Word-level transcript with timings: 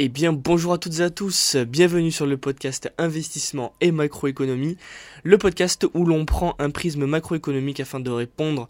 Eh 0.00 0.08
bien, 0.08 0.32
bonjour 0.32 0.74
à 0.74 0.78
toutes 0.78 1.00
et 1.00 1.02
à 1.02 1.10
tous, 1.10 1.56
bienvenue 1.56 2.12
sur 2.12 2.24
le 2.24 2.36
podcast 2.36 2.88
Investissement 2.98 3.74
et 3.80 3.90
Macroéconomie, 3.90 4.76
le 5.24 5.38
podcast 5.38 5.88
où 5.92 6.04
l'on 6.04 6.24
prend 6.24 6.54
un 6.60 6.70
prisme 6.70 7.04
macroéconomique 7.04 7.80
afin 7.80 7.98
de 7.98 8.08
répondre 8.08 8.68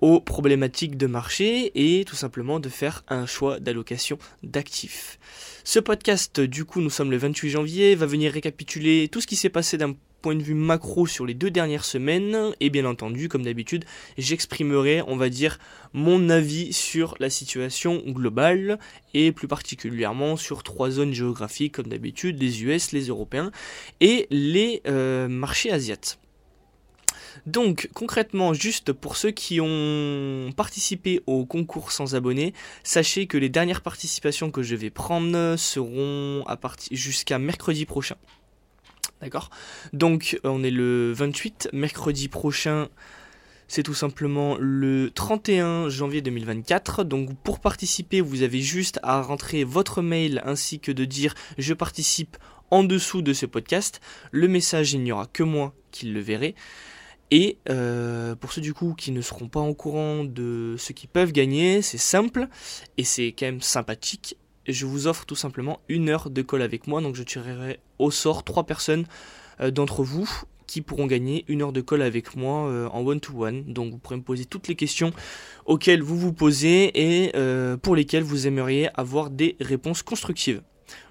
aux 0.00 0.20
problématiques 0.20 0.96
de 0.96 1.08
marché 1.08 1.72
et 1.74 2.04
tout 2.04 2.14
simplement 2.14 2.60
de 2.60 2.68
faire 2.68 3.02
un 3.08 3.26
choix 3.26 3.58
d'allocation 3.58 4.18
d'actifs. 4.44 5.18
Ce 5.64 5.80
podcast, 5.80 6.40
du 6.40 6.64
coup, 6.64 6.80
nous 6.80 6.90
sommes 6.90 7.10
le 7.10 7.16
28 7.16 7.50
janvier, 7.50 7.96
va 7.96 8.06
venir 8.06 8.32
récapituler 8.32 9.08
tout 9.08 9.20
ce 9.20 9.26
qui 9.26 9.34
s'est 9.34 9.48
passé 9.48 9.78
d'un 9.78 9.96
point 10.20 10.34
de 10.34 10.42
vue 10.42 10.54
macro 10.54 11.06
sur 11.06 11.26
les 11.26 11.34
deux 11.34 11.50
dernières 11.50 11.84
semaines 11.84 12.52
et 12.60 12.70
bien 12.70 12.84
entendu 12.84 13.28
comme 13.28 13.44
d'habitude 13.44 13.84
j'exprimerai 14.16 15.02
on 15.06 15.16
va 15.16 15.28
dire 15.28 15.58
mon 15.92 16.28
avis 16.28 16.72
sur 16.72 17.14
la 17.20 17.30
situation 17.30 18.02
globale 18.06 18.78
et 19.14 19.32
plus 19.32 19.48
particulièrement 19.48 20.36
sur 20.36 20.62
trois 20.62 20.90
zones 20.90 21.12
géographiques 21.12 21.74
comme 21.74 21.88
d'habitude 21.88 22.40
les 22.40 22.62
US, 22.64 22.92
les 22.92 23.06
Européens 23.06 23.50
et 24.00 24.26
les 24.30 24.82
euh, 24.86 25.28
marchés 25.28 25.70
asiatiques. 25.70 26.18
Donc 27.46 27.88
concrètement, 27.94 28.52
juste 28.52 28.92
pour 28.92 29.16
ceux 29.16 29.30
qui 29.30 29.60
ont 29.60 30.50
participé 30.56 31.22
au 31.26 31.46
concours 31.46 31.92
sans 31.92 32.14
abonnés, 32.14 32.52
sachez 32.82 33.26
que 33.26 33.38
les 33.38 33.48
dernières 33.48 33.82
participations 33.82 34.50
que 34.50 34.62
je 34.62 34.74
vais 34.74 34.90
prendre 34.90 35.56
seront 35.56 36.44
à 36.46 36.56
partir 36.56 36.96
jusqu'à 36.96 37.38
mercredi 37.38 37.86
prochain. 37.86 38.16
D'accord 39.20 39.50
Donc 39.92 40.38
on 40.44 40.62
est 40.62 40.70
le 40.70 41.12
28, 41.12 41.70
mercredi 41.72 42.28
prochain, 42.28 42.88
c'est 43.68 43.82
tout 43.82 43.94
simplement 43.94 44.56
le 44.58 45.10
31 45.10 45.88
janvier 45.88 46.22
2024. 46.22 47.04
Donc 47.04 47.36
pour 47.42 47.60
participer, 47.60 48.20
vous 48.20 48.42
avez 48.42 48.60
juste 48.60 48.98
à 49.02 49.20
rentrer 49.20 49.64
votre 49.64 50.02
mail 50.02 50.42
ainsi 50.44 50.80
que 50.80 50.92
de 50.92 51.04
dire 51.04 51.34
je 51.58 51.74
participe 51.74 52.36
en 52.70 52.82
dessous 52.82 53.22
de 53.22 53.32
ce 53.32 53.46
podcast. 53.46 54.00
Le 54.30 54.48
message, 54.48 54.92
il 54.92 55.02
n'y 55.02 55.12
aura 55.12 55.26
que 55.26 55.42
moi 55.42 55.74
qui 55.90 56.06
le 56.06 56.20
verrai. 56.20 56.54
Et 57.30 57.58
euh, 57.68 58.34
pour 58.36 58.52
ceux 58.52 58.62
du 58.62 58.72
coup 58.72 58.94
qui 58.94 59.12
ne 59.12 59.20
seront 59.20 59.48
pas 59.48 59.60
au 59.60 59.74
courant 59.74 60.24
de 60.24 60.76
ce 60.78 60.94
qu'ils 60.94 61.10
peuvent 61.10 61.32
gagner, 61.32 61.82
c'est 61.82 61.98
simple 61.98 62.48
et 62.96 63.04
c'est 63.04 63.34
quand 63.38 63.46
même 63.46 63.60
sympathique 63.60 64.38
je 64.72 64.86
vous 64.86 65.06
offre 65.06 65.24
tout 65.26 65.36
simplement 65.36 65.80
une 65.88 66.08
heure 66.08 66.30
de 66.30 66.42
call 66.42 66.62
avec 66.62 66.86
moi. 66.86 67.00
Donc 67.00 67.16
je 67.16 67.22
tirerai 67.22 67.80
au 67.98 68.10
sort 68.10 68.44
trois 68.44 68.64
personnes 68.64 69.06
euh, 69.60 69.70
d'entre 69.70 70.02
vous 70.02 70.28
qui 70.66 70.82
pourront 70.82 71.06
gagner 71.06 71.44
une 71.48 71.62
heure 71.62 71.72
de 71.72 71.80
call 71.80 72.02
avec 72.02 72.36
moi 72.36 72.68
euh, 72.68 72.88
en 72.88 73.04
one-to-one. 73.04 73.64
Donc 73.64 73.90
vous 73.90 73.98
pourrez 73.98 74.16
me 74.16 74.22
poser 74.22 74.44
toutes 74.44 74.68
les 74.68 74.76
questions 74.76 75.12
auxquelles 75.64 76.02
vous 76.02 76.18
vous 76.18 76.32
posez 76.32 76.92
et 76.94 77.32
euh, 77.34 77.76
pour 77.76 77.96
lesquelles 77.96 78.22
vous 78.22 78.46
aimeriez 78.46 78.88
avoir 78.94 79.30
des 79.30 79.56
réponses 79.60 80.02
constructives. 80.02 80.62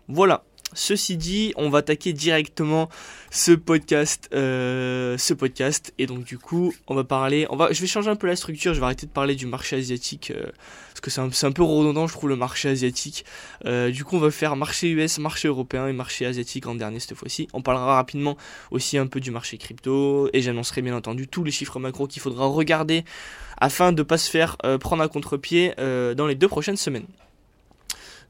Voilà, 0.07 0.45
Ceci 0.77 1.17
dit, 1.17 1.53
on 1.55 1.71
va 1.71 1.79
attaquer 1.79 2.13
directement 2.13 2.87
ce 3.31 3.51
podcast, 3.51 4.29
euh, 4.35 5.17
ce 5.17 5.33
podcast, 5.33 5.91
et 5.97 6.05
donc 6.05 6.23
du 6.23 6.37
coup, 6.37 6.71
on 6.85 6.93
va 6.93 7.03
parler, 7.03 7.47
je 7.71 7.81
vais 7.81 7.87
changer 7.87 8.11
un 8.11 8.15
peu 8.15 8.27
la 8.27 8.35
structure, 8.35 8.75
je 8.75 8.79
vais 8.79 8.85
arrêter 8.85 9.07
de 9.07 9.11
parler 9.11 9.33
du 9.33 9.47
marché 9.47 9.75
asiatique 9.77 10.29
euh, 10.29 10.51
parce 10.89 10.99
que 11.01 11.09
c'est 11.09 11.45
un, 11.47 11.51
peu 11.51 11.63
redondant, 11.63 12.05
je 12.05 12.13
trouve 12.13 12.29
le 12.29 12.35
marché 12.35 12.69
asiatique. 12.69 13.25
Euh, 13.65 13.89
du 13.89 14.03
coup, 14.03 14.17
on 14.17 14.19
va 14.19 14.29
faire 14.29 14.55
marché 14.55 14.91
US, 14.91 15.17
marché 15.17 15.47
européen 15.47 15.87
et 15.87 15.93
marché 15.93 16.27
asiatique 16.27 16.67
en 16.67 16.75
dernier 16.75 16.99
cette 16.99 17.15
fois-ci. 17.15 17.47
On 17.53 17.63
parlera 17.63 17.95
rapidement 17.95 18.37
aussi 18.69 18.99
un 18.99 19.07
peu 19.07 19.19
du 19.19 19.31
marché 19.31 19.57
crypto 19.57 20.29
et 20.31 20.41
j'annoncerai 20.41 20.83
bien 20.83 20.95
entendu 20.95 21.27
tous 21.27 21.43
les 21.43 21.51
chiffres 21.51 21.79
macro 21.79 22.05
qu'il 22.05 22.21
faudra 22.21 22.45
regarder 22.45 23.03
afin 23.59 23.93
de 23.93 24.03
pas 24.03 24.19
se 24.19 24.29
faire 24.29 24.57
prendre 24.79 25.01
à 25.01 25.07
contre-pied 25.07 25.73
dans 25.75 26.27
les 26.27 26.35
deux 26.35 26.47
prochaines 26.47 26.77
semaines. 26.77 27.07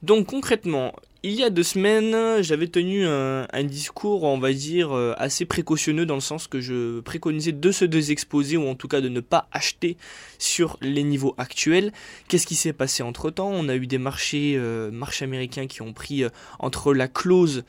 Donc 0.03 0.27
concrètement, 0.27 0.93
il 1.27 1.35
y 1.35 1.43
a 1.43 1.49
deux 1.49 1.63
semaines, 1.63 2.41
j'avais 2.41 2.67
tenu 2.67 3.05
un, 3.05 3.63
discours, 3.63 4.23
on 4.23 4.39
va 4.39 4.53
dire, 4.53 4.95
euh, 4.95 5.13
assez 5.17 5.43
précautionneux 5.43 6.05
dans 6.05 6.15
le 6.15 6.21
sens 6.21 6.47
que 6.47 6.61
je 6.61 7.01
préconisais 7.01 7.51
de 7.51 7.71
se 7.71 7.83
désexposer 7.83 8.55
ou 8.55 8.65
en 8.67 8.75
tout 8.75 8.87
cas 8.87 9.01
de 9.01 9.09
ne 9.09 9.19
pas 9.19 9.49
acheter 9.51 9.97
sur 10.39 10.77
les 10.81 11.03
niveaux 11.03 11.35
actuels. 11.37 11.91
Qu'est-ce 12.29 12.47
qui 12.47 12.55
s'est 12.55 12.71
passé 12.71 13.03
entre 13.03 13.29
temps 13.29 13.49
On 13.51 13.67
a 13.67 13.75
eu 13.75 13.87
des 13.87 13.97
marchés, 13.97 14.53
euh, 14.55 14.89
marchés 14.89 15.25
américains 15.25 15.67
qui 15.67 15.81
ont 15.81 15.91
pris 15.91 16.23
euh, 16.23 16.29
entre 16.59 16.93
la 16.93 17.07
clause 17.07 17.63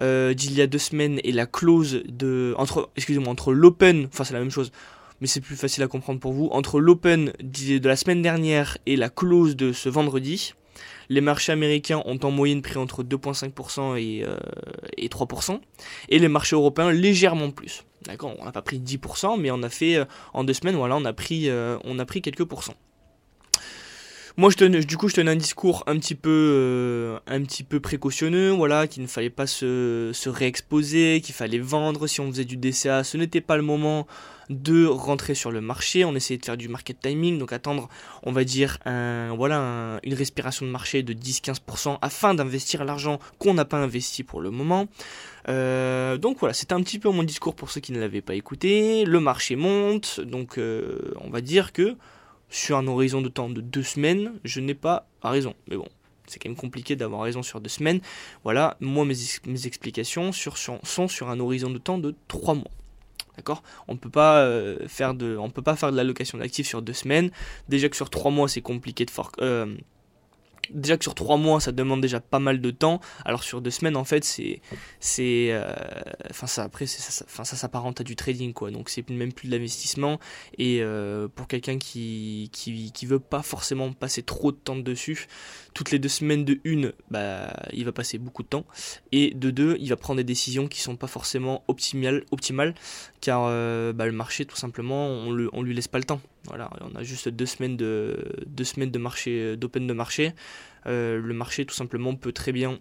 d'il 0.00 0.52
y 0.52 0.60
a 0.60 0.68
deux 0.68 0.78
semaines 0.78 1.18
et 1.24 1.32
la 1.32 1.46
clause 1.46 2.04
de 2.06 2.54
entre 2.56 2.88
excusez-moi 2.94 3.32
entre 3.32 3.52
l'open, 3.52 4.06
enfin 4.06 4.22
c'est 4.22 4.32
la 4.32 4.38
même 4.38 4.52
chose, 4.52 4.70
mais 5.20 5.26
c'est 5.26 5.40
plus 5.40 5.56
facile 5.56 5.82
à 5.82 5.88
comprendre 5.88 6.20
pour 6.20 6.32
vous, 6.32 6.46
entre 6.52 6.78
l'open 6.78 7.32
de 7.40 7.88
la 7.88 7.96
semaine 7.96 8.22
dernière 8.22 8.78
et 8.86 8.94
la 8.94 9.08
clause 9.08 9.56
de 9.56 9.72
ce 9.72 9.88
vendredi. 9.88 10.54
Les 11.08 11.20
marchés 11.20 11.52
américains 11.52 12.02
ont 12.04 12.18
en 12.22 12.30
moyenne 12.30 12.62
pris 12.62 12.76
entre 12.76 13.02
2,5% 13.02 13.96
et, 13.98 15.08
3%. 15.08 15.52
Euh, 15.52 15.56
et 16.08 16.18
les 16.18 16.28
marchés 16.28 16.56
européens 16.56 16.92
légèrement 16.92 17.50
plus. 17.50 17.84
D'accord 18.04 18.34
On 18.38 18.44
n'a 18.44 18.52
pas 18.52 18.62
pris 18.62 18.78
10%, 18.78 19.40
mais 19.40 19.50
on 19.50 19.62
a 19.62 19.68
fait, 19.68 19.96
euh, 19.96 20.04
en 20.34 20.44
deux 20.44 20.52
semaines, 20.52 20.76
voilà, 20.76 20.96
on 20.96 21.04
a 21.04 21.12
pris, 21.12 21.48
euh, 21.48 21.78
on 21.84 21.98
a 21.98 22.04
pris 22.04 22.22
quelques 22.22 22.44
pourcents. 22.44 22.74
Moi, 24.38 24.50
je 24.50 24.56
tenais, 24.56 24.78
du 24.84 24.96
coup, 24.96 25.08
je 25.08 25.14
tenais 25.16 25.32
un 25.32 25.36
discours 25.36 25.82
un 25.88 25.98
petit 25.98 26.14
peu, 26.14 27.18
un 27.26 27.42
petit 27.42 27.64
peu 27.64 27.80
précautionneux, 27.80 28.50
voilà, 28.50 28.86
qu'il 28.86 29.02
ne 29.02 29.08
fallait 29.08 29.30
pas 29.30 29.48
se, 29.48 30.12
se 30.14 30.28
réexposer, 30.28 31.20
qu'il 31.20 31.34
fallait 31.34 31.58
vendre 31.58 32.06
si 32.06 32.20
on 32.20 32.30
faisait 32.30 32.44
du 32.44 32.56
DCA. 32.56 33.02
Ce 33.02 33.16
n'était 33.16 33.40
pas 33.40 33.56
le 33.56 33.64
moment 33.64 34.06
de 34.48 34.86
rentrer 34.86 35.34
sur 35.34 35.50
le 35.50 35.60
marché. 35.60 36.04
On 36.04 36.14
essayait 36.14 36.38
de 36.38 36.44
faire 36.44 36.56
du 36.56 36.68
market 36.68 37.00
timing, 37.00 37.36
donc 37.36 37.52
attendre, 37.52 37.88
on 38.22 38.30
va 38.30 38.44
dire, 38.44 38.78
un, 38.84 39.34
voilà, 39.34 39.98
une 40.04 40.14
respiration 40.14 40.64
de 40.64 40.70
marché 40.70 41.02
de 41.02 41.14
10-15% 41.14 41.98
afin 42.00 42.34
d'investir 42.34 42.84
l'argent 42.84 43.18
qu'on 43.40 43.54
n'a 43.54 43.64
pas 43.64 43.78
investi 43.78 44.22
pour 44.22 44.40
le 44.40 44.52
moment. 44.52 44.86
Euh, 45.48 46.16
donc 46.16 46.38
voilà, 46.38 46.54
c'était 46.54 46.74
un 46.74 46.82
petit 46.82 47.00
peu 47.00 47.10
mon 47.10 47.24
discours 47.24 47.56
pour 47.56 47.72
ceux 47.72 47.80
qui 47.80 47.90
ne 47.90 47.98
l'avaient 47.98 48.22
pas 48.22 48.34
écouté. 48.34 49.04
Le 49.04 49.18
marché 49.18 49.56
monte, 49.56 50.20
donc 50.20 50.58
euh, 50.58 51.12
on 51.22 51.28
va 51.28 51.40
dire 51.40 51.72
que 51.72 51.96
sur 52.50 52.76
un 52.76 52.86
horizon 52.86 53.20
de 53.20 53.28
temps 53.28 53.50
de 53.50 53.60
deux 53.60 53.82
semaines, 53.82 54.32
je 54.44 54.60
n'ai 54.60 54.74
pas 54.74 55.06
raison. 55.22 55.54
Mais 55.68 55.76
bon, 55.76 55.88
c'est 56.26 56.38
quand 56.38 56.48
même 56.48 56.56
compliqué 56.56 56.96
d'avoir 56.96 57.22
raison 57.22 57.42
sur 57.42 57.60
deux 57.60 57.68
semaines. 57.68 58.00
Voilà, 58.44 58.76
moi 58.80 59.04
mes, 59.04 59.14
mes 59.46 59.66
explications 59.66 60.32
sur, 60.32 60.56
sont 60.56 61.08
sur 61.08 61.28
un 61.28 61.40
horizon 61.40 61.70
de 61.70 61.78
temps 61.78 61.98
de 61.98 62.14
trois 62.28 62.54
mois. 62.54 62.70
D'accord? 63.36 63.62
On 63.86 63.96
peut 63.96 64.10
pas 64.10 64.40
euh, 64.40 64.78
faire 64.88 65.14
de, 65.14 65.38
peut 65.54 65.62
pas 65.62 65.76
faire 65.76 65.92
de 65.92 65.96
l'allocation 65.96 66.38
d'actifs 66.38 66.66
sur 66.66 66.82
deux 66.82 66.92
semaines. 66.92 67.30
Déjà 67.68 67.88
que 67.88 67.96
sur 67.96 68.10
trois 68.10 68.32
mois 68.32 68.48
c'est 68.48 68.62
compliqué 68.62 69.04
de 69.04 69.10
for 69.10 69.30
euh, 69.40 69.76
déjà 70.70 70.96
que 70.96 71.04
sur 71.04 71.14
trois 71.14 71.36
mois 71.36 71.60
ça 71.60 71.72
demande 71.72 72.00
déjà 72.00 72.20
pas 72.20 72.38
mal 72.38 72.60
de 72.60 72.70
temps. 72.70 73.00
Alors 73.24 73.42
sur 73.42 73.60
deux 73.60 73.70
semaines 73.70 73.96
en 73.96 74.04
fait 74.04 74.24
c'est 74.24 74.60
c'est 75.00 75.48
euh, 75.50 75.74
enfin 76.30 76.46
ça 76.46 76.64
après 76.64 76.86
ça 76.86 77.24
ça 77.44 77.56
s'apparente 77.56 78.00
à 78.00 78.04
du 78.04 78.16
trading 78.16 78.52
quoi. 78.52 78.70
Donc 78.70 78.88
c'est 78.88 79.08
même 79.10 79.32
plus 79.32 79.48
de 79.48 79.52
l'investissement. 79.52 80.18
Et 80.56 80.80
euh, 80.82 81.28
pour 81.28 81.48
quelqu'un 81.48 81.78
qui 81.78 82.50
qui 82.52 83.06
veut 83.06 83.20
pas 83.20 83.42
forcément 83.42 83.92
passer 83.92 84.22
trop 84.22 84.52
de 84.52 84.56
temps 84.56 84.76
dessus 84.76 85.26
toutes 85.74 85.90
les 85.90 85.98
deux 85.98 86.08
semaines 86.08 86.44
de 86.44 86.60
une 86.64 86.92
bah 87.10 87.52
il 87.72 87.84
va 87.84 87.92
passer 87.92 88.18
beaucoup 88.18 88.42
de 88.42 88.48
temps 88.48 88.64
et 89.12 89.32
de 89.34 89.50
deux 89.50 89.76
il 89.80 89.88
va 89.88 89.96
prendre 89.96 90.18
des 90.18 90.24
décisions 90.24 90.66
qui 90.66 90.80
sont 90.80 90.96
pas 90.96 91.06
forcément 91.06 91.64
optimales 91.68 92.24
optimales 92.30 92.74
car 93.20 93.44
euh, 93.46 93.92
bah, 93.92 94.06
le 94.06 94.12
marché 94.12 94.44
tout 94.44 94.56
simplement 94.56 95.06
on 95.06 95.48
on 95.52 95.62
lui 95.62 95.74
laisse 95.74 95.88
pas 95.88 95.98
le 95.98 96.04
temps 96.04 96.20
on 96.50 96.96
a 96.96 97.02
juste 97.02 97.28
deux 97.28 97.46
semaines 97.46 97.76
de, 97.76 98.24
deux 98.46 98.64
semaines 98.64 98.90
de 98.90 98.98
marché, 98.98 99.56
d'open 99.56 99.86
de 99.86 99.92
marché. 99.92 100.32
Euh, 100.86 101.20
le 101.20 101.34
marché, 101.34 101.64
tout 101.64 101.74
simplement, 101.74 102.14
peut 102.14 102.32
très 102.32 102.52
bien 102.52 102.78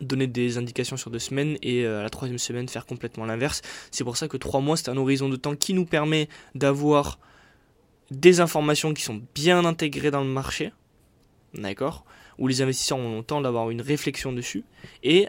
donner 0.00 0.26
des 0.26 0.58
indications 0.58 0.96
sur 0.96 1.10
deux 1.10 1.18
semaines 1.18 1.56
et 1.62 1.84
euh, 1.84 2.00
à 2.00 2.02
la 2.02 2.10
troisième 2.10 2.38
semaine 2.38 2.68
faire 2.68 2.84
complètement 2.84 3.24
l'inverse. 3.24 3.62
C'est 3.90 4.04
pour 4.04 4.16
ça 4.16 4.28
que 4.28 4.36
trois 4.36 4.60
mois, 4.60 4.76
c'est 4.76 4.90
un 4.90 4.96
horizon 4.96 5.28
de 5.28 5.36
temps 5.36 5.56
qui 5.56 5.72
nous 5.72 5.86
permet 5.86 6.28
d'avoir 6.54 7.18
des 8.10 8.40
informations 8.40 8.92
qui 8.92 9.02
sont 9.02 9.22
bien 9.34 9.64
intégrées 9.64 10.10
dans 10.10 10.22
le 10.22 10.28
marché, 10.28 10.72
d'accord 11.58 12.04
Où 12.38 12.48
les 12.48 12.62
investisseurs 12.62 12.98
ont 12.98 13.18
le 13.18 13.24
temps 13.24 13.40
d'avoir 13.40 13.70
une 13.70 13.80
réflexion 13.80 14.32
dessus. 14.32 14.64
Et 15.02 15.28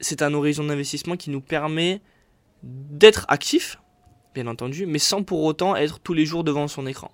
c'est 0.00 0.22
un 0.22 0.34
horizon 0.34 0.64
d'investissement 0.64 1.16
qui 1.16 1.30
nous 1.30 1.40
permet 1.40 2.00
d'être 2.62 3.26
actifs, 3.28 3.78
bien 4.34 4.46
entendu, 4.46 4.86
mais 4.86 4.98
sans 4.98 5.22
pour 5.22 5.42
autant 5.42 5.76
être 5.76 6.00
tous 6.00 6.14
les 6.14 6.26
jours 6.26 6.44
devant 6.44 6.68
son 6.68 6.86
écran. 6.86 7.10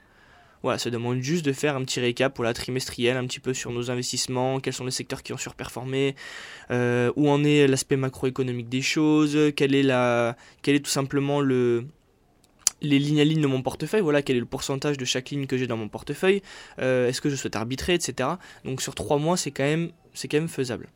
Voilà, 0.62 0.78
ça 0.78 0.90
demande 0.90 1.20
juste 1.20 1.44
de 1.44 1.52
faire 1.52 1.74
un 1.74 1.84
petit 1.84 2.00
récap 2.00 2.34
pour 2.34 2.44
la 2.44 2.52
trimestrielle, 2.52 3.16
un 3.16 3.26
petit 3.26 3.40
peu 3.40 3.54
sur 3.54 3.72
nos 3.72 3.90
investissements, 3.90 4.60
quels 4.60 4.74
sont 4.74 4.84
les 4.84 4.90
secteurs 4.90 5.22
qui 5.22 5.32
ont 5.32 5.38
surperformé, 5.38 6.14
euh, 6.70 7.10
où 7.16 7.30
en 7.30 7.42
est 7.44 7.66
l'aspect 7.66 7.96
macroéconomique 7.96 8.68
des 8.68 8.82
choses, 8.82 9.34
est, 9.36 9.82
la, 9.82 10.36
quel 10.60 10.74
est 10.74 10.80
tout 10.80 10.90
simplement 10.90 11.40
le, 11.40 11.86
les 12.82 12.98
lignes 12.98 13.20
à 13.20 13.24
ligne 13.24 13.40
de 13.40 13.46
mon 13.46 13.62
portefeuille, 13.62 14.00
voilà 14.00 14.22
quel 14.22 14.36
est 14.36 14.40
le 14.40 14.46
pourcentage 14.46 14.96
de 14.96 15.04
chaque 15.04 15.30
ligne 15.30 15.46
que 15.46 15.56
j'ai 15.56 15.66
dans 15.66 15.76
mon 15.76 15.88
portefeuille, 15.88 16.42
euh, 16.80 17.08
est-ce 17.08 17.20
que 17.20 17.30
je 17.30 17.36
souhaite 17.36 17.56
arbitrer, 17.56 17.94
etc. 17.94 18.30
Donc 18.64 18.82
sur 18.82 18.94
trois 18.94 19.18
mois, 19.18 19.36
c'est 19.36 19.50
quand 19.50 19.60
quand 20.28 20.38
même 20.38 20.48
faisable. 20.48 20.88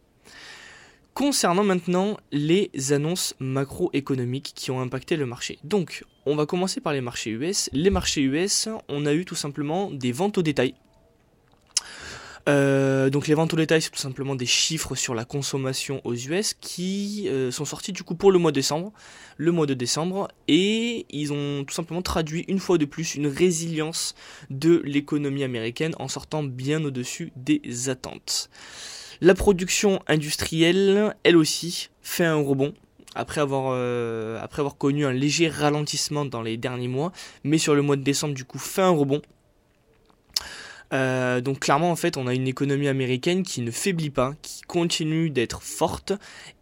Concernant 1.15 1.63
maintenant 1.63 2.17
les 2.33 2.71
annonces 2.91 3.35
macroéconomiques 3.39 4.53
qui 4.57 4.73
ont 4.73 4.81
impacté 4.81 5.17
le 5.17 5.27
marché. 5.27 5.61
Donc, 5.63 6.05
on 6.27 6.35
va 6.35 6.45
commencer 6.45 6.81
par 6.81 6.93
les 6.93 7.01
marchés 7.01 7.31
US. 7.31 7.71
Les 7.73 7.91
marchés 7.91 8.23
US, 8.23 8.69
on 8.89 9.07
a 9.07 9.15
eu 9.15 9.25
tout 9.25 9.37
simplement 9.37 9.93
des 9.93 10.11
ventes 10.11 10.39
au 10.39 10.43
détail. 10.43 10.75
Euh, 12.49 13.09
donc 13.09 13.27
les 13.27 13.35
ventes 13.35 13.55
au 13.55 13.57
détail, 13.57 13.81
c'est 13.81 13.91
tout 13.91 13.99
simplement 13.99 14.35
des 14.35 14.47
chiffres 14.47 14.95
sur 14.95 15.15
la 15.15 15.25
consommation 15.25 16.01
aux 16.05 16.15
US 16.15 16.55
qui 16.61 17.27
euh, 17.29 17.51
sont 17.51 17.65
sortis 17.65 17.93
du 17.93 18.03
coup 18.03 18.15
pour 18.15 18.33
le 18.33 18.39
mois 18.39 18.51
de 18.51 18.57
décembre, 18.57 18.93
le 19.39 19.51
mois 19.51 19.67
de 19.67 19.75
décembre, 19.75 20.29
et 20.47 21.07
ils 21.11 21.33
ont 21.33 21.65
tout 21.65 21.75
simplement 21.75 22.03
traduit 22.03 22.45
une 22.49 22.59
fois 22.59 22.77
de 22.77 22.85
plus 22.85 23.15
une 23.15 23.27
résilience 23.27 24.15
de 24.51 24.83
l'économie 24.85 25.45
américaine 25.45 25.95
en 25.99 26.09
sortant 26.09 26.43
bien 26.43 26.85
au-dessus 26.85 27.33
des 27.37 27.89
attentes. 27.89 28.51
La 29.21 29.35
production 29.35 30.01
industrielle, 30.07 31.15
elle 31.23 31.37
aussi, 31.37 31.89
fait 32.03 32.25
un 32.25 32.35
rebond 32.35 32.75
après 33.15 33.41
avoir, 33.41 33.71
euh, 33.73 34.39
après 34.43 34.61
avoir 34.61 34.77
connu 34.77 35.07
un 35.07 35.13
léger 35.13 35.49
ralentissement 35.49 36.25
dans 36.25 36.43
les 36.43 36.57
derniers 36.57 36.89
mois, 36.89 37.13
mais 37.45 37.59
sur 37.59 37.75
le 37.75 37.83
mois 37.83 37.97
de 37.97 38.03
décembre 38.03 38.35
du 38.35 38.45
coup 38.45 38.59
fait 38.59 38.83
un 38.83 38.91
rebond. 38.91 39.23
Euh, 40.95 41.41
donc 41.41 41.61
clairement 41.61 41.91
en 41.91 41.97
fait 41.97 42.17
on 42.17 42.27
a 42.27 42.35
une 42.35 42.47
économie 42.47 42.89
américaine 42.89 43.43
qui 43.43 43.61
ne 43.63 43.71
faiblit 43.71 44.11
pas, 44.11 44.35
qui 44.43 44.63
continue 44.63 45.29
d'être 45.29 45.63
forte 45.63 46.13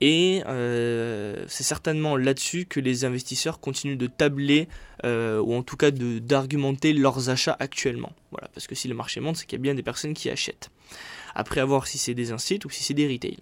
et 0.01 0.43
euh, 0.47 1.45
c'est 1.49 1.63
certainement 1.63 2.17
là-dessus 2.17 2.65
que 2.65 2.81
les 2.81 3.05
investisseurs 3.05 3.61
continuent 3.61 3.99
de 3.99 4.07
tabler 4.07 4.69
ou 5.05 5.55
en 5.55 5.63
tout 5.63 5.77
cas 5.77 5.91
d'argumenter 5.91 6.93
leurs 6.93 7.29
achats 7.29 7.57
actuellement. 7.59 8.13
Voilà, 8.31 8.49
parce 8.55 8.69
que 8.69 8.77
si 8.77 8.87
le 8.87 8.95
marché 8.95 9.21
monte 9.21 9.37
c'est 9.37 9.47
qu'il 9.47 9.59
y 9.59 9.61
a 9.61 9.63
bien 9.63 9.75
des 9.75 9.83
personnes 9.83 10.15
qui 10.15 10.31
achètent. 10.31 10.71
Après 11.35 11.61
à 11.61 11.65
voir 11.65 11.87
si 11.87 11.99
c'est 11.99 12.15
des 12.15 12.33
instituts 12.33 12.67
ou 12.67 12.71
si 12.71 12.85
c'est 12.85 12.95
des 12.95 13.09
retail. 13.09 13.39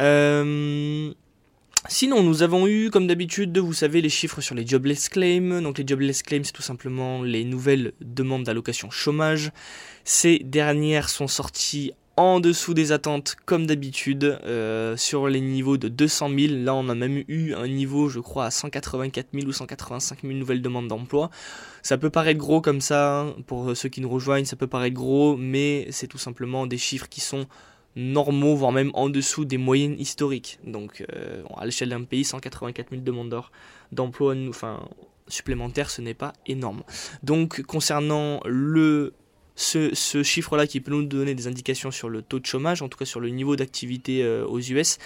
Euh, 0.00 1.12
Sinon, 1.88 2.22
nous 2.22 2.44
avons 2.44 2.68
eu, 2.68 2.90
comme 2.90 3.08
d'habitude, 3.08 3.58
vous 3.58 3.72
savez, 3.72 4.00
les 4.00 4.08
chiffres 4.08 4.40
sur 4.40 4.54
les 4.54 4.64
jobless 4.64 5.08
claims. 5.08 5.60
Donc 5.60 5.78
les 5.78 5.84
jobless 5.86 6.22
claims, 6.22 6.44
c'est 6.44 6.52
tout 6.52 6.62
simplement 6.62 7.22
les 7.22 7.44
nouvelles 7.44 7.92
demandes 8.00 8.44
d'allocation 8.44 8.88
chômage. 8.90 9.50
Ces 10.04 10.38
dernières 10.38 11.08
sont 11.08 11.26
sorties 11.26 11.92
en 12.16 12.38
dessous 12.38 12.72
des 12.72 12.92
attentes, 12.92 13.36
comme 13.46 13.66
d'habitude, 13.66 14.38
euh, 14.44 14.96
sur 14.96 15.26
les 15.26 15.40
niveaux 15.40 15.76
de 15.76 15.88
200 15.88 16.30
000. 16.38 16.54
Là, 16.62 16.74
on 16.74 16.88
a 16.88 16.94
même 16.94 17.24
eu 17.26 17.54
un 17.54 17.66
niveau, 17.66 18.08
je 18.08 18.20
crois, 18.20 18.46
à 18.46 18.50
184 18.52 19.28
000 19.34 19.46
ou 19.46 19.52
185 19.52 20.20
000 20.22 20.34
nouvelles 20.34 20.62
demandes 20.62 20.88
d'emploi. 20.88 21.30
Ça 21.82 21.98
peut 21.98 22.10
paraître 22.10 22.38
gros 22.38 22.60
comme 22.60 22.80
ça, 22.80 23.26
pour 23.46 23.76
ceux 23.76 23.88
qui 23.88 24.00
nous 24.00 24.10
rejoignent, 24.10 24.44
ça 24.44 24.56
peut 24.56 24.68
paraître 24.68 24.94
gros, 24.94 25.36
mais 25.36 25.88
c'est 25.90 26.06
tout 26.06 26.18
simplement 26.18 26.66
des 26.66 26.78
chiffres 26.78 27.08
qui 27.08 27.20
sont 27.20 27.46
normaux, 27.96 28.54
voire 28.54 28.72
même 28.72 28.90
en 28.94 29.08
dessous 29.08 29.44
des 29.44 29.58
moyennes 29.58 29.98
historiques. 29.98 30.58
Donc 30.64 31.04
euh, 31.12 31.42
à 31.56 31.64
l'échelle 31.64 31.90
d'un 31.90 32.04
pays, 32.04 32.24
184 32.24 32.90
000 32.90 33.02
demandeurs 33.02 33.52
d'emploi 33.92 34.34
supplémentaires, 35.28 35.90
ce 35.90 36.00
n'est 36.00 36.14
pas 36.14 36.32
énorme. 36.46 36.82
Donc 37.22 37.62
concernant 37.62 38.40
le 38.44 39.12
ce, 39.54 40.22
chiffre-là 40.22 40.66
qui 40.66 40.80
peut 40.80 40.92
nous 40.92 41.04
donner 41.04 41.34
des 41.34 41.46
indications 41.46 41.90
sur 41.90 42.08
le 42.08 42.22
taux 42.22 42.38
de 42.38 42.46
chômage, 42.46 42.82
en 42.82 42.88
tout 42.88 42.98
cas 42.98 43.04
sur 43.04 43.20
le 43.20 43.28
niveau 43.28 43.56
d'activité 43.56 44.22
euh, 44.22 44.46
aux 44.46 44.60
US, 44.60 44.98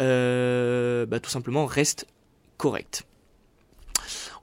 euh, 0.00 1.06
bah, 1.06 1.20
tout 1.20 1.30
simplement 1.30 1.66
reste 1.66 2.06
correct. 2.56 3.04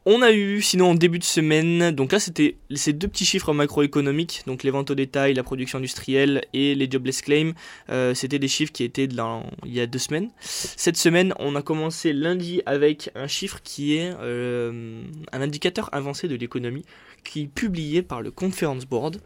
On 0.08 0.22
a 0.22 0.32
eu, 0.32 0.62
sinon 0.62 0.92
en 0.92 0.94
début 0.94 1.18
de 1.18 1.24
semaine, 1.24 1.90
donc 1.90 2.12
là 2.12 2.20
c'était 2.20 2.58
ces 2.76 2.94
deux 2.94 3.08
petits 3.08 3.26
chiffres 3.26 3.54
macroéconomiques, 3.54 4.44
donc 4.46 4.62
les 4.62 4.70
ventes 4.70 4.92
au 4.92 4.96
détail, 4.96 5.34
la 5.34 5.42
production 5.42 5.80
industrielle 5.80 6.44
et 6.54 6.76
les 6.76 6.88
jobless 6.88 7.24
claims, 7.24 7.54
euh, 7.90 8.14
c'était 8.14 8.38
des 8.38 8.48
chiffres 8.48 8.72
qui 8.72 8.84
étaient 8.84 9.06
il 9.06 9.74
y 9.74 9.80
a 9.80 9.88
deux 9.88 9.98
semaines. 9.98 10.30
Cette 10.42 10.98
semaine, 10.98 11.34
on 11.40 11.56
a 11.56 11.64
commencé 11.64 12.14
lundi 12.14 12.62
avec 12.68 13.10
un 13.16 13.26
chiffre 13.26 13.62
qui 13.64 13.96
est 13.96 14.14
euh, 14.22 15.02
un 15.32 15.42
indicateur 15.42 15.90
avancé 15.92 16.28
de 16.28 16.36
l'économie, 16.36 16.86
qui 17.24 17.42
est 17.42 17.48
publié 17.48 18.04
par 18.04 18.22
le 18.22 18.30
Conference 18.30 18.86
Board. 18.86 19.18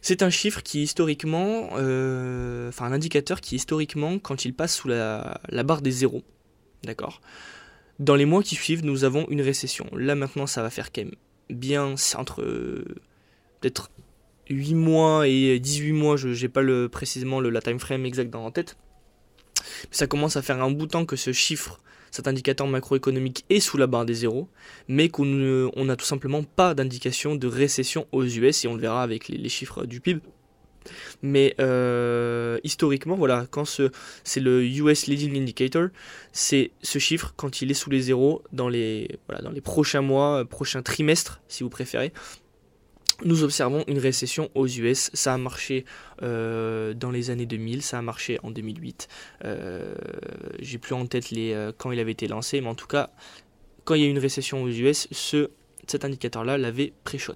C'est 0.00 0.22
un 0.22 0.30
chiffre 0.30 0.64
qui 0.64 0.82
historiquement, 0.82 1.70
euh, 1.76 2.72
un 2.80 2.92
indicateur 2.92 3.40
qui 3.40 3.54
historiquement, 3.54 4.18
quand 4.18 4.44
il 4.44 4.52
passe 4.52 4.74
sous 4.74 4.88
la 4.88 5.38
barre 5.62 5.80
des 5.80 5.92
zéros, 5.92 6.24
d'accord? 6.82 7.20
Dans 7.98 8.14
les 8.14 8.24
mois 8.24 8.42
qui 8.42 8.54
suivent, 8.54 8.84
nous 8.84 9.04
avons 9.04 9.26
une 9.28 9.42
récession. 9.42 9.86
Là 9.92 10.14
maintenant, 10.14 10.46
ça 10.46 10.62
va 10.62 10.70
faire 10.70 10.92
quand 10.92 11.02
même 11.02 11.14
bien 11.50 11.94
entre 12.16 12.42
euh, 12.42 12.84
peut-être 13.60 13.90
8 14.50 14.74
mois 14.74 15.28
et 15.28 15.58
18 15.58 15.92
mois, 15.92 16.16
je 16.16 16.28
n'ai 16.28 16.48
pas 16.48 16.62
le, 16.62 16.88
précisément 16.88 17.40
le, 17.40 17.50
la 17.50 17.60
time 17.60 17.78
frame 17.78 18.04
exact 18.06 18.30
dans 18.30 18.44
la 18.44 18.50
tête. 18.50 18.76
Mais 19.84 19.96
ça 19.96 20.06
commence 20.06 20.36
à 20.36 20.42
faire 20.42 20.62
un 20.62 20.70
bout 20.70 20.86
de 20.86 20.90
temps 20.90 21.06
que 21.06 21.16
ce 21.16 21.32
chiffre, 21.32 21.80
cet 22.10 22.26
indicateur 22.26 22.66
macroéconomique 22.66 23.44
est 23.50 23.60
sous 23.60 23.76
la 23.76 23.86
barre 23.86 24.04
des 24.04 24.14
zéros, 24.14 24.48
mais 24.88 25.08
qu'on 25.08 25.24
n'a 25.24 25.96
tout 25.96 26.04
simplement 26.04 26.42
pas 26.42 26.74
d'indication 26.74 27.36
de 27.36 27.46
récession 27.46 28.06
aux 28.12 28.24
US, 28.24 28.64
et 28.64 28.68
on 28.68 28.74
le 28.74 28.80
verra 28.80 29.02
avec 29.02 29.28
les 29.28 29.48
chiffres 29.48 29.84
du 29.86 30.00
PIB 30.00 30.20
mais 31.22 31.54
euh, 31.60 32.58
historiquement, 32.64 33.16
voilà, 33.16 33.46
quand 33.50 33.64
c'est 33.64 34.40
le 34.40 34.64
US 34.64 35.06
Leading 35.06 35.40
Indicator, 35.40 35.88
c'est 36.32 36.70
ce 36.82 36.98
chiffre 36.98 37.34
quand 37.36 37.62
il 37.62 37.70
est 37.70 37.74
sous 37.74 37.90
les 37.90 38.00
zéros 38.00 38.42
dans 38.52 38.68
les, 38.68 39.18
voilà, 39.28 39.42
dans 39.42 39.50
les 39.50 39.60
prochains 39.60 40.02
mois, 40.02 40.40
euh, 40.40 40.44
prochains 40.44 40.82
trimestres, 40.82 41.40
si 41.48 41.62
vous 41.62 41.70
préférez. 41.70 42.12
Nous 43.24 43.44
observons 43.44 43.84
une 43.86 44.00
récession 44.00 44.50
aux 44.56 44.66
US. 44.66 45.10
Ça 45.14 45.34
a 45.34 45.38
marché 45.38 45.84
euh, 46.22 46.92
dans 46.92 47.12
les 47.12 47.30
années 47.30 47.46
2000, 47.46 47.82
ça 47.82 47.98
a 47.98 48.02
marché 48.02 48.40
en 48.42 48.50
2008. 48.50 49.06
J'ai 50.58 50.78
plus 50.78 50.94
en 50.94 51.06
tête 51.06 51.30
les, 51.30 51.70
quand 51.78 51.92
il 51.92 52.00
avait 52.00 52.12
été 52.12 52.26
lancé, 52.26 52.60
mais 52.60 52.68
en 52.68 52.74
tout 52.74 52.88
cas, 52.88 53.10
quand 53.84 53.94
il 53.94 54.02
y 54.02 54.06
a 54.06 54.08
une 54.08 54.18
récession 54.18 54.62
aux 54.62 54.68
US, 54.68 55.06
ce, 55.12 55.50
cet 55.86 56.04
indicateur-là 56.04 56.58
l'avait 56.58 56.92
pré-shot. 57.04 57.34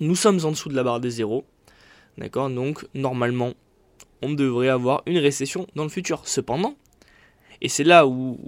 Nous 0.00 0.16
sommes 0.16 0.40
en 0.44 0.50
dessous 0.50 0.68
de 0.68 0.74
la 0.74 0.82
barre 0.82 1.00
des 1.00 1.10
zéros, 1.10 1.44
D'accord? 2.18 2.50
Donc, 2.50 2.86
normalement, 2.94 3.54
on 4.22 4.32
devrait 4.32 4.68
avoir 4.68 5.02
une 5.06 5.18
récession 5.18 5.66
dans 5.74 5.84
le 5.84 5.88
futur. 5.88 6.22
Cependant, 6.26 6.76
et 7.60 7.68
c'est 7.68 7.84
là 7.84 8.06
où, 8.06 8.38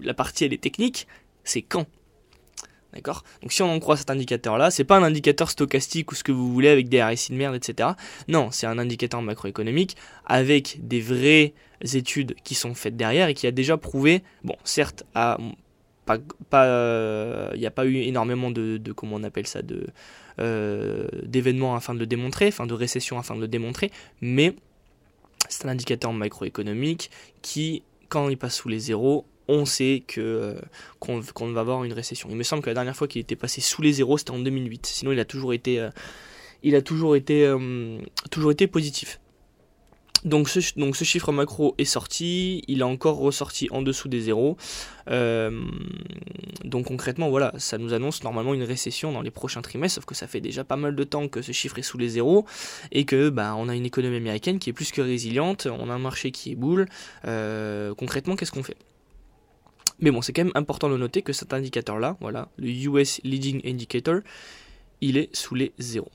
la 0.00 0.14
partie 0.14 0.44
elle 0.44 0.52
est 0.52 0.62
technique, 0.62 1.06
c'est 1.44 1.62
quand? 1.62 1.86
D'accord? 2.92 3.22
Donc 3.42 3.52
si 3.52 3.62
on 3.62 3.70
en 3.70 3.78
croit 3.80 3.96
cet 3.96 4.10
indicateur-là, 4.10 4.70
c'est 4.70 4.84
pas 4.84 4.96
un 4.96 5.02
indicateur 5.02 5.50
stochastique 5.50 6.10
ou 6.10 6.14
ce 6.14 6.24
que 6.24 6.32
vous 6.32 6.52
voulez 6.52 6.68
avec 6.68 6.88
des 6.88 7.02
RSI 7.02 7.32
de 7.32 7.36
merde, 7.36 7.54
etc. 7.54 7.90
Non, 8.28 8.50
c'est 8.50 8.66
un 8.66 8.78
indicateur 8.78 9.20
macroéconomique 9.20 9.96
avec 10.24 10.78
des 10.86 11.00
vraies 11.00 11.52
études 11.92 12.34
qui 12.44 12.54
sont 12.54 12.74
faites 12.74 12.96
derrière 12.96 13.28
et 13.28 13.34
qui 13.34 13.46
a 13.46 13.50
déjà 13.50 13.76
prouvé, 13.76 14.22
bon, 14.42 14.56
certes, 14.64 15.04
à 15.14 15.38
pas, 16.16 16.64
euh, 16.64 17.50
il 17.54 17.60
n'y 17.60 17.66
a 17.66 17.70
pas 17.70 17.84
eu 17.84 17.96
énormément 17.96 18.50
de, 18.50 18.78
de, 18.78 18.92
comment 18.92 19.16
on 19.16 19.22
appelle 19.22 19.46
ça, 19.46 19.62
de 19.62 19.86
euh, 20.40 21.06
d'événements 21.24 21.74
afin 21.74 21.94
de 21.94 21.98
le 21.98 22.06
démontrer, 22.06 22.48
enfin 22.48 22.66
de 22.66 22.74
récession 22.74 23.18
afin 23.18 23.34
de 23.34 23.40
le 23.40 23.48
démontrer, 23.48 23.90
mais 24.20 24.54
c'est 25.48 25.66
un 25.66 25.70
indicateur 25.70 26.12
macroéconomique 26.12 27.10
qui, 27.42 27.82
quand 28.08 28.28
il 28.28 28.38
passe 28.38 28.56
sous 28.56 28.68
les 28.68 28.78
zéros, 28.78 29.26
on 29.48 29.64
sait 29.64 30.04
que 30.06 30.20
euh, 30.20 30.54
qu'on 31.00 31.52
va 31.52 31.60
avoir 31.60 31.84
une 31.84 31.92
récession. 31.92 32.28
Il 32.30 32.36
me 32.36 32.42
semble 32.42 32.62
que 32.62 32.70
la 32.70 32.74
dernière 32.74 32.96
fois 32.96 33.08
qu'il 33.08 33.20
était 33.20 33.36
passé 33.36 33.60
sous 33.60 33.82
les 33.82 33.92
zéros, 33.92 34.18
c'était 34.18 34.30
en 34.30 34.38
2008. 34.38 34.86
Sinon, 34.86 35.12
il 35.12 35.20
a 35.20 35.24
toujours 35.24 35.52
été, 35.52 35.88
il 36.62 36.74
a 36.74 36.82
toujours 36.82 37.16
été, 37.16 37.50
toujours 38.30 38.50
été 38.50 38.66
positif. 38.66 39.20
Donc 40.24 40.48
ce, 40.48 40.60
donc 40.78 40.96
ce, 40.96 41.04
chiffre 41.04 41.30
macro 41.32 41.74
est 41.78 41.84
sorti, 41.84 42.62
il 42.66 42.82
a 42.82 42.86
encore 42.86 43.18
ressorti 43.18 43.68
en 43.70 43.82
dessous 43.82 44.08
des 44.08 44.20
zéros. 44.20 44.56
Euh, 45.10 45.62
donc 46.64 46.86
concrètement, 46.86 47.30
voilà, 47.30 47.52
ça 47.58 47.78
nous 47.78 47.92
annonce 47.92 48.24
normalement 48.24 48.54
une 48.54 48.64
récession 48.64 49.12
dans 49.12 49.22
les 49.22 49.30
prochains 49.30 49.62
trimestres, 49.62 49.96
sauf 49.96 50.04
que 50.04 50.14
ça 50.14 50.26
fait 50.26 50.40
déjà 50.40 50.64
pas 50.64 50.76
mal 50.76 50.96
de 50.96 51.04
temps 51.04 51.28
que 51.28 51.40
ce 51.40 51.52
chiffre 51.52 51.78
est 51.78 51.82
sous 51.82 51.98
les 51.98 52.08
zéros 52.08 52.46
et 52.90 53.04
que 53.04 53.28
bah, 53.28 53.54
on 53.56 53.68
a 53.68 53.76
une 53.76 53.86
économie 53.86 54.16
américaine 54.16 54.58
qui 54.58 54.70
est 54.70 54.72
plus 54.72 54.90
que 54.90 55.00
résiliente, 55.00 55.66
on 55.66 55.88
a 55.88 55.94
un 55.94 55.98
marché 55.98 56.30
qui 56.30 56.52
est 56.52 56.56
boule. 56.56 56.86
Euh, 57.24 57.94
concrètement, 57.94 58.34
qu'est-ce 58.34 58.52
qu'on 58.52 58.64
fait? 58.64 58.76
Mais 60.00 60.10
bon, 60.10 60.22
c'est 60.22 60.32
quand 60.32 60.44
même 60.44 60.52
important 60.54 60.88
de 60.88 60.96
noter 60.96 61.22
que 61.22 61.32
cet 61.32 61.52
indicateur-là, 61.52 62.16
voilà, 62.20 62.48
le 62.56 62.68
US 62.68 63.20
Leading 63.24 63.60
Indicator, 63.64 64.20
il 65.00 65.16
est 65.16 65.34
sous 65.34 65.54
les 65.54 65.72
zéros. 65.78 66.10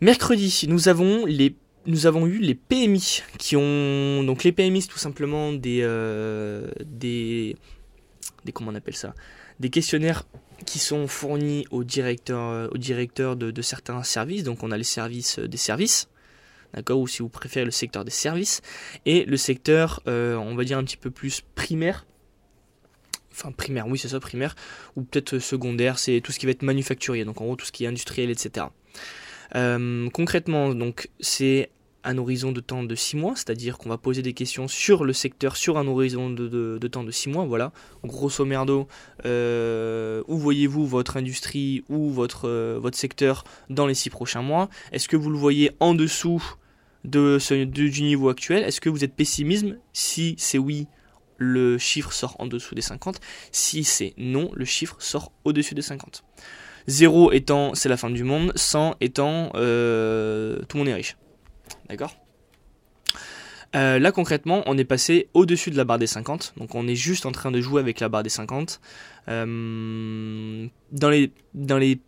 Mercredi, 0.00 0.64
nous 0.68 0.88
avons 0.88 1.26
les 1.26 1.54
nous 1.86 2.06
avons 2.06 2.26
eu 2.26 2.38
les 2.38 2.54
PMI 2.54 3.22
qui 3.38 3.56
ont 3.56 4.22
donc 4.22 4.44
les 4.44 4.52
PMI 4.52 4.82
c'est 4.82 4.88
tout 4.88 4.98
simplement 4.98 5.52
des 5.52 5.80
euh, 5.82 6.70
des 6.84 7.56
des 8.44 8.52
comment 8.52 8.70
on 8.70 8.74
appelle 8.74 8.96
ça? 8.96 9.14
Des 9.60 9.70
questionnaires 9.70 10.24
qui 10.66 10.78
sont 10.78 11.06
fournis 11.08 11.66
aux 11.70 11.82
directeurs 11.84 13.36
de, 13.36 13.62
certains 13.62 14.02
services. 14.04 14.44
Donc 14.44 14.62
on 14.62 14.70
a 14.70 14.78
les 14.78 14.84
services 14.84 15.38
des 15.38 15.56
services 15.56 16.08
d'accord 16.72 17.00
ou 17.00 17.06
si 17.06 17.18
vous 17.20 17.28
préférez 17.28 17.64
le 17.64 17.70
secteur 17.70 18.04
des 18.04 18.10
services. 18.10 18.62
Et 19.04 19.24
le 19.24 19.36
secteur 19.36 20.02
euh, 20.06 20.36
on 20.36 20.54
va 20.54 20.64
dire 20.64 20.78
un 20.78 20.84
petit 20.84 20.96
peu 20.96 21.10
plus 21.10 21.42
primaire. 21.54 22.06
Enfin 23.32 23.50
primaire 23.50 23.86
oui 23.88 23.98
c'est 23.98 24.08
ça 24.08 24.20
primaire. 24.20 24.54
Ou 24.96 25.02
peut-être 25.02 25.38
secondaire 25.38 25.98
c'est 25.98 26.20
tout 26.20 26.32
ce 26.32 26.38
qui 26.38 26.46
va 26.46 26.52
être 26.52 26.62
manufacturier. 26.62 27.24
Donc 27.24 27.40
en 27.40 27.44
gros 27.44 27.56
tout 27.56 27.66
ce 27.66 27.72
qui 27.72 27.84
est 27.84 27.88
industriel 27.88 28.30
etc 28.30 28.66
euh, 29.54 30.08
concrètement, 30.10 30.74
donc 30.74 31.08
c'est 31.20 31.70
un 32.04 32.18
horizon 32.18 32.52
de 32.52 32.60
temps 32.60 32.82
de 32.82 32.94
6 32.94 33.16
mois, 33.16 33.34
c'est-à-dire 33.36 33.78
qu'on 33.78 33.88
va 33.88 33.98
poser 33.98 34.22
des 34.22 34.32
questions 34.32 34.66
sur 34.66 35.04
le 35.04 35.12
secteur 35.12 35.56
sur 35.56 35.78
un 35.78 35.86
horizon 35.86 36.30
de, 36.30 36.88
temps 36.88 37.04
de 37.04 37.10
6 37.10 37.28
mois. 37.28 37.44
Voilà, 37.44 37.72
grosso 38.04 38.44
merdo, 38.44 38.88
euh, 39.24 40.22
où 40.26 40.36
voyez-vous 40.36 40.86
votre 40.86 41.16
industrie 41.16 41.84
ou 41.88 42.10
votre, 42.10 42.48
euh, 42.48 42.90
secteur 42.92 43.44
dans 43.70 43.86
les 43.86 43.94
6 43.94 44.10
prochains 44.10 44.42
mois? 44.42 44.68
Est-ce 44.90 45.08
que 45.08 45.16
vous 45.16 45.30
le 45.30 45.38
voyez 45.38 45.70
en 45.80 45.94
dessous 45.94 46.42
de 47.04 47.38
ce, 47.38 47.64
du 47.64 48.02
niveau 48.02 48.28
actuel? 48.28 48.64
Est-ce 48.64 48.80
que 48.80 48.88
vous 48.88 49.04
êtes 49.04 49.14
pessimisme 49.14 49.78
Si 49.92 50.34
c'est 50.38 50.58
oui, 50.58 50.86
le 51.38 51.78
chiffre 51.78 52.12
sort 52.12 52.36
en 52.38 52.46
dessous 52.46 52.74
des 52.74 52.82
50. 52.82 53.20
Si 53.50 53.84
c'est 53.84 54.14
non, 54.16 54.50
le 54.54 54.64
chiffre 54.64 54.96
sort 54.98 55.32
au-dessus 55.44 55.74
des 55.74 55.82
50. 55.82 56.24
0 56.88 57.32
étant 57.32 57.74
c'est 57.74 57.88
la 57.88 57.96
fin 57.96 58.10
du 58.10 58.24
monde, 58.24 58.52
100 58.56 58.96
étant 59.00 59.50
euh, 59.54 60.58
tout 60.68 60.76
le 60.76 60.78
monde 60.78 60.88
est 60.88 60.94
riche. 60.94 61.16
D'accord? 61.88 62.16
Euh, 63.74 63.98
là 63.98 64.12
concrètement, 64.12 64.62
on 64.66 64.76
est 64.76 64.84
passé 64.84 65.28
au-dessus 65.32 65.70
de 65.70 65.76
la 65.76 65.84
barre 65.84 65.98
des 65.98 66.06
50, 66.06 66.54
donc 66.58 66.74
on 66.74 66.86
est 66.86 66.94
juste 66.94 67.24
en 67.24 67.32
train 67.32 67.50
de 67.50 67.60
jouer 67.60 67.80
avec 67.80 68.00
la 68.00 68.08
barre 68.08 68.22
des 68.22 68.28
50. 68.28 68.80
Euh, 69.28 70.66
dans, 70.90 71.10
les, 71.10 71.32
dans 71.54 71.78
les 71.78 71.98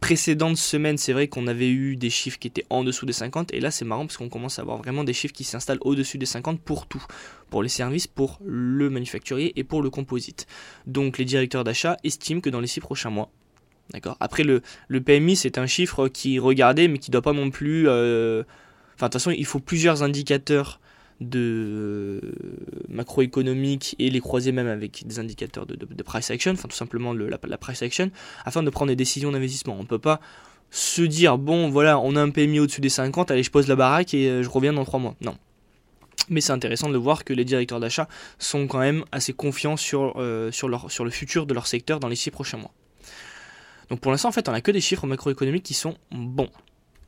précédentes 0.00 0.58
semaines, 0.58 0.98
c'est 0.98 1.14
vrai 1.14 1.28
qu'on 1.28 1.46
avait 1.46 1.70
eu 1.70 1.96
des 1.96 2.10
chiffres 2.10 2.38
qui 2.38 2.48
étaient 2.48 2.66
en 2.68 2.84
dessous 2.84 3.06
des 3.06 3.14
50, 3.14 3.54
et 3.54 3.60
là 3.60 3.70
c'est 3.70 3.86
marrant 3.86 4.04
parce 4.04 4.18
qu'on 4.18 4.28
commence 4.28 4.58
à 4.58 4.62
avoir 4.62 4.76
vraiment 4.76 5.04
des 5.04 5.14
chiffres 5.14 5.32
qui 5.32 5.44
s'installent 5.44 5.78
au-dessus 5.80 6.18
des 6.18 6.26
50 6.26 6.60
pour 6.60 6.86
tout, 6.86 7.04
pour 7.48 7.62
les 7.62 7.70
services, 7.70 8.06
pour 8.06 8.38
le 8.44 8.90
manufacturier 8.90 9.58
et 9.58 9.64
pour 9.64 9.80
le 9.82 9.88
composite. 9.88 10.46
Donc 10.86 11.16
les 11.16 11.24
directeurs 11.24 11.64
d'achat 11.64 11.96
estiment 12.04 12.42
que 12.42 12.50
dans 12.50 12.60
les 12.60 12.66
6 12.66 12.80
prochains 12.80 13.10
mois, 13.10 13.30
D'accord. 13.92 14.16
Après, 14.20 14.42
le, 14.42 14.62
PMI, 15.00 15.36
c'est 15.36 15.58
un 15.58 15.66
chiffre 15.66 16.08
qui 16.08 16.36
est 16.36 16.38
regardé, 16.38 16.88
mais 16.88 16.98
qui 16.98 17.10
ne 17.10 17.12
doit 17.12 17.22
pas 17.22 17.32
non 17.32 17.50
plus. 17.50 17.88
Euh, 17.88 18.42
enfin, 18.96 19.06
de 19.06 19.10
toute 19.10 19.12
façon, 19.14 19.30
il 19.30 19.46
faut 19.46 19.60
plusieurs 19.60 20.02
indicateurs 20.02 20.80
de 21.20 22.20
euh, 22.20 22.20
macroéconomique 22.88 23.96
et 23.98 24.10
les 24.10 24.20
croiser 24.20 24.52
même 24.52 24.66
avec 24.66 25.06
des 25.06 25.18
indicateurs 25.18 25.64
de, 25.64 26.02
price 26.02 26.30
action, 26.30 26.52
enfin 26.52 26.68
tout 26.68 26.76
simplement 26.76 27.14
le, 27.14 27.28
la, 27.28 27.58
price 27.58 27.80
action, 27.82 28.10
afin 28.44 28.62
de 28.62 28.68
prendre 28.68 28.90
des 28.90 28.96
décisions 28.96 29.32
d'investissement. 29.32 29.76
On 29.78 29.82
ne 29.82 29.88
peut 29.88 29.98
pas 29.98 30.20
se 30.70 31.00
dire, 31.00 31.38
bon 31.38 31.70
voilà, 31.70 31.98
on 31.98 32.16
a 32.16 32.20
un 32.20 32.28
PMI 32.28 32.60
au-dessus 32.60 32.82
des 32.82 32.90
50, 32.90 33.30
allez, 33.30 33.42
je 33.42 33.50
pose 33.50 33.66
la 33.66 33.76
baraque 33.76 34.12
et 34.12 34.28
euh, 34.28 34.42
je 34.42 34.50
reviens 34.50 34.74
dans 34.74 34.84
3 34.84 35.00
mois. 35.00 35.14
Non. 35.22 35.38
Mais 36.28 36.42
c'est 36.42 36.52
intéressant 36.52 36.90
de 36.90 36.98
voir 36.98 37.24
que 37.24 37.32
les 37.32 37.46
directeurs 37.46 37.80
d'achat 37.80 38.08
sont 38.38 38.66
quand 38.66 38.80
même 38.80 39.04
assez 39.10 39.32
confiants 39.32 39.76
sur, 39.76 40.20
sur, 40.50 40.90
sur 40.90 41.04
le 41.04 41.10
futur 41.10 41.46
de 41.46 41.54
leur 41.54 41.68
secteur 41.68 42.00
dans 42.00 42.08
les 42.08 42.16
6 42.16 42.32
prochains 42.32 42.56
mois. 42.56 42.72
Donc 43.90 44.00
pour 44.00 44.10
l'instant, 44.10 44.28
en 44.28 44.32
fait, 44.32 44.48
on 44.48 44.52
n'a 44.52 44.60
que 44.60 44.70
des 44.70 44.80
chiffres 44.80 45.06
macroéconomiques 45.06 45.64
qui 45.64 45.74
sont 45.74 45.96
bons. 46.10 46.50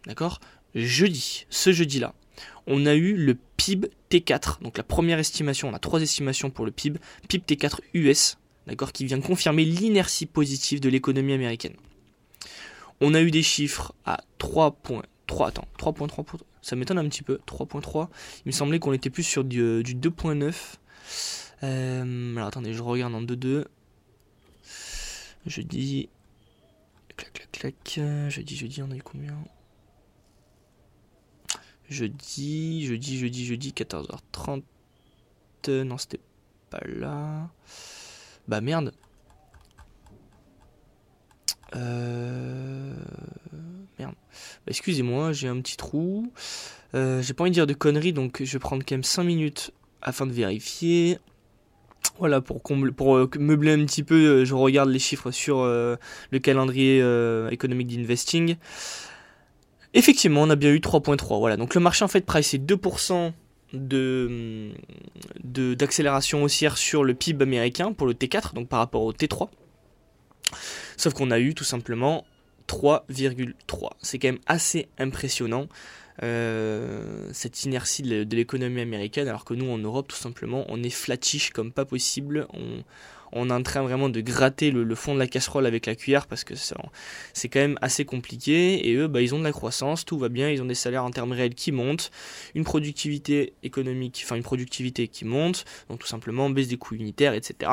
D'accord? 0.07 0.41
Jeudi, 0.75 1.47
ce 1.51 1.73
jeudi-là, 1.73 2.15
on 2.67 2.87
a 2.87 2.95
eu 2.95 3.15
le 3.15 3.37
PIB 3.57 3.91
T4, 4.11 4.63
donc 4.63 4.79
la 4.79 4.85
première 4.85 5.19
estimation, 5.19 5.69
on 5.69 5.75
a 5.75 5.79
trois 5.79 6.01
estimations 6.01 6.51
pour 6.51 6.65
le 6.65 6.71
PIB, 6.71 7.01
PIB 7.29 7.45
T4 7.47 7.81
US, 7.95 8.39
d'accord, 8.67 8.93
qui 8.93 9.05
vient 9.05 9.21
confirmer 9.21 9.65
l'inertie 9.65 10.27
positive 10.27 10.81
de 10.81 10.89
l'économie 10.89 11.33
américaine. 11.33 11.75
On 13.01 13.15
a 13.15 13.23
eu 13.23 13.31
des 13.31 13.43
chiffres 13.43 13.95
à 14.05 14.21
3.3, 14.39 15.03
attends, 15.47 15.69
3.3, 15.79 16.25
ça 16.63 16.77
m'étonne 16.77 16.99
un 16.99 17.09
petit 17.09 17.23
peu, 17.23 17.41
3.3, 17.47 18.09
il 18.45 18.49
me 18.49 18.53
semblait 18.53 18.79
qu'on 18.79 18.93
était 18.93 19.11
plus 19.11 19.23
sur 19.23 19.45
du, 19.45 19.83
2.9. 19.83 20.55
Euh, 21.65 22.37
alors 22.37 22.49
attendez, 22.49 22.75
je 22.75 22.83
regarde 22.83 23.15
en 23.15 23.23
2.2. 23.23 23.65
Je 25.47 25.63
dis 25.63 26.09
clac, 27.19 27.51
clac, 27.51 27.77
clac. 27.85 28.31
Jeudi, 28.31 28.57
jeudi, 28.57 28.83
on 28.83 28.91
a 28.91 28.97
eu 28.97 29.03
combien? 29.03 29.37
Jeudi, 31.89 32.87
jeudi, 32.87 33.19
jeudi, 33.19 33.45
jeudi, 33.45 33.73
14h30. 33.73 34.63
Non, 35.69 35.99
c'était 35.99 36.21
pas 36.71 36.81
là. 36.87 37.51
Bah 38.47 38.61
merde. 38.61 38.93
Euh... 41.77 42.95
Merde. 43.99 44.15
Bah, 44.15 44.69
excusez-moi, 44.69 45.33
j'ai 45.33 45.49
un 45.49 45.61
petit 45.61 45.77
trou. 45.77 46.33
Euh, 46.95 47.21
j'ai 47.21 47.35
pas 47.35 47.43
envie 47.43 47.51
de 47.51 47.55
dire 47.55 47.67
de 47.67 47.75
conneries, 47.75 48.13
donc 48.13 48.43
je 48.43 48.53
vais 48.53 48.59
prendre 48.59 48.83
quand 48.85 48.95
même 48.95 49.05
5 49.05 49.25
minutes 49.25 49.73
afin 50.01 50.27
de 50.27 50.33
vérifier. 50.33 51.19
Voilà, 52.19 52.41
pour, 52.41 52.61
pour 52.63 53.17
euh, 53.17 53.31
meubler 53.39 53.73
un 53.73 53.85
petit 53.85 54.03
peu, 54.03 54.15
euh, 54.15 54.45
je 54.45 54.55
regarde 54.55 54.91
les 54.91 54.99
chiffres 54.99 55.31
sur 55.31 55.61
euh, 55.61 55.97
le 56.31 56.39
calendrier 56.41 56.99
économique 57.51 57.89
d'investing. 57.89 58.57
Effectivement, 59.95 60.43
on 60.43 60.51
a 60.51 60.57
bien 60.57 60.71
eu 60.71 60.79
3.3. 60.79 61.39
Voilà, 61.39 61.57
donc 61.57 61.75
le 61.75 61.81
marché 61.81 62.05
en 62.05 62.09
fait 62.09 62.23
pricé 62.27 62.59
2% 62.59 63.33
de, 63.73 64.71
de, 65.45 65.75
d'accélération 65.75 66.43
haussière 66.43 66.77
sur 66.77 67.05
le 67.05 67.15
PIB 67.15 67.43
américain 67.43 67.93
pour 67.93 68.07
le 68.07 68.15
T4, 68.15 68.55
donc 68.55 68.69
par 68.69 68.81
rapport 68.81 69.03
au 69.03 69.13
T3. 69.13 69.49
Sauf 70.97 71.15
qu'on 71.15 71.31
a 71.31 71.39
eu 71.39 71.55
tout 71.55 71.65
simplement 71.65 72.25
3,3. 72.67 73.91
C'est 74.03 74.19
quand 74.19 74.29
même 74.29 74.41
assez 74.47 74.89
impressionnant. 74.99 75.69
Euh, 76.25 77.29
cette 77.33 77.65
inertie 77.65 78.03
de 78.03 78.37
l'économie 78.37 78.81
américaine, 78.81 79.29
alors 79.29 79.45
que 79.45 79.55
nous 79.55 79.71
en 79.71 79.79
Europe, 79.79 80.09
tout 80.09 80.17
simplement, 80.17 80.65
on 80.69 80.83
est 80.83 80.91
flatiche 80.91 81.51
comme 81.51 81.71
pas 81.71 81.85
possible. 81.85 82.49
On, 83.33 83.51
est 83.51 83.53
en 83.53 83.63
train 83.63 83.83
vraiment 83.83 84.09
de 84.09 84.21
gratter 84.21 84.71
le, 84.71 84.95
fond 84.95 85.15
de 85.15 85.19
la 85.19 85.27
casserole 85.27 85.67
avec 85.67 85.87
la 85.87 85.95
cuillère 85.95 86.27
parce 86.27 86.45
que 86.45 86.55
c'est 86.55 87.49
quand 87.49 87.61
même 87.61 87.79
assez 87.83 88.05
compliqué. 88.05 88.89
Et 88.89 88.95
eux, 88.95 89.07
bah, 89.07 89.21
ils 89.21 89.35
ont 89.35 89.39
de 89.39 89.45
la 89.45 89.53
croissance, 89.53 90.05
tout 90.05 90.19
va 90.19 90.29
bien, 90.29 90.49
ils 90.51 90.61
ont 90.63 90.67
des 90.67 90.75
salaires 90.75 91.05
en 91.05 91.11
termes 91.11 91.33
réels 91.33 91.55
qui 91.55 91.71
montent, 91.71 92.11
une 92.55 92.65
productivité 92.65 93.53
économique, 93.63 94.23
enfin 94.25 94.37
une 94.37 94.43
productivité 94.43 95.09
qui 95.09 95.25
monte, 95.25 95.67
donc 95.89 96.01
tout 96.01 96.07
simplement 96.07 96.51
baisse 96.51 96.69
des 96.69 96.79
coûts 96.79 96.95
unitaires, 96.95 97.35
etc. 97.35 97.71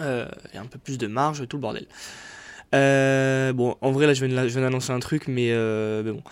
Euh, 0.00 0.28
et 0.52 0.58
un 0.58 0.66
peu 0.66 0.78
plus 0.78 0.98
de 0.98 1.06
marge, 1.06 1.48
tout 1.48 1.56
le 1.56 1.62
bordel. 1.62 1.86
Euh, 2.74 3.52
bon, 3.52 3.76
en 3.80 3.90
vrai, 3.90 4.06
là, 4.06 4.12
je 4.12 4.24
viens, 4.26 4.60
d'annoncer 4.60 4.92
un 4.92 5.00
truc, 5.00 5.28
mais 5.28 5.50
bon. 6.04 6.22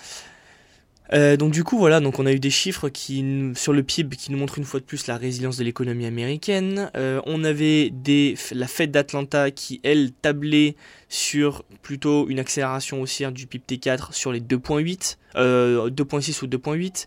Euh, 1.13 1.37
donc 1.37 1.53
du 1.53 1.65
coup 1.65 1.77
voilà, 1.77 2.01
donc 2.01 2.19
on 2.19 2.25
a 2.25 2.33
eu 2.33 2.41
des 2.41 2.51
chiffres 2.51 2.89
qui 2.89 3.53
sur 3.55 3.75
le 3.75 3.83
PIB 3.83 4.17
qui 4.17 4.33
nous 4.33 4.39
montrent 4.39 4.57
une 4.59 4.65
fois 4.65 4.81
de 4.81 4.85
plus 4.85 5.07
la 5.07 5.19
résilience 5.19 5.59
de 5.59 5.65
l'économie 5.65 6.07
américaine. 6.07 6.91
Euh, 6.97 7.21
on 7.27 7.45
avait 7.45 7.93
la 8.53 8.67
Fed 8.67 8.91
d'Atlanta 8.91 9.51
qui 9.51 9.81
elle 9.83 10.13
tablait 10.13 10.77
sur 11.09 11.65
plutôt 11.83 12.29
une 12.29 12.39
accélération 12.39 13.03
haussière 13.03 13.33
du 13.33 13.47
PIB 13.47 13.65
T4 13.77 14.13
sur 14.13 14.33
les 14.33 14.41
2.8, 14.41 15.19
euh, 15.37 15.91
2.6 15.91 16.43
ou 16.45 16.47
2.8. 16.47 17.07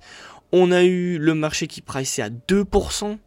On 0.52 0.72
a 0.72 0.84
eu 0.84 1.18
le 1.18 1.34
marché 1.34 1.68
qui 1.68 1.82
priceait 1.82 2.22
à 2.22 2.30
2%. 2.30 3.18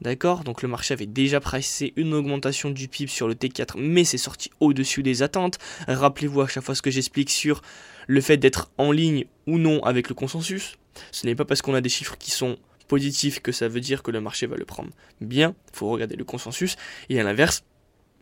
D'accord? 0.00 0.44
Donc 0.44 0.60
le 0.60 0.68
marché 0.68 0.92
avait 0.92 1.06
déjà 1.06 1.40
pricé 1.40 1.94
une 1.96 2.12
augmentation 2.12 2.68
du 2.70 2.88
PIB 2.88 3.10
sur 3.10 3.26
le 3.26 3.34
T4, 3.34 3.78
mais 3.78 4.04
c'est 4.04 4.18
sorti 4.18 4.50
au-dessus 4.60 5.02
des 5.02 5.22
attentes. 5.22 5.58
Rappelez-vous 5.88 6.42
à 6.42 6.46
chaque 6.46 6.64
fois 6.64 6.74
ce 6.74 6.82
que 6.82 6.90
j'explique 6.90 7.30
sur 7.30 7.62
le 8.06 8.20
fait 8.20 8.36
d'être 8.36 8.70
en 8.76 8.92
ligne 8.92 9.24
ou 9.46 9.58
non 9.58 9.82
avec 9.82 10.08
le 10.08 10.14
consensus. 10.14 10.78
Ce 11.12 11.26
n'est 11.26 11.34
pas 11.34 11.44
parce 11.44 11.62
qu'on 11.62 11.74
a 11.74 11.80
des 11.80 11.88
chiffres 11.88 12.16
qui 12.18 12.30
sont 12.30 12.56
positifs 12.88 13.40
que 13.40 13.52
ça 13.52 13.68
veut 13.68 13.80
dire 13.80 14.02
que 14.02 14.10
le 14.10 14.20
marché 14.20 14.46
va 14.46 14.56
le 14.56 14.64
prendre 14.64 14.90
bien. 15.20 15.54
Il 15.72 15.76
faut 15.76 15.88
regarder 15.88 16.16
le 16.16 16.24
consensus. 16.24 16.76
Et 17.08 17.18
à 17.18 17.24
l'inverse, 17.24 17.64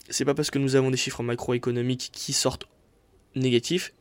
c'est 0.09 0.25
pas 0.25 0.35
parce 0.35 0.51
que 0.51 0.59
nous 0.59 0.77
avons 0.77 0.91
des 0.91 0.97
chiffres 0.97 1.23
macroéconomiques 1.23 2.11
qui 2.13 2.33
sortent 2.33 2.67
négatifs 3.35 3.93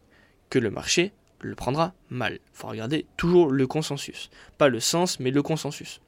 que 0.50 0.60
le 0.60 0.70
marché 0.70 1.14
le 1.40 1.56
prendra 1.56 1.94
mal. 2.10 2.34
Il 2.34 2.40
faut 2.54 2.68
regarder 2.68 3.06
toujours 3.18 3.50
le 3.52 3.68
consensus. 3.68 4.30
Pas 4.58 4.70
le 4.70 4.80
sens, 4.80 5.20
mais 5.20 5.32
le 5.32 5.42
consensus. 5.42 6.02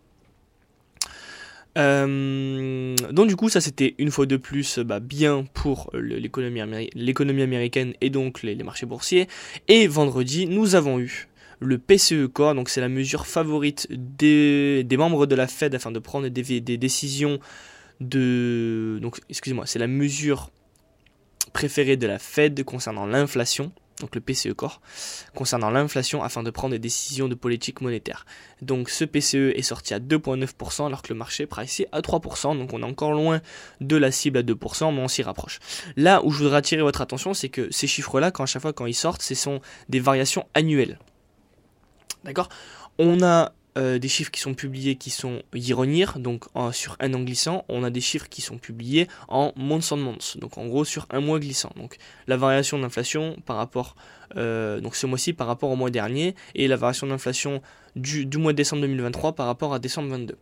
Euh, 1.75 2.95
donc 3.11 3.27
du 3.27 3.35
coup 3.35 3.49
ça 3.49 3.59
c'était 3.59 3.95
une 3.97 4.11
fois 4.11 4.27
de 4.27 4.37
plus 4.37 4.77
bah, 4.77 4.99
bien 4.99 5.43
pour 5.55 5.89
l'économie 5.93 6.61
américaine 6.61 7.93
et 7.99 8.11
donc 8.11 8.43
les, 8.43 8.55
marchés 8.55 8.85
boursiers. 8.85 9.27
Et 9.67 9.87
vendredi 9.87 10.45
nous 10.47 10.75
avons 10.75 10.99
eu 10.99 11.27
le 11.59 11.77
PCE 11.77 12.27
Core, 12.31 12.55
donc 12.55 12.69
c'est 12.69 12.81
la 12.81 12.89
mesure 12.89 13.25
favorite 13.25 13.87
des, 13.89 14.85
membres 14.97 15.25
de 15.25 15.35
la 15.35 15.47
Fed 15.47 15.73
afin 15.73 15.91
de 15.91 15.99
prendre 15.99 16.27
des, 16.27 16.61
des 16.61 16.77
décisions 16.77 17.39
de... 18.01 18.99
Donc 19.01 19.19
excusez-moi, 19.29 19.65
c'est 19.65 19.79
la 19.79 19.87
mesure 19.87 20.51
préférée 21.53 21.97
de 21.97 22.07
la 22.07 22.19
Fed 22.19 22.63
concernant 22.63 23.05
l'inflation 23.05 23.71
donc 24.03 24.15
le 24.15 24.21
PCE 24.21 24.53
Core, 24.53 24.81
concernant 25.33 25.69
l'inflation 25.69 26.23
afin 26.23 26.43
de 26.43 26.51
prendre 26.51 26.73
des 26.73 26.79
décisions 26.79 27.29
de 27.29 27.35
politique 27.35 27.79
monétaire. 27.79 28.25
Donc 28.61 28.89
ce 28.89 29.05
PCE 29.05 29.55
est 29.55 29.61
sorti 29.61 29.93
à 29.93 29.99
2,9% 29.99 30.85
alors 30.85 31.01
que 31.01 31.13
le 31.13 31.17
marché 31.17 31.45
pricé 31.45 31.87
à 31.93 32.01
3%, 32.01 32.57
donc 32.57 32.73
on 32.73 32.81
est 32.81 32.85
encore 32.85 33.13
loin 33.13 33.39
de 33.79 33.95
la 33.95 34.11
cible 34.11 34.39
à 34.39 34.43
2%, 34.43 34.93
mais 34.93 35.01
on 35.01 35.07
s'y 35.07 35.23
rapproche. 35.23 35.59
Là 35.95 36.21
où 36.25 36.31
je 36.31 36.39
voudrais 36.39 36.57
attirer 36.57 36.81
votre 36.81 36.99
attention, 36.99 37.33
c'est 37.33 37.47
que 37.47 37.71
ces 37.71 37.87
chiffres-là, 37.87 38.31
quand 38.31 38.43
à 38.43 38.45
chaque 38.45 38.61
fois 38.61 38.73
quand 38.73 38.85
ils 38.85 38.93
sortent, 38.93 39.21
ce 39.21 39.35
sont 39.35 39.61
des 39.87 40.01
variations 40.01 40.45
annuelles. 40.53 40.99
D'accord? 42.25 42.49
On 42.99 43.23
a 43.23 43.53
euh, 43.77 43.97
des 43.97 44.07
chiffres 44.07 44.31
qui 44.31 44.39
sont 44.39 44.53
publiés 44.53 44.95
qui 44.95 45.09
sont 45.09 45.41
year 45.53 46.19
donc 46.19 46.45
sur 46.71 46.95
un 46.99 47.13
an 47.13 47.21
glissant, 47.21 47.65
on 47.69 47.83
a 47.83 47.89
des 47.89 48.01
chiffres 48.01 48.29
qui 48.29 48.41
sont 48.41 48.57
publiés 48.57 49.07
en 49.27 49.51
months 49.55 49.91
on 49.91 49.97
months, 49.97 50.37
donc 50.37 50.57
en 50.57 50.67
gros 50.67 50.85
sur 50.85 51.07
un 51.09 51.21
mois 51.21 51.39
glissant. 51.39 51.71
Donc 51.75 51.97
la 52.27 52.37
variation 52.37 52.77
d'inflation 52.77 53.37
par 53.45 53.57
rapport, 53.57 53.95
euh, 54.35 54.79
donc 54.79 54.95
ce 54.95 55.07
mois-ci 55.07 55.33
par 55.33 55.47
rapport 55.47 55.71
au 55.71 55.75
mois 55.75 55.89
dernier, 55.89 56.35
et 56.55 56.67
la 56.67 56.75
variation 56.75 57.07
d'inflation 57.07 57.61
du, 57.95 58.25
du 58.25 58.37
mois 58.37 58.53
de 58.53 58.57
décembre 58.57 58.83
2023 58.83 59.33
par 59.33 59.47
rapport 59.47 59.73
à 59.73 59.79
décembre 59.79 60.09
22. 60.09 60.37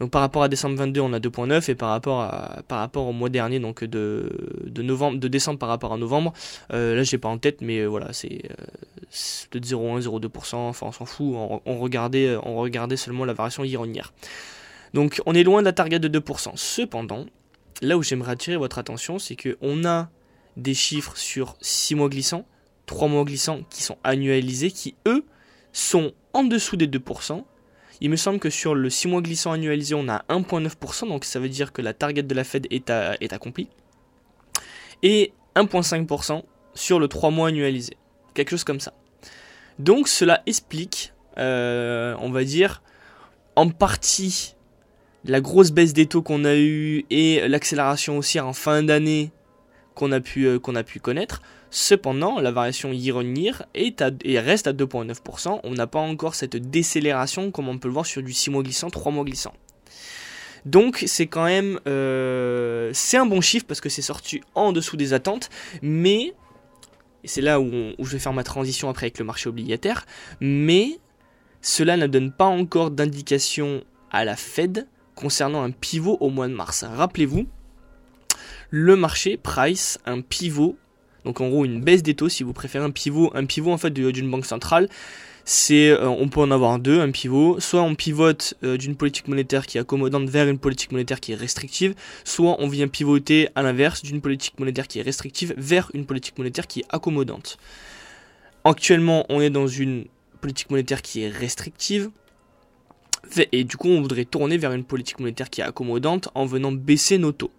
Donc 0.00 0.10
par 0.10 0.20
rapport 0.20 0.42
à 0.42 0.48
décembre 0.48 0.76
22, 0.76 1.00
on 1.00 1.12
a 1.12 1.18
2.9 1.18 1.70
et 1.70 1.74
par 1.74 1.90
rapport 1.90 2.22
à, 2.22 2.62
par 2.66 2.78
rapport 2.78 3.06
au 3.06 3.12
mois 3.12 3.28
dernier, 3.28 3.60
donc 3.60 3.84
de, 3.84 4.64
de 4.64 4.82
novembre, 4.82 5.18
de 5.18 5.28
décembre 5.28 5.58
par 5.58 5.68
rapport 5.68 5.92
à 5.92 5.96
novembre, 5.96 6.32
euh, 6.72 6.96
là 6.96 7.02
j'ai 7.02 7.18
pas 7.18 7.28
en 7.28 7.38
tête, 7.38 7.60
mais 7.60 7.80
euh, 7.80 7.86
voilà, 7.86 8.12
c'est 8.12 8.42
euh, 8.50 9.46
peut-être 9.50 9.66
0,1, 9.66 10.00
0,2%, 10.02 10.56
enfin 10.56 10.86
on 10.86 10.92
s'en 10.92 11.04
fout, 11.04 11.34
on, 11.64 11.78
regardait, 11.78 12.36
on 12.42 12.56
regardait 12.56 12.96
seulement 12.96 13.24
la 13.24 13.32
variation 13.32 13.64
ironière. 13.64 14.12
Donc 14.92 15.20
on 15.26 15.34
est 15.34 15.44
loin 15.44 15.60
de 15.60 15.66
la 15.66 15.72
target 15.72 15.98
de 15.98 16.08
2%. 16.08 16.52
Cependant, 16.56 17.26
là 17.82 17.96
où 17.96 18.02
j'aimerais 18.02 18.32
attirer 18.32 18.56
votre 18.56 18.78
attention, 18.78 19.18
c'est 19.18 19.36
que 19.36 19.56
on 19.60 19.84
a 19.84 20.08
des 20.56 20.74
chiffres 20.74 21.16
sur 21.16 21.56
6 21.60 21.94
mois 21.94 22.08
glissants, 22.08 22.46
3 22.86 23.08
mois 23.08 23.24
glissants 23.24 23.60
qui 23.70 23.82
sont 23.82 23.98
annualisés, 24.04 24.70
qui 24.70 24.94
eux 25.06 25.24
sont 25.72 26.12
en 26.32 26.44
dessous 26.44 26.76
des 26.76 26.86
2%, 26.86 27.44
il 28.04 28.10
me 28.10 28.16
semble 28.16 28.38
que 28.38 28.50
sur 28.50 28.74
le 28.74 28.90
6 28.90 29.08
mois 29.08 29.22
glissant 29.22 29.52
annualisé, 29.52 29.94
on 29.94 30.10
a 30.10 30.26
1,9%, 30.28 31.08
donc 31.08 31.24
ça 31.24 31.40
veut 31.40 31.48
dire 31.48 31.72
que 31.72 31.80
la 31.80 31.94
target 31.94 32.22
de 32.22 32.34
la 32.34 32.44
Fed 32.44 32.66
est, 32.70 32.90
accomplie. 33.32 33.70
Et 35.02 35.32
1,5% 35.56 36.42
sur 36.74 37.00
le 37.00 37.08
3 37.08 37.30
mois 37.30 37.48
annualisé. 37.48 37.96
Quelque 38.34 38.50
chose 38.50 38.62
comme 38.62 38.78
ça. 38.78 38.92
Donc 39.78 40.08
cela 40.08 40.42
explique, 40.44 41.14
euh, 41.38 42.14
on 42.20 42.30
va 42.30 42.44
dire, 42.44 42.82
en 43.56 43.70
partie 43.70 44.54
la 45.24 45.40
grosse 45.40 45.70
baisse 45.70 45.94
des 45.94 46.04
taux 46.04 46.20
qu'on 46.20 46.44
a 46.44 46.56
eu 46.56 47.06
et 47.08 47.48
l'accélération 47.48 48.18
haussière 48.18 48.46
en 48.46 48.52
fin 48.52 48.82
d'année 48.82 49.32
qu'on 49.94 50.12
a, 50.12 50.20
euh, 50.36 50.58
qu'on 50.58 50.74
a 50.74 50.82
pu 50.82 51.00
connaître. 51.00 51.40
Cependant, 51.76 52.38
la 52.38 52.52
variation 52.52 52.92
year-on-year 52.92 53.64
est 53.74 54.04
et 54.22 54.38
reste 54.38 54.68
à 54.68 54.72
2,9%. 54.72 55.58
On 55.64 55.72
n'a 55.72 55.88
pas 55.88 55.98
encore 55.98 56.36
cette 56.36 56.54
décélération 56.54 57.50
comme 57.50 57.68
on 57.68 57.78
peut 57.78 57.88
le 57.88 57.94
voir 57.94 58.06
sur 58.06 58.22
du 58.22 58.32
6 58.32 58.50
mois 58.50 58.62
glissant, 58.62 58.90
3 58.90 59.10
mois 59.10 59.24
glissant. 59.24 59.52
Donc 60.66 61.02
c'est 61.08 61.26
quand 61.26 61.46
même 61.46 61.80
euh, 61.88 62.90
c'est 62.92 63.16
un 63.16 63.26
bon 63.26 63.40
chiffre 63.40 63.66
parce 63.66 63.80
que 63.80 63.88
c'est 63.88 64.02
sorti 64.02 64.40
en 64.54 64.70
dessous 64.70 64.96
des 64.96 65.14
attentes, 65.14 65.50
mais 65.82 66.34
c'est 67.24 67.40
là 67.40 67.58
où, 67.58 67.68
où, 67.98 68.04
je 68.04 68.12
vais 68.12 68.20
faire 68.20 68.32
ma 68.32 68.44
transition 68.44 68.88
après 68.88 69.06
avec 69.06 69.18
le 69.18 69.24
marché 69.24 69.48
obligataire, 69.48 70.06
mais 70.40 71.00
cela 71.60 71.96
ne 71.96 72.06
donne 72.06 72.30
pas 72.30 72.44
encore 72.44 72.92
d'indication 72.92 73.82
à 74.12 74.24
la 74.24 74.36
Fed 74.36 74.86
concernant 75.16 75.64
un 75.64 75.72
pivot 75.72 76.18
au 76.20 76.30
mois 76.30 76.46
de 76.46 76.54
mars. 76.54 76.84
Rappelez-vous, 76.84 77.48
le 78.70 78.94
marché 78.94 79.36
price 79.36 79.98
un 80.06 80.20
pivot 80.20 80.76
donc 81.24 81.40
en 81.40 81.48
gros 81.48 81.64
une 81.64 81.80
baisse 81.80 82.02
des 82.02 82.14
taux 82.14 82.28
si 82.28 82.42
vous 82.42 82.52
préférez 82.52 82.84
un 82.84 82.90
pivot, 82.90 83.30
un 83.34 83.44
pivot 83.44 83.72
en 83.72 83.78
fait 83.78 83.90
d'une 83.90 84.30
banque 84.30 84.46
centrale. 84.46 84.88
C'est, 85.46 85.90
euh, 85.90 86.08
on 86.08 86.28
peut 86.28 86.40
en 86.40 86.50
avoir 86.50 86.78
deux, 86.78 87.00
un 87.00 87.10
pivot. 87.10 87.60
Soit 87.60 87.82
on 87.82 87.94
pivote 87.94 88.54
euh, 88.64 88.78
d'une 88.78 88.96
politique 88.96 89.28
monétaire 89.28 89.66
qui 89.66 89.76
est 89.76 89.80
accommodante 89.80 90.28
vers 90.28 90.48
une 90.48 90.58
politique 90.58 90.90
monétaire 90.90 91.20
qui 91.20 91.32
est 91.32 91.36
restrictive, 91.36 91.94
soit 92.24 92.56
on 92.60 92.68
vient 92.68 92.88
pivoter 92.88 93.48
à 93.54 93.62
l'inverse 93.62 94.02
d'une 94.02 94.22
politique 94.22 94.58
monétaire 94.58 94.88
qui 94.88 95.00
est 95.00 95.02
restrictive 95.02 95.52
vers 95.58 95.90
une 95.92 96.06
politique 96.06 96.38
monétaire 96.38 96.66
qui 96.66 96.80
est 96.80 96.86
accommodante. 96.88 97.58
Actuellement, 98.64 99.26
on 99.28 99.42
est 99.42 99.50
dans 99.50 99.66
une 99.66 100.06
politique 100.40 100.70
monétaire 100.70 101.02
qui 101.02 101.22
est 101.22 101.28
restrictive. 101.28 102.10
Et 103.52 103.64
du 103.64 103.76
coup, 103.76 103.88
on 103.88 104.00
voudrait 104.00 104.24
tourner 104.24 104.56
vers 104.56 104.72
une 104.72 104.84
politique 104.84 105.18
monétaire 105.18 105.50
qui 105.50 105.60
est 105.60 105.64
accommodante 105.64 106.28
en 106.34 106.46
venant 106.46 106.72
baisser 106.72 107.18
nos 107.18 107.32
taux. 107.32 107.50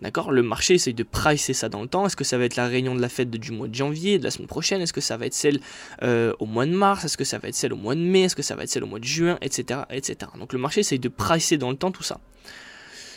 D'accord? 0.00 0.30
Le 0.30 0.42
marché 0.42 0.74
essaye 0.74 0.94
de 0.94 1.02
pricer 1.02 1.52
ça 1.52 1.68
dans 1.68 1.82
le 1.82 1.88
temps. 1.88 2.06
Est-ce 2.06 2.14
que 2.14 2.22
ça 2.22 2.38
va 2.38 2.44
être 2.44 2.54
la 2.54 2.68
réunion 2.68 2.94
de 2.94 3.00
la 3.00 3.08
fête 3.08 3.30
du 3.30 3.50
mois 3.50 3.66
de 3.66 3.74
janvier, 3.74 4.18
de 4.18 4.24
la 4.24 4.30
semaine 4.30 4.46
prochaine? 4.46 4.80
Est-ce 4.80 4.92
que 4.92 5.00
ça 5.00 5.16
va 5.16 5.26
être 5.26 5.34
celle 5.34 5.60
euh, 6.02 6.32
au 6.38 6.46
mois 6.46 6.66
de 6.66 6.72
mars? 6.72 7.04
Est-ce 7.04 7.16
que 7.16 7.24
ça 7.24 7.38
va 7.38 7.48
être 7.48 7.56
celle 7.56 7.72
au 7.72 7.76
mois 7.76 7.96
de 7.96 8.00
mai? 8.00 8.22
Est-ce 8.22 8.36
que 8.36 8.42
ça 8.42 8.54
va 8.54 8.62
être 8.62 8.70
celle 8.70 8.84
au 8.84 8.86
mois 8.88 9.00
de 9.00 9.04
juin? 9.04 9.38
Etc. 9.42 9.80
etc. 9.90 10.30
Donc 10.38 10.52
le 10.52 10.58
marché 10.60 10.80
essaye 10.80 11.00
de 11.00 11.08
pricer 11.08 11.58
dans 11.58 11.70
le 11.70 11.76
temps 11.76 11.90
tout 11.90 12.04
ça. 12.04 12.20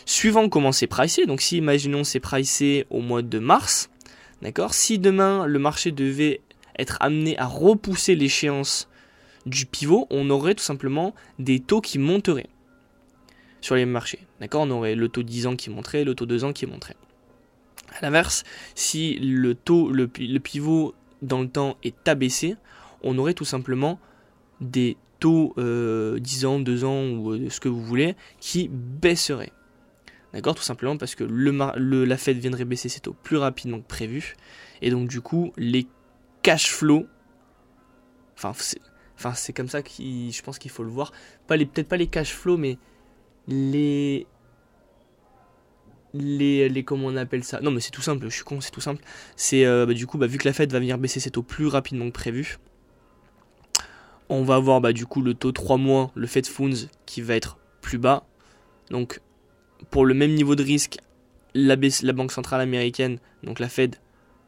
Suivant 0.05 0.50
comment 0.50 0.71
c'est 0.71 0.88
pricé, 0.88 1.27
donc 1.27 1.41
si 1.41 1.57
imaginons 1.57 2.03
c'est 2.03 2.19
pricé 2.19 2.88
au 2.89 3.01
mois 3.01 3.21
de 3.21 3.38
mars, 3.38 3.91
d'accord? 4.41 4.73
Si 4.73 4.97
demain 4.97 5.45
le 5.45 5.59
marché 5.59 5.91
devait 5.91 6.41
être 6.79 6.97
amené 7.00 7.38
à 7.38 7.45
repousser 7.45 8.15
l'échéance 8.15 8.89
du 9.45 9.67
pivot, 9.67 10.07
on 10.09 10.29
aurait 10.31 10.55
tout 10.55 10.63
simplement 10.63 11.13
des 11.38 11.59
taux 11.59 11.81
qui 11.81 12.00
monteraient 12.00 12.50
sur 13.62 13.75
les 13.75 13.86
marchés. 13.86 14.20
D'accord? 14.39 14.63
On 14.63 14.72
aurait 14.72 14.96
le 14.96 15.07
taux 15.07 15.24
10 15.24 15.48
ans 15.48 15.55
qui 15.55 15.70
monterait, 15.70 16.03
le 16.03 16.16
taux 16.16 16.25
2 16.25 16.44
ans 16.44 16.53
qui 16.53 16.66
monterait. 16.66 16.98
A 17.94 18.01
l'inverse, 18.01 18.44
si 18.75 19.18
le 19.20 19.55
taux, 19.55 19.92
le, 19.92 20.07
pivot 20.07 20.94
dans 21.22 21.42
le 21.42 21.50
temps 21.50 21.77
est 21.83 22.07
abaissé, 22.07 22.55
on 23.03 23.18
aurait 23.18 23.33
tout 23.33 23.46
simplement 23.46 24.00
des 24.59 24.98
taux 25.20 25.53
10 25.57 25.59
euh, 25.59 26.48
ans, 26.48 26.59
2 26.59 26.83
ans 26.83 27.09
ou 27.09 27.31
euh, 27.31 27.50
ce 27.50 27.59
que 27.59 27.70
vous 27.70 27.83
voulez 27.83 28.16
qui 28.40 28.70
baisseraient. 28.70 29.53
D'accord? 30.33 30.55
Tout 30.55 30.64
simplement 30.64 30.98
parce 30.98 31.16
que 31.16 31.24
le, 31.25 32.05
la 32.05 32.18
Fed 32.18 32.38
viendrait 32.38 32.66
baisser 32.66 32.90
ses 32.90 33.01
taux 33.01 33.14
plus 33.14 33.38
rapidement 33.38 33.79
que 33.79 33.88
prévu. 33.88 34.35
Et 34.81 34.90
donc 34.90 35.09
du 35.09 35.22
coup, 35.22 35.51
les 35.57 35.88
cash 36.42 36.72
flows, 36.72 37.05
enfin 38.38 38.53
c'est 39.35 39.53
comme 39.53 39.68
ça 39.68 39.83
que 39.83 39.90
je 39.92 40.42
pense 40.42 40.57
qu'il 40.57 40.72
faut 40.72 40.83
le 40.83 40.90
voir. 40.90 41.12
Peut-être 41.48 41.88
pas 41.88 41.98
les 41.98 42.07
cash 42.07 42.33
flows, 42.33 42.57
mais 42.57 42.77
les 43.51 44.27
les, 46.14 46.68
les 46.68 46.83
comment 46.83 47.07
on 47.07 47.16
appelle 47.16 47.44
ça? 47.44 47.61
Non 47.61 47.72
mais 47.72 47.79
c'est 47.79 47.92
tout 47.92 48.01
simple 48.01 48.25
je 48.25 48.35
suis 48.35 48.44
con 48.44 48.61
c'est 48.61 48.72
tout 48.72 48.81
simple. 48.81 49.03
C'est 49.35 49.66
euh, 49.66 49.85
bah, 49.85 49.94
du 49.94 50.07
coup 50.07 50.18
bah, 50.18 50.27
vu 50.27 50.37
que 50.37 50.48
la 50.48 50.53
Fed 50.53 50.72
va 50.72 50.79
venir 50.79 50.98
baisser 50.98 51.20
ses 51.20 51.31
taux 51.31 51.44
plus 51.44 51.68
rapidement 51.68 52.05
que 52.07 52.11
prévu. 52.11 52.57
On 54.29 54.44
va 54.44 54.55
avoir 54.55 54.81
bah, 54.81 54.94
du 54.94 55.05
coup 55.05 55.22
le 55.22 55.33
taux 55.33 55.51
3 55.51 55.77
mois 55.77 56.11
le 56.16 56.27
Fed 56.27 56.46
Funds 56.46 56.87
qui 57.05 57.22
va 57.22 57.35
être 57.35 57.57
plus 57.81 57.98
bas. 57.98 58.25
Donc 58.90 59.22
pour 59.90 60.05
le 60.05 60.14
même 60.14 60.33
niveau 60.33 60.55
de 60.55 60.64
risque 60.64 60.98
la, 61.53 61.75
la 61.75 62.14
banque 62.14 62.31
centrale 62.31 62.61
américaine 62.61 63.20
donc 63.44 63.59
la 63.59 63.70
Fed 63.70 63.96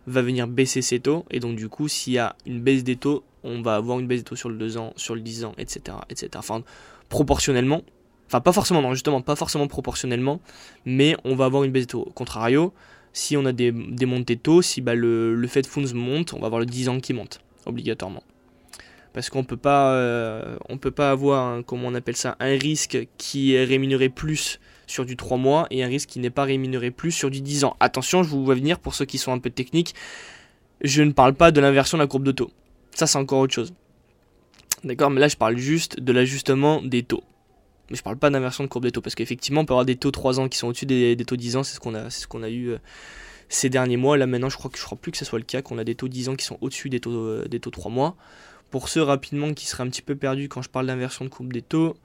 va 0.06 0.22
venir 0.22 0.48
baisser 0.48 0.82
ses 0.82 1.00
taux. 1.00 1.26
Et 1.32 1.40
donc 1.40 1.56
du 1.56 1.70
coup 1.70 1.88
s'il 1.88 2.14
y 2.14 2.20
a 2.20 2.36
une 2.46 2.62
baisse 2.62 2.84
des 2.84 2.98
taux 2.98 3.24
on 3.44 3.62
va 3.62 3.76
avoir 3.76 4.00
une 4.00 4.08
baisse 4.08 4.20
des 4.20 4.26
taux 4.26 4.36
sur 4.36 4.50
le 4.50 4.58
2 4.58 4.78
ans 4.78 4.94
sur 4.96 5.16
le 5.16 5.22
10 5.22 5.46
ans 5.46 5.54
etc 5.58 5.98
etc 6.10 6.30
enfin 6.38 6.64
proportionnellement 7.10 7.84
Enfin, 8.34 8.42
pas 8.42 8.52
forcément, 8.52 8.82
non, 8.82 8.96
justement, 8.96 9.22
pas 9.22 9.36
forcément 9.36 9.68
proportionnellement, 9.68 10.42
mais 10.86 11.16
on 11.24 11.36
va 11.36 11.46
avoir 11.46 11.66
une 11.66 11.72
baisse 11.72 11.86
de 11.86 11.92
taux. 11.92 12.12
Contrario, 12.16 12.74
si 13.12 13.38
on 13.38 13.46
a 13.46 13.52
des, 13.52 13.72
montées 13.72 14.38
de 14.38 14.42
taux, 14.42 14.64
si 14.64 14.82
bah, 14.82 14.96
le, 14.96 15.36
le 15.36 15.48
Fed 15.48 15.68
Funds 15.68 15.94
monte, 15.94 16.34
on 16.34 16.40
va 16.40 16.48
avoir 16.48 16.60
le 16.60 16.66
10 16.66 16.90
ans 16.90 17.00
qui 17.00 17.14
monte, 17.14 17.42
obligatoirement. 17.68 18.24
Parce 19.14 19.30
qu'on 19.30 19.44
peut 19.44 19.60
euh, 19.68 20.58
peut 20.82 20.90
pas 20.90 21.12
avoir, 21.12 21.64
comment 21.64 21.90
on 21.90 21.94
appelle 21.94 22.16
ça, 22.16 22.36
un 22.40 22.58
risque 22.58 23.08
qui 23.20 23.54
est 23.54 23.66
rémunéré 23.66 24.10
plus 24.10 24.60
sur 24.88 25.06
du 25.06 25.16
3 25.16 25.38
mois 25.38 25.68
et 25.70 25.84
un 25.84 25.88
risque 25.88 26.10
qui 26.10 26.18
n'est 26.18 26.32
pas 26.32 26.46
rémunéré 26.46 26.90
plus 26.90 27.12
sur 27.12 27.30
du 27.30 27.40
10 27.40 27.66
ans. 27.66 27.78
Attention, 27.80 28.24
je 28.24 28.30
vous 28.30 28.44
vois 28.44 28.56
venir 28.56 28.80
pour 28.80 28.96
ceux 28.96 29.06
qui 29.06 29.20
sont 29.20 29.32
un 29.32 29.38
peu 29.38 29.52
techniques, 29.52 29.94
je 30.82 31.04
ne 31.04 31.12
parle 31.12 31.36
pas 31.36 31.52
de 31.52 31.62
l'inversion 31.62 32.00
de 32.00 32.02
la 32.02 32.08
courbe 32.08 32.24
de 32.24 32.32
taux. 32.32 32.50
Ça, 32.96 33.06
c'est 33.06 33.20
encore 33.20 33.42
autre 33.42 33.54
chose. 33.54 33.76
D'accord 34.84 35.12
Mais 35.12 35.20
là, 35.22 35.28
je 35.28 35.38
parle 35.38 35.56
juste 35.56 36.00
de 36.00 36.12
l'ajustement 36.12 36.82
des 36.82 37.04
taux. 37.04 37.24
Mais 37.94 37.98
je 37.98 38.02
parle 38.02 38.18
pas 38.18 38.32
d'inversion 38.32 38.64
de 38.64 38.70
courbe 38.70 38.86
des 38.86 38.92
taux, 38.92 39.02
parce 39.02 39.14
qu'effectivement, 39.14 39.62
on 39.62 39.66
peut 39.66 39.74
avoir 39.74 39.86
des 39.86 39.96
taux 39.96 40.10
3 40.10 40.40
ans 40.40 40.50
qui 40.50 40.58
sont 40.58 40.66
au-dessus 40.66 40.88
des, 40.88 41.16
taux 41.28 41.36
10 41.36 41.58
ans, 41.58 41.64
c'est 41.64 41.76
ce 41.76 41.80
qu'on 41.80 41.94
a, 41.94 42.10
ce 42.10 42.26
a 42.42 42.50
eu 42.50 42.70
euh, 42.70 42.80
ces 43.50 43.70
derniers 43.70 43.98
mois. 43.98 44.18
Là 44.18 44.26
maintenant, 44.26 44.50
je 44.50 44.58
crois 44.58 44.72
que 44.72 44.80
je 44.80 44.84
crois 44.84 44.98
plus 44.98 45.12
que 45.12 45.18
ce 45.20 45.26
soit 45.26 45.38
le 45.38 45.46
cas, 45.46 45.62
qu'on 45.62 45.78
a 45.78 45.84
des 45.84 45.94
taux 45.94 46.08
10 46.08 46.30
ans 46.30 46.36
qui 46.36 46.44
sont 46.44 46.58
au-dessus 46.62 46.90
des 46.90 47.00
taux, 47.00 47.12
euh, 47.12 47.48
des 47.48 47.60
taux 47.60 47.70
3 47.70 47.92
mois. 47.92 48.16
Pour 48.72 48.90
ceux 48.90 49.04
rapidement 49.04 49.54
qui 49.54 49.68
seraient 49.68 49.84
un 49.84 49.90
petit 49.90 50.02
peu 50.02 50.16
perdus 50.16 50.50
quand 50.50 50.64
je 50.64 50.70
parle 50.70 50.88
d'inversion 50.88 51.24
de 51.24 51.30
courbe 51.30 51.54
des 51.54 51.62
taux, 51.62 51.96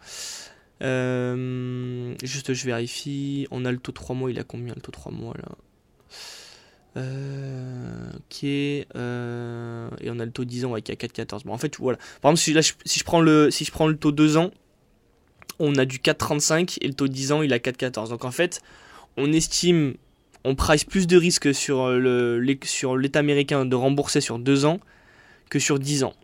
euh, 0.83 2.15
juste 2.23 2.53
je 2.53 2.67
vérifie, 2.67 3.47
on 3.51 3.65
a 3.65 3.73
le 3.73 3.79
taux 3.79 3.93
3 3.93 4.15
mois, 4.15 4.31
il 4.31 4.39
a 4.39 4.45
combien 4.45 4.75
le 4.75 4.83
taux 4.83 4.93
3 4.93 5.11
mois 5.11 5.33
là? 5.39 5.49
Ok. 8.15 8.45
et 8.45 8.85
on 8.95 10.21
a 10.21 10.25
le 10.27 10.33
taux 10.33 10.45
10 10.45 10.67
ans 10.67 10.75
qui 10.75 10.93
est 10.93 11.03
à 11.03 11.07
4,14. 11.07 11.45
Bon, 11.45 11.55
en 11.55 11.59
fait, 11.59 11.79
voilà. 11.79 11.97
Par 12.21 12.31
exemple, 12.31 12.63
si, 12.85 12.99
je 12.99 13.05
prends 13.05 13.23
le, 13.23 13.51
si 13.51 13.65
je 13.65 13.71
prends 13.71 13.87
le 13.87 13.97
taux 13.97 14.13
2 14.13 14.37
ans, 14.37 14.51
on 15.59 15.77
a 15.77 15.85
du 15.85 15.99
4,35 15.99 16.79
et 16.81 16.89
le 16.89 16.95
taux 16.95 17.09
10 17.09 17.33
ans 17.33 17.43
il 17.43 17.53
a 17.53 17.59
4,14. 17.59 18.11
Donc 18.11 18.25
en 18.25 18.31
fait, 18.31 18.61
on 19.17 19.33
estime, 19.33 19.95
on 20.45 20.55
price 20.55 20.85
plus 20.85 21.07
de 21.07 21.17
risques 21.17 21.55
sur 21.55 21.91
le 21.91 22.57
sur 22.65 22.97
l'État 22.97 23.19
américain 23.19 23.65
de 23.65 23.77
rembourser 23.77 24.21
sur 24.21 24.39
2 24.39 24.65
ans 24.65 24.81
que 25.51 25.59
sur 25.59 25.79
10 25.79 26.05
ans. 26.05 26.15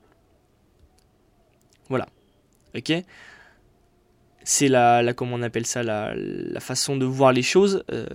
Voilà. 1.88 2.08
Ok? 2.76 2.92
C'est 4.42 4.68
la, 4.68 5.02
la, 5.02 5.14
comment 5.14 5.36
on 5.36 5.42
appelle 5.42 5.66
ça, 5.66 5.82
la, 5.82 6.12
la 6.14 6.60
façon 6.60 6.96
de 6.96 7.06
voir 7.06 7.32
les 7.32 7.42
choses. 7.42 7.82
Euh, 7.90 8.06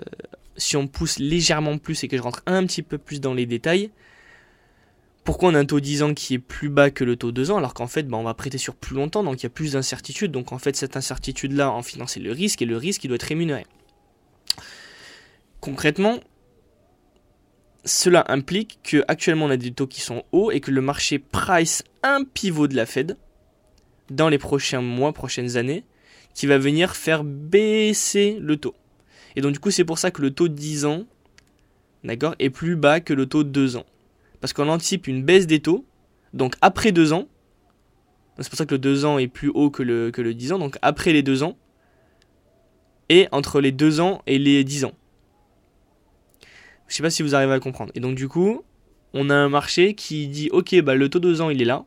si 0.58 0.77
on 0.77 0.88
pousse 0.88 1.17
légèrement 1.17 1.77
plus 1.77 2.03
et 2.03 2.08
que 2.08 2.17
je 2.17 2.21
rentre 2.21 2.43
un 2.45 2.65
petit 2.65 2.84
peu 2.84 2.97
plus 2.97 3.19
dans 3.19 3.34
les 3.34 3.45
détails, 3.45 3.89
pourquoi 5.30 5.52
on 5.52 5.54
a 5.54 5.60
un 5.60 5.65
taux 5.65 5.80
10 5.80 6.02
ans 6.02 6.13
qui 6.15 6.34
est 6.34 6.39
plus 6.39 6.70
bas 6.70 6.89
que 6.89 7.04
le 7.04 7.15
taux 7.15 7.32
2 7.32 7.52
ans 7.52 7.58
alors 7.58 7.76
qu'en 7.76 7.86
fait 7.86 8.02
bah, 8.02 8.18
on 8.18 8.24
va 8.24 8.34
prêter 8.34 8.58
sur 8.58 8.74
plus 8.74 8.96
longtemps 8.96 9.24
donc 9.24 9.39
il 9.39 9.44
y 9.44 9.46
a 9.46 9.52
plus 9.52 9.74
d'incertitude 9.74 10.32
donc 10.32 10.52
en 10.54 10.58
fait 10.58 10.76
cette 10.76 10.98
incertitude 10.98 11.52
là 11.52 11.70
en 11.70 11.84
finance 11.84 12.13
c'est 12.13 12.20
le 12.20 12.32
risque 12.32 12.63
et 12.63 12.65
le 12.65 12.76
risque 12.76 13.04
il 13.04 13.10
doit 13.10 13.15
être 13.15 13.22
rémunéré. 13.22 13.68
Concrètement, 15.60 16.20
cela 17.86 18.26
implique 18.28 18.80
que 18.82 19.06
actuellement 19.08 19.46
on 19.46 19.52
a 19.52 19.58
des 19.58 19.70
taux 19.70 19.86
qui 19.86 20.02
sont 20.02 20.24
hauts 20.32 20.50
et 20.50 20.62
que 20.62 20.72
le 20.72 20.82
marché 20.82 21.20
price 21.20 21.84
un 22.02 22.24
pivot 22.24 22.68
de 22.68 22.76
la 22.76 22.88
Fed 22.88 23.15
dans 24.10 24.30
les 24.30 24.39
prochains 24.39 24.82
mois, 24.82 25.13
prochaines 25.13 25.58
années, 25.58 25.84
qui 26.34 26.48
va 26.48 26.58
venir 26.58 26.96
faire 26.96 27.24
baisser 27.24 28.39
le 28.42 28.58
taux. 28.58 28.74
Et 29.36 29.42
donc 29.42 29.54
du 29.54 29.60
coup 29.60 29.70
c'est 29.70 29.86
pour 29.86 30.00
ça 30.00 30.10
que 30.10 30.24
le 30.24 30.32
taux 30.32 30.48
de 30.48 30.56
10 30.56 30.86
ans 30.86 31.04
d'accord, 32.04 32.34
est 32.39 32.50
plus 32.50 32.76
bas 32.76 33.00
que 33.00 33.13
le 33.13 33.28
taux 33.28 33.44
de 33.44 33.50
2 33.50 33.78
ans. 33.78 33.86
Parce 34.41 34.54
qu'on 34.54 34.69
anticipe 34.69 35.08
une 35.08 35.23
baisse 35.23 35.47
des 35.47 35.60
taux, 35.60 35.86
donc 36.34 36.56
après 36.62 36.91
2 36.91 37.13
ans, 37.13 37.28
c'est 38.39 38.49
pour 38.49 38.58
ça 38.58 38.65
que 38.65 38.75
le 38.75 38.80
2 38.80 39.06
ans 39.06 39.17
est 39.17 39.28
plus 39.28 39.49
haut 39.49 39.69
que 39.69 39.84
le, 39.84 40.12
que 40.12 40.21
le 40.21 40.34
10 40.34 40.54
ans, 40.54 40.60
donc 40.60 40.78
après 40.82 41.12
les 41.12 41.23
2 41.23 41.43
ans, 41.43 41.58
et 43.10 43.28
entre 43.32 43.60
les 43.60 43.71
2 43.71 43.99
ans 43.99 44.21
et 44.28 44.38
les 44.38 44.63
10 44.63 44.86
ans. 44.86 44.93
Je 46.88 46.95
sais 46.95 47.04
pas 47.04 47.10
si 47.10 47.21
vous 47.21 47.36
arrivez 47.36 47.54
à 47.54 47.60
comprendre. 47.60 47.91
Et 47.95 47.99
donc 47.99 48.15
du 48.15 48.28
coup, 48.28 48.63
on 49.13 49.30
a 49.30 49.36
un 49.36 49.49
marché 49.49 49.93
qui 49.93 50.28
dit 50.28 50.49
ok 50.52 50.82
bah 50.82 50.95
le 50.95 51.10
taux 51.10 51.19
de 51.19 51.30
2 51.30 51.41
ans 51.41 51.49
il 51.49 51.62
est 51.62 51.65
là. 51.65 51.86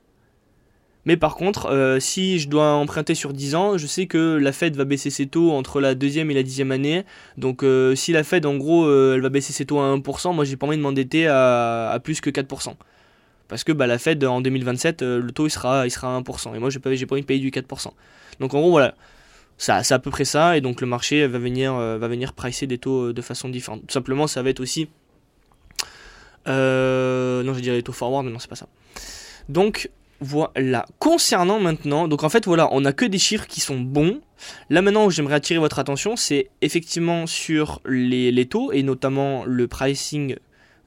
Mais 1.04 1.16
par 1.16 1.34
contre, 1.34 1.66
euh, 1.66 1.98
si 1.98 2.38
je 2.38 2.48
dois 2.48 2.72
emprunter 2.74 3.14
sur 3.14 3.32
10 3.32 3.54
ans, 3.56 3.78
je 3.78 3.86
sais 3.86 4.06
que 4.06 4.36
la 4.36 4.52
Fed 4.52 4.76
va 4.76 4.84
baisser 4.84 5.10
ses 5.10 5.26
taux 5.26 5.50
entre 5.50 5.80
la 5.80 5.94
deuxième 5.94 6.30
et 6.30 6.34
la 6.34 6.44
dixième 6.44 6.70
année. 6.70 7.04
Donc 7.36 7.64
euh, 7.64 7.96
si 7.96 8.12
la 8.12 8.22
Fed 8.22 8.46
en 8.46 8.56
gros 8.56 8.84
euh, 8.84 9.14
elle 9.14 9.20
va 9.20 9.28
baisser 9.28 9.52
ses 9.52 9.66
taux 9.66 9.80
à 9.80 9.96
1%, 9.96 10.34
moi 10.34 10.44
j'ai 10.44 10.56
pas 10.56 10.66
envie 10.66 10.76
de 10.76 10.82
m'endetter 10.82 11.26
à, 11.26 11.98
plus 12.02 12.20
que 12.20 12.30
4%. 12.30 12.74
Parce 13.48 13.64
que 13.64 13.72
bah, 13.72 13.86
la 13.86 13.98
Fed 13.98 14.22
en 14.24 14.40
2027, 14.40 15.02
le 15.02 15.30
taux 15.32 15.46
il 15.46 15.50
sera, 15.50 15.86
il 15.86 15.90
sera 15.90 16.16
à 16.16 16.20
1%. 16.20 16.54
Et 16.54 16.58
moi 16.60 16.70
j'ai 16.70 16.78
pas, 16.78 16.90
pas 16.90 17.14
envie 17.14 17.22
de 17.22 17.26
payer 17.26 17.40
du 17.40 17.50
4%. 17.50 17.88
Donc 18.38 18.54
en 18.54 18.60
gros 18.60 18.70
voilà, 18.70 18.94
c'est 19.58 19.72
à 19.92 19.98
peu 19.98 20.10
près 20.10 20.24
ça, 20.24 20.56
et 20.56 20.60
donc 20.60 20.80
le 20.80 20.86
marché 20.86 21.26
va 21.26 21.38
venir, 21.38 21.74
va 21.74 22.08
venir 22.08 22.32
pricer 22.32 22.68
des 22.68 22.78
taux 22.78 23.12
de 23.12 23.22
façon 23.22 23.48
différente. 23.48 23.82
Tout 23.86 23.92
simplement, 23.92 24.28
ça 24.28 24.42
va 24.42 24.50
être 24.50 24.60
aussi. 24.60 24.88
Non, 26.46 26.52
je 27.54 27.60
dirais 27.60 27.76
les 27.76 27.82
taux 27.82 27.92
forward, 27.92 28.24
mais 28.24 28.32
non, 28.32 28.38
c'est 28.38 28.48
pas 28.48 28.56
ça. 28.56 28.68
Donc, 29.48 29.90
voilà. 30.22 30.86
Concernant 30.98 31.58
maintenant, 31.58 32.08
donc 32.08 32.22
en 32.24 32.28
fait, 32.28 32.46
voilà, 32.46 32.68
on 32.72 32.84
a 32.84 32.92
que 32.92 33.04
des 33.04 33.18
chiffres 33.18 33.46
qui 33.46 33.60
sont 33.60 33.80
bons. 33.80 34.20
Là 34.70 34.82
maintenant 34.82 35.04
où 35.06 35.10
j'aimerais 35.10 35.34
attirer 35.34 35.58
votre 35.58 35.78
attention, 35.78 36.16
c'est 36.16 36.50
effectivement 36.62 37.26
sur 37.26 37.80
les, 37.84 38.30
les, 38.30 38.46
taux, 38.46 38.72
et 38.72 38.82
notamment 38.82 39.44
le 39.44 39.68
pricing 39.68 40.36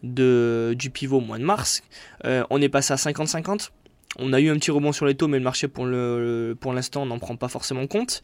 de, 0.03 0.73
du 0.77 0.89
pivot 0.89 1.17
au 1.17 1.21
mois 1.21 1.37
de 1.37 1.43
mars. 1.43 1.83
on 2.23 2.61
est 2.61 2.69
passé 2.69 2.93
à 2.93 2.97
50-50. 2.97 3.69
On 4.17 4.31
a 4.31 4.39
eu 4.39 4.49
un 4.49 4.55
petit 4.55 4.71
rebond 4.71 4.91
sur 4.91 5.05
les 5.05 5.15
taux, 5.15 5.27
mais 5.27 5.37
le 5.37 5.43
marché 5.43 5.67
pour 5.67 5.85
l'instant 5.85 7.05
n'en 7.05 7.19
prend 7.19 7.35
pas 7.35 7.49
forcément 7.49 7.85
compte. 7.87 8.21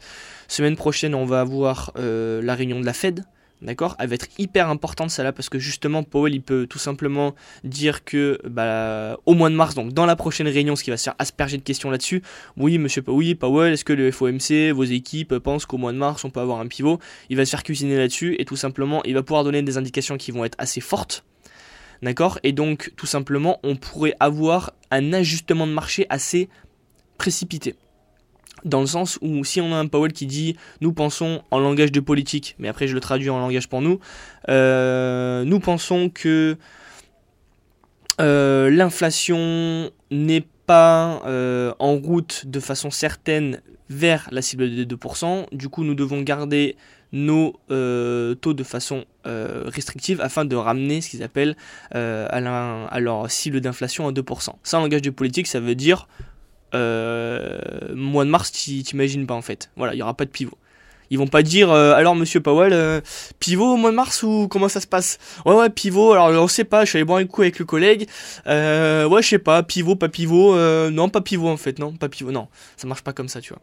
Semaine 0.48 0.76
prochaine, 0.76 1.14
on 1.14 1.26
va 1.26 1.40
avoir 1.40 1.92
euh, 1.98 2.40
la 2.42 2.54
réunion 2.54 2.80
de 2.80 2.86
la 2.86 2.94
Fed. 2.94 3.24
D'accord. 3.62 3.94
Elle 4.00 4.08
va 4.08 4.16
être 4.16 4.26
hyper 4.38 4.68
importante 4.68 5.10
celle-là 5.10 5.32
parce 5.32 5.48
que 5.48 5.60
justement 5.60 6.02
Powell 6.02 6.34
il 6.34 6.42
peut 6.42 6.66
tout 6.66 6.80
simplement 6.80 7.36
dire 7.62 8.02
que 8.04 8.40
bah, 8.44 9.18
au 9.24 9.34
mois 9.34 9.50
de 9.50 9.54
mars, 9.54 9.76
donc 9.76 9.92
dans 9.92 10.04
la 10.04 10.16
prochaine 10.16 10.48
réunion, 10.48 10.74
ce 10.74 10.82
qui 10.82 10.90
va 10.90 10.96
se 10.96 11.04
faire 11.04 11.14
asperger 11.20 11.58
de 11.58 11.62
questions 11.62 11.88
là-dessus, 11.88 12.22
oui 12.56 12.78
monsieur 12.78 13.04
oui, 13.06 13.36
Powell, 13.36 13.72
est-ce 13.72 13.84
que 13.84 13.92
le 13.92 14.10
FOMC, 14.10 14.72
vos 14.74 14.82
équipes 14.82 15.38
pensent 15.38 15.64
qu'au 15.64 15.78
mois 15.78 15.92
de 15.92 15.98
mars 15.98 16.24
on 16.24 16.30
peut 16.30 16.40
avoir 16.40 16.58
un 16.58 16.66
pivot? 16.66 16.98
Il 17.30 17.36
va 17.36 17.44
se 17.44 17.50
faire 17.50 17.62
cuisiner 17.62 17.96
là-dessus 17.96 18.34
et 18.40 18.44
tout 18.44 18.56
simplement 18.56 19.00
il 19.04 19.14
va 19.14 19.22
pouvoir 19.22 19.44
donner 19.44 19.62
des 19.62 19.76
indications 19.78 20.16
qui 20.16 20.32
vont 20.32 20.44
être 20.44 20.56
assez 20.58 20.80
fortes. 20.80 21.24
D'accord? 22.02 22.40
Et 22.42 22.50
donc, 22.50 22.92
tout 22.96 23.06
simplement, 23.06 23.60
on 23.62 23.76
pourrait 23.76 24.14
avoir 24.18 24.72
un 24.90 25.12
ajustement 25.12 25.68
de 25.68 25.72
marché 25.72 26.04
assez 26.10 26.48
précipité. 27.16 27.76
Dans 28.64 28.80
le 28.80 28.86
sens 28.86 29.18
où 29.22 29.44
si 29.44 29.60
on 29.60 29.72
a 29.72 29.76
un 29.76 29.86
Powell 29.86 30.12
qui 30.12 30.26
dit 30.26 30.56
nous 30.80 30.92
pensons 30.92 31.42
en 31.50 31.58
langage 31.58 31.92
de 31.92 32.00
politique, 32.00 32.54
mais 32.58 32.68
après 32.68 32.86
je 32.86 32.94
le 32.94 33.00
traduis 33.00 33.30
en 33.30 33.38
langage 33.38 33.68
pour 33.68 33.82
nous, 33.82 33.98
euh, 34.48 35.44
nous 35.44 35.60
pensons 35.60 36.08
que 36.08 36.56
euh, 38.20 38.70
l'inflation 38.70 39.90
n'est 40.10 40.46
pas 40.66 41.22
euh, 41.26 41.72
en 41.78 41.96
route 41.96 42.46
de 42.46 42.60
façon 42.60 42.90
certaine 42.90 43.60
vers 43.88 44.28
la 44.30 44.42
cible 44.42 44.74
de 44.74 44.96
2%. 44.96 45.46
Du 45.52 45.68
coup, 45.68 45.84
nous 45.84 45.94
devons 45.94 46.22
garder 46.22 46.76
nos 47.12 47.52
taux 47.68 48.54
de 48.54 48.62
façon 48.64 49.04
restrictive 49.24 50.20
afin 50.20 50.44
de 50.44 50.56
ramener 50.56 51.00
ce 51.00 51.10
qu'ils 51.10 51.22
appellent 51.22 51.56
euh, 51.94 52.26
à, 52.30 53.00
leur 53.00 53.30
cible 53.30 53.60
d'inflation 53.60 54.08
à 54.08 54.12
2%. 54.12 54.50
Ça, 54.62 54.78
en 54.78 54.82
langage 54.82 55.02
de 55.02 55.10
politique, 55.10 55.46
ça 55.46 55.60
veut 55.60 55.74
dire 55.74 56.08
mois 56.72 58.24
de 58.24 58.30
mars, 58.30 58.52
t'imagines 58.52 59.26
pas 59.26 59.34
en 59.34 59.42
fait. 59.42 59.70
Voilà, 59.76 59.94
il 59.94 59.96
n'y 59.96 60.02
aura 60.02 60.14
pas 60.14 60.24
de 60.24 60.30
pivot. 60.30 60.56
Ils 61.10 61.18
vont 61.18 61.26
pas 61.26 61.42
dire 61.42 61.70
alors 61.70 62.14
monsieur 62.14 62.40
Powell 62.40 63.02
pivot 63.38 63.74
au 63.74 63.76
mois 63.76 63.90
de 63.90 63.96
mars 63.96 64.22
ou 64.22 64.48
comment 64.48 64.68
ça 64.68 64.80
se 64.80 64.86
passe? 64.86 65.18
Ouais 65.44 65.54
ouais 65.54 65.68
pivot 65.68 66.12
alors 66.12 66.30
on 66.42 66.48
sait 66.48 66.64
pas 66.64 66.86
je 66.86 66.90
suis 66.90 66.96
allé 66.96 67.04
boire 67.04 67.18
un 67.18 67.26
coup 67.26 67.42
avec 67.42 67.58
le 67.58 67.66
collègue 67.66 68.08
ouais 68.46 69.22
je 69.22 69.28
sais 69.28 69.38
pas 69.38 69.62
pivot 69.62 69.94
pas 69.94 70.08
pivot 70.08 70.56
non 70.90 71.10
pas 71.10 71.20
pivot 71.20 71.50
en 71.50 71.58
fait 71.58 71.78
non 71.78 71.92
pas 71.92 72.08
pivot 72.08 72.32
non 72.32 72.48
ça 72.78 72.86
marche 72.86 73.02
pas 73.02 73.12
comme 73.12 73.28
ça 73.28 73.42
tu 73.42 73.50
vois 73.50 73.60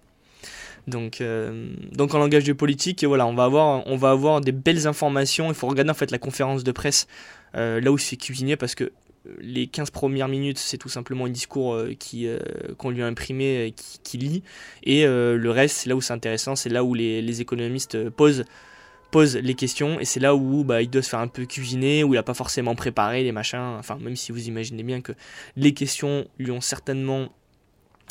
donc, 0.90 1.22
euh, 1.22 1.70
donc 1.92 2.14
en 2.14 2.20
langage 2.20 2.44
de 2.44 2.54
politique, 2.54 3.04
voilà, 3.04 3.26
on 3.26 3.34
va 3.34 3.46
avoir, 3.46 3.86
on 3.88 3.96
va 3.96 4.10
avoir 4.12 4.42
des 4.42 4.52
belles 4.52 4.88
informations. 4.88 5.48
Il 5.48 5.54
faut 5.54 5.68
regarder 5.68 5.92
en 5.92 5.96
fait 5.96 6.12
la 6.12 6.18
conférence 6.18 6.64
de 6.64 6.72
presse 6.72 7.08
euh, 7.56 7.80
là 7.80 7.92
où 7.92 7.98
se 7.98 8.16
fait 8.16 8.56
parce 8.58 8.76
que 8.76 8.92
les 9.40 9.68
15 9.68 9.92
premières 9.92 10.28
minutes, 10.28 10.58
c'est 10.58 10.78
tout 10.78 10.90
simplement 10.90 11.26
un 11.26 11.30
discours 11.30 11.74
euh, 11.74 11.94
qui 11.98 12.28
qu'on 12.78 12.90
lui 12.90 13.02
a 13.02 13.08
imprimé, 13.08 13.66
et 13.66 13.72
qui, 13.72 14.18
lit, 14.18 14.44
et 14.84 15.06
le 15.06 15.52
reste, 15.52 15.78
c'est 15.78 15.90
là 15.90 15.96
où 15.96 16.02
c'est 16.02 16.14
intéressant, 16.14 16.56
c'est 16.56 16.70
là 16.70 16.84
où 16.84 16.94
les, 16.94 17.42
économistes 17.42 18.10
posent 18.10 18.46
les 19.14 19.54
questions 19.56 20.00
et 20.00 20.06
c'est 20.06 20.20
là 20.20 20.36
où 20.36 20.64
bah, 20.64 20.82
il 20.82 20.90
doit 20.90 21.02
se 21.02 21.10
faire 21.10 21.20
un 21.20 21.28
peu 21.28 21.46
cuisiner, 21.46 22.04
où 22.04 22.14
il 22.14 22.18
n'a 22.18 22.24
pas 22.24 22.34
forcément 22.34 22.76
préparé 22.76 23.24
les 23.24 23.32
machins, 23.32 23.76
enfin 23.78 23.98
même 24.00 24.16
si 24.16 24.32
vous 24.32 24.48
imaginez 24.48 24.84
bien 24.84 25.02
que 25.02 25.14
les 25.56 25.74
questions 25.74 26.28
lui 26.38 26.52
ont 26.52 26.62
certainement 26.62 27.30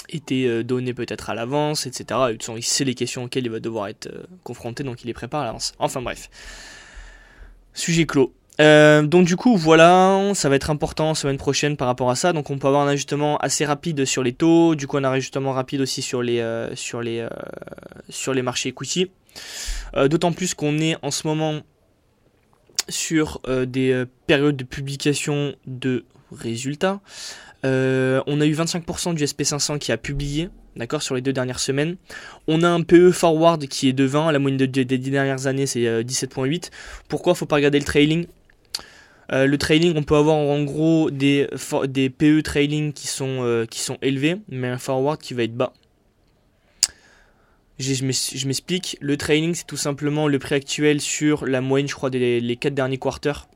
été 0.09 0.47
euh, 0.47 0.65
donné 0.65 0.95
peut-être 0.95 1.31
à 1.31 1.35
l'avance, 1.35 1.87
etc. 1.87 2.35
il 2.57 2.63
sait 2.63 2.85
les 2.85 2.95
questions 2.95 3.25
auxquelles 3.25 3.45
il 3.45 3.51
va 3.51 3.61
devoir 3.61 3.89
être 3.89 4.07
euh, 4.07 4.25
confronté, 4.43 4.83
donc 4.83 5.03
il 5.03 5.07
les 5.07 5.15
prépare 5.15 5.43
à 5.43 5.45
l'avance. 5.45 5.75
Enfin 5.79 6.03
bref. 6.03 6.31
Sujet 7.75 8.07
clos. 8.07 8.33
Euh, 8.61 9.03
donc 9.03 9.25
du 9.25 9.37
coup 9.37 9.57
voilà, 9.57 10.33
ça 10.35 10.49
va 10.49 10.57
être 10.57 10.71
important 10.71 11.15
semaine 11.15 11.37
prochaine 11.37 11.77
par 11.77 11.87
rapport 11.87 12.11
à 12.11 12.17
ça. 12.17 12.33
Donc 12.33 12.51
on 12.51 12.59
peut 12.59 12.67
avoir 12.67 12.83
un 12.83 12.89
ajustement 12.89 13.37
assez 13.39 13.65
rapide 13.65 14.05
sur 14.05 14.23
les 14.23 14.33
taux, 14.33 14.75
du 14.75 14.87
coup 14.87 14.97
un 14.97 15.05
ajustement 15.05 15.53
rapide 15.53 15.81
aussi 15.81 16.03
sur 16.03 16.23
les 16.23 16.45
sur 16.75 17.01
les 17.01 17.27
sur 18.09 18.35
les 18.35 18.43
marchés 18.43 18.71
equity. 18.71 19.11
D'autant 19.95 20.33
plus 20.33 20.55
qu'on 20.55 20.79
est 20.79 20.97
en 21.03 21.11
ce 21.11 21.27
moment 21.27 21.61
sur 22.89 23.41
des 23.67 24.05
périodes 24.27 24.57
de 24.57 24.65
publication 24.65 25.55
de 25.67 26.05
résultats. 26.33 27.01
Euh, 27.65 28.23
on 28.27 28.41
a 28.41 28.47
eu 28.47 28.53
25% 28.53 29.15
du 29.15 29.25
SP500 29.25 29.79
qui 29.79 29.93
a 29.93 29.97
publié, 29.97 30.49
d'accord, 30.77 31.03
sur 31.03 31.15
les 31.15 31.21
deux 31.21 31.33
dernières 31.33 31.59
semaines. 31.59 31.97
On 32.47 32.63
a 32.63 32.69
un 32.69 32.83
PE 32.83 33.11
forward 33.11 33.67
qui 33.67 33.89
est 33.89 33.93
de 33.93 34.05
20, 34.05 34.33
la 34.33 34.39
moyenne 34.39 34.59
des 34.59 34.85
10 34.85 35.11
dernières 35.11 35.47
années 35.47 35.67
c'est 35.67 35.81
17.8. 35.81 36.67
Euh, 36.67 36.69
Pourquoi 37.09 37.35
faut 37.35 37.47
pas 37.47 37.57
regarder 37.57 37.79
le 37.79 37.85
trailing? 37.85 38.27
Euh, 39.33 39.47
le 39.47 39.59
trailing, 39.59 39.95
on 39.97 40.03
peut 40.03 40.17
avoir 40.17 40.37
en 40.37 40.63
gros 40.65 41.11
des, 41.11 41.49
des 41.89 42.11
PE 42.11 42.43
trailing 42.43 42.93
qui 42.93 43.07
sont, 43.07 43.67
qui 43.71 43.81
sont 43.81 43.99
élevés, 44.03 44.37
mais 44.49 44.69
un 44.69 44.79
forward 44.79 45.21
qui 45.21 45.35
va 45.35 45.43
être 45.43 45.55
bas. 45.55 45.73
Je, 47.79 48.05
m'explique, 48.05 48.97
le 49.01 49.17
trailing 49.17 49.55
c'est 49.55 49.67
tout 49.67 49.77
simplement 49.77 50.27
le 50.27 50.41
prix 50.41 50.57
actuel 50.57 51.01
sur 51.01 51.47
la 51.47 51.61
moyenne, 51.61 51.89
je 51.89 51.95
crois, 51.95 52.11
des 52.11 52.41
les 52.41 52.57
4 52.57 52.75
derniers 52.75 52.99
quarters 52.99 53.49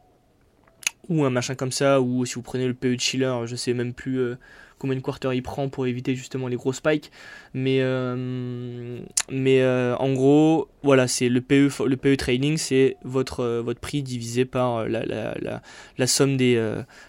ou 1.09 1.25
un 1.25 1.31
machin 1.31 1.55
comme 1.55 1.73
ça, 1.73 2.01
ou 2.01 2.25
si 2.25 2.35
vous 2.35 2.43
prenez 2.43 2.67
le 2.67 2.75
PE 2.75 2.95
de 2.95 3.01
Schiller, 3.01 3.35
je 3.47 3.57
sais 3.57 3.75
même 3.75 3.93
plus 3.93 4.19
euh, 4.19 4.39
combien 4.83 4.97
de 4.97 5.35
il 5.35 5.43
prend 5.45 5.69
pour 5.69 5.87
éviter 5.87 6.17
justement 6.17 6.49
les 6.49 6.57
gros 6.57 6.73
spikes. 6.73 7.13
Mais, 7.55 7.79
euh, 7.81 8.99
mais 9.31 9.63
euh, 9.63 9.95
en 9.97 10.13
gros, 10.13 10.69
voilà, 10.83 11.07
c'est 11.07 11.29
le 11.29 11.41
PE, 11.41 11.69
le 11.87 11.97
PE 11.97 12.17
trading, 12.17 12.57
c'est 12.57 12.97
votre, 13.05 13.61
votre 13.61 13.79
prix 13.79 14.03
divisé 14.03 14.45
par 14.45 14.89
la, 14.89 15.07
la, 15.07 15.37
la, 15.41 15.63
la 15.99 16.07
somme 16.09 16.37
des. 16.37 16.61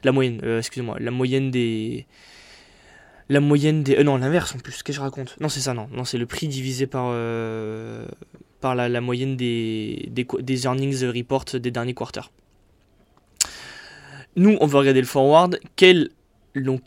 la 0.03 0.11
moyenne, 0.11 0.39
excusez-moi, 0.43 0.97
la 0.99 1.09
moyenne 1.09 1.49
des. 1.49 2.05
La 3.29 3.39
moyenne 3.39 3.81
des. 3.81 4.03
non, 4.03 4.17
l'inverse 4.17 4.53
en 4.53 4.59
plus, 4.59 4.71
qu'est-ce 4.73 4.83
que 4.83 4.93
je 4.93 5.01
raconte? 5.01 5.35
Non, 5.41 5.49
c'est 5.49 5.61
ça, 5.61 5.73
non. 5.73 5.89
Non, 5.91 6.03
c'est 6.03 6.19
le 6.19 6.27
prix 6.27 6.47
divisé 6.47 6.85
par, 6.85 7.07
par 8.61 8.75
la, 8.75 8.87
la 8.87 9.01
moyenne 9.01 9.35
des, 9.35 10.07
des, 10.11 10.27
des 10.41 10.65
earnings 10.65 11.03
report 11.05 11.45
des 11.55 11.71
derniers 11.71 11.95
quarters. 11.95 12.31
Nous, 14.35 14.57
on 14.61 14.67
veut 14.67 14.77
regarder 14.77 15.01
le 15.01 15.07
forward. 15.07 15.59
Quel, 15.75 16.09
donc, 16.55 16.81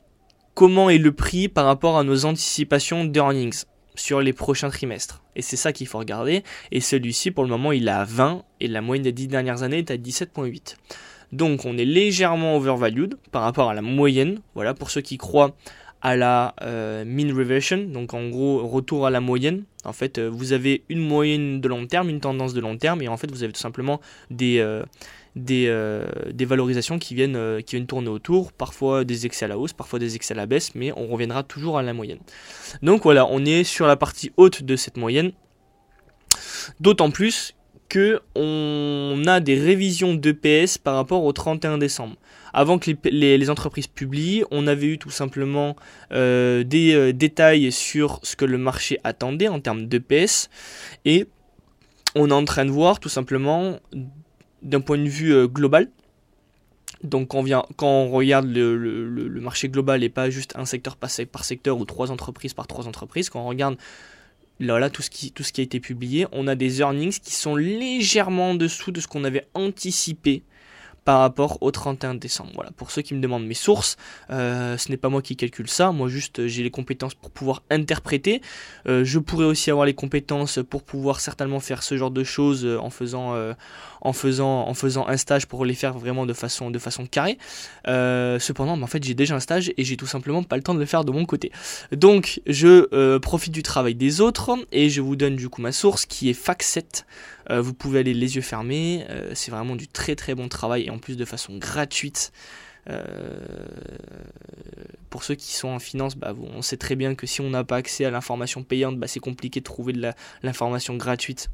comment 0.56 0.88
est 0.88 0.98
le 0.98 1.12
prix 1.12 1.48
par 1.48 1.66
rapport 1.66 1.98
à 1.98 2.02
nos 2.02 2.24
anticipations 2.24 3.04
d'earnings 3.04 3.64
sur 3.94 4.22
les 4.22 4.32
prochains 4.32 4.70
trimestres 4.70 5.22
Et 5.36 5.42
c'est 5.42 5.56
ça 5.56 5.72
qu'il 5.72 5.86
faut 5.86 5.98
regarder. 5.98 6.42
Et 6.72 6.80
celui-ci, 6.80 7.30
pour 7.30 7.44
le 7.44 7.50
moment, 7.50 7.72
il 7.72 7.86
est 7.86 7.92
à 7.92 8.04
20 8.04 8.42
et 8.60 8.66
la 8.66 8.80
moyenne 8.80 9.04
des 9.04 9.12
10 9.12 9.28
dernières 9.28 9.62
années 9.62 9.78
est 9.78 9.90
à 9.90 9.98
17.8. 9.98 10.76
Donc 11.32 11.66
on 11.66 11.76
est 11.76 11.84
légèrement 11.84 12.56
overvalued 12.56 13.16
par 13.32 13.42
rapport 13.42 13.68
à 13.68 13.74
la 13.74 13.82
moyenne. 13.82 14.40
Voilà, 14.54 14.72
pour 14.72 14.90
ceux 14.90 15.02
qui 15.02 15.18
croient 15.18 15.54
à 16.02 16.16
la 16.16 16.54
euh, 16.62 17.04
mean 17.04 17.34
reversion, 17.34 17.78
donc 17.78 18.14
en 18.14 18.28
gros 18.28 18.66
retour 18.66 19.06
à 19.06 19.10
la 19.10 19.20
moyenne. 19.20 19.64
En 19.84 19.92
fait, 19.92 20.18
euh, 20.18 20.28
vous 20.28 20.52
avez 20.52 20.82
une 20.88 21.00
moyenne 21.00 21.60
de 21.60 21.68
long 21.68 21.86
terme, 21.86 22.08
une 22.10 22.20
tendance 22.20 22.54
de 22.54 22.60
long 22.60 22.76
terme, 22.76 23.02
et 23.02 23.08
en 23.08 23.16
fait 23.16 23.30
vous 23.30 23.42
avez 23.42 23.52
tout 23.52 23.60
simplement 23.60 24.00
des, 24.30 24.58
euh, 24.58 24.82
des, 25.36 25.72
des, 26.32 26.44
valorisations 26.44 26.98
qui 26.98 27.14
viennent, 27.14 27.62
qui 27.64 27.76
viennent 27.76 27.86
tourner 27.86 28.08
autour, 28.08 28.52
parfois 28.52 29.04
des 29.04 29.26
excès 29.26 29.44
à 29.44 29.48
la 29.48 29.58
hausse, 29.58 29.72
parfois 29.72 29.98
des 29.98 30.16
excès 30.16 30.34
à 30.34 30.36
la 30.36 30.46
baisse, 30.46 30.74
mais 30.74 30.92
on 30.96 31.06
reviendra 31.08 31.42
toujours 31.42 31.78
à 31.78 31.82
la 31.82 31.92
moyenne. 31.92 32.18
Donc 32.82 33.02
voilà, 33.02 33.26
on 33.26 33.44
est 33.44 33.64
sur 33.64 33.86
la 33.86 33.96
partie 33.96 34.32
haute 34.36 34.62
de 34.62 34.76
cette 34.76 34.96
moyenne. 34.96 35.32
D'autant 36.80 37.10
plus 37.10 37.54
que 37.88 38.20
on 38.34 39.22
a 39.26 39.40
des 39.40 39.58
révisions 39.58 40.14
d'EPS 40.14 40.78
par 40.78 40.96
rapport 40.96 41.24
au 41.24 41.32
31 41.32 41.78
décembre. 41.78 42.16
Avant 42.58 42.78
que 42.78 42.90
les, 43.04 43.50
entreprises 43.50 43.86
publient, 43.86 44.42
on 44.50 44.66
avait 44.66 44.86
eu 44.86 44.96
tout 44.96 45.10
simplement 45.10 45.76
euh, 46.12 46.64
des 46.64 46.94
euh, 46.94 47.12
détails 47.12 47.70
sur 47.70 48.18
ce 48.22 48.34
que 48.34 48.46
le 48.46 48.56
marché 48.56 48.98
attendait 49.04 49.48
en 49.48 49.60
termes 49.60 49.88
d'EPS 49.88 50.48
et 51.04 51.26
on 52.14 52.30
est 52.30 52.32
en 52.32 52.46
train 52.46 52.64
de 52.64 52.70
voir 52.70 52.98
tout 52.98 53.10
simplement 53.10 53.78
d'un 54.62 54.80
point 54.80 54.96
de 54.96 55.06
vue 55.06 55.34
euh, 55.34 55.46
global. 55.46 55.90
Donc 57.02 57.28
quand 57.28 57.44
on, 57.82 58.10
regarde 58.10 58.46
le, 58.46 59.38
marché 59.42 59.68
global 59.68 60.02
et 60.02 60.08
pas 60.08 60.30
juste 60.30 60.54
un 60.56 60.64
secteur 60.64 60.96
par 60.96 61.44
secteur 61.44 61.76
ou 61.76 61.84
trois 61.84 62.10
entreprises 62.10 62.54
par 62.54 62.66
trois 62.66 62.88
entreprises, 62.88 63.28
quand 63.28 63.42
on 63.42 63.48
regarde 63.48 63.76
là, 64.60 64.88
tout 64.88 65.02
ce 65.02 65.10
qui 65.10 65.60
a 65.60 65.62
été 65.62 65.78
publié, 65.78 66.26
on 66.32 66.46
a 66.46 66.54
des 66.54 66.80
earnings 66.80 67.18
qui 67.20 67.34
sont 67.34 67.54
légèrement 67.54 68.52
en 68.52 68.54
dessous 68.54 68.92
de 68.92 69.00
ce 69.02 69.08
qu'on 69.08 69.24
avait 69.24 69.46
anticipé 69.52 70.42
par 71.06 71.20
rapport 71.20 71.58
au 71.62 71.70
31 71.70 72.16
décembre. 72.16 72.50
Voilà, 72.56 72.72
pour 72.72 72.90
ceux 72.90 73.00
qui 73.00 73.14
me 73.14 73.20
demandent 73.20 73.46
mes 73.46 73.54
sources, 73.54 73.96
euh, 74.30 74.76
ce 74.76 74.90
n'est 74.90 74.96
pas 74.96 75.08
moi 75.08 75.22
qui 75.22 75.36
calcule 75.36 75.68
ça, 75.68 75.92
moi 75.92 76.08
juste 76.08 76.48
j'ai 76.48 76.64
les 76.64 76.70
compétences 76.70 77.14
pour 77.14 77.30
pouvoir 77.30 77.62
interpréter. 77.70 78.42
Euh, 78.88 79.04
je 79.04 79.20
pourrais 79.20 79.44
aussi 79.44 79.70
avoir 79.70 79.86
les 79.86 79.94
compétences 79.94 80.58
pour 80.68 80.82
pouvoir 80.82 81.20
certainement 81.20 81.60
faire 81.60 81.84
ce 81.84 81.96
genre 81.96 82.10
de 82.10 82.24
choses 82.24 82.66
euh, 82.66 82.80
en 82.80 82.90
faisant, 82.90 83.46
un 84.02 85.16
stage 85.16 85.46
pour 85.46 85.64
les 85.64 85.74
faire 85.74 85.96
vraiment 85.96 86.26
de 86.26 86.32
façon, 86.32 86.72
de 86.72 86.78
façon 86.80 87.06
carrée. 87.06 87.38
cependant, 87.86 88.82
en 88.82 88.86
fait, 88.88 89.04
j'ai 89.04 89.14
déjà 89.14 89.36
un 89.36 89.40
stage 89.40 89.72
et 89.76 89.84
j'ai 89.84 89.96
tout 89.96 90.08
simplement 90.08 90.42
pas 90.42 90.56
le 90.56 90.62
temps 90.64 90.74
de 90.74 90.80
le 90.80 90.86
faire 90.86 91.04
de 91.04 91.12
mon 91.12 91.24
côté. 91.24 91.52
Donc, 91.92 92.40
je 92.48 93.16
profite 93.18 93.52
du 93.52 93.62
travail 93.62 93.94
des 93.94 94.20
autres 94.20 94.56
et 94.72 94.90
je 94.90 95.00
vous 95.00 95.14
donne 95.14 95.36
du 95.36 95.48
coup 95.48 95.62
ma 95.62 95.72
source 95.72 96.04
qui 96.04 96.30
est 96.30 96.38
FAC7. 96.38 97.04
Euh, 97.50 97.60
vous 97.60 97.74
pouvez 97.74 98.00
aller 98.00 98.14
les 98.14 98.36
yeux 98.36 98.42
fermés. 98.42 99.06
Euh, 99.10 99.32
c'est 99.34 99.50
vraiment 99.50 99.76
du 99.76 99.88
très 99.88 100.16
très 100.16 100.34
bon 100.34 100.48
travail 100.48 100.84
et 100.84 100.90
en 100.90 100.98
plus 100.98 101.16
de 101.16 101.24
façon 101.24 101.58
gratuite. 101.58 102.32
Euh, 102.88 103.38
pour 105.10 105.24
ceux 105.24 105.34
qui 105.34 105.54
sont 105.54 105.68
en 105.68 105.78
finance, 105.78 106.16
bah, 106.16 106.34
on 106.38 106.62
sait 106.62 106.76
très 106.76 106.94
bien 106.94 107.14
que 107.14 107.26
si 107.26 107.40
on 107.40 107.50
n'a 107.50 107.64
pas 107.64 107.76
accès 107.76 108.04
à 108.04 108.10
l'information 108.10 108.62
payante, 108.62 108.98
bah, 108.98 109.08
c'est 109.08 109.20
compliqué 109.20 109.60
de 109.60 109.64
trouver 109.64 109.92
de 109.92 110.10
l'information 110.42 110.96
gratuite 110.96 111.50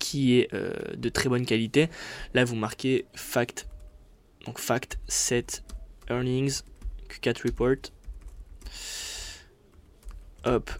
qui 0.00 0.34
est 0.34 0.52
de 0.52 1.08
très 1.08 1.28
bonne 1.28 1.46
qualité. 1.46 1.88
Là, 2.34 2.44
vous 2.44 2.56
marquez 2.56 3.06
fact, 3.14 3.68
donc 4.44 4.58
fact, 4.58 4.98
set, 5.06 5.62
earnings, 6.10 6.62
Q4 7.08 7.42
report. 7.44 7.92
Hop. 10.44 10.70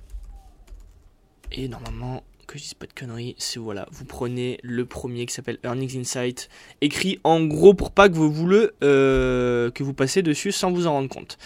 Et 1.53 1.69
normalement, 1.69 2.25
que 2.57 2.61
je 2.61 2.65
dise 2.65 2.75
pas 2.75 2.87
de 2.87 2.93
conneries, 2.93 3.35
c'est 3.39 3.59
voilà, 3.59 3.87
vous 3.93 4.05
prenez 4.05 4.59
le 4.63 4.87
premier 4.87 5.27
qui 5.27 5.35
s'appelle 5.35 5.59
Earnings 5.63 5.99
Insight, 5.99 6.49
écrit 6.81 7.21
en 7.23 7.45
gros 7.45 7.75
pour 7.75 7.91
pas 7.91 8.09
que 8.09 8.15
vous 8.15 8.31
voulez 8.33 8.69
euh, 8.83 9.71
que 9.71 9.83
vous 9.83 9.93
passez 9.93 10.23
dessus 10.23 10.53
sans 10.53 10.73
vous 10.73 10.87
en 10.87 10.93
rendre 10.93 11.09
compte. 11.09 11.39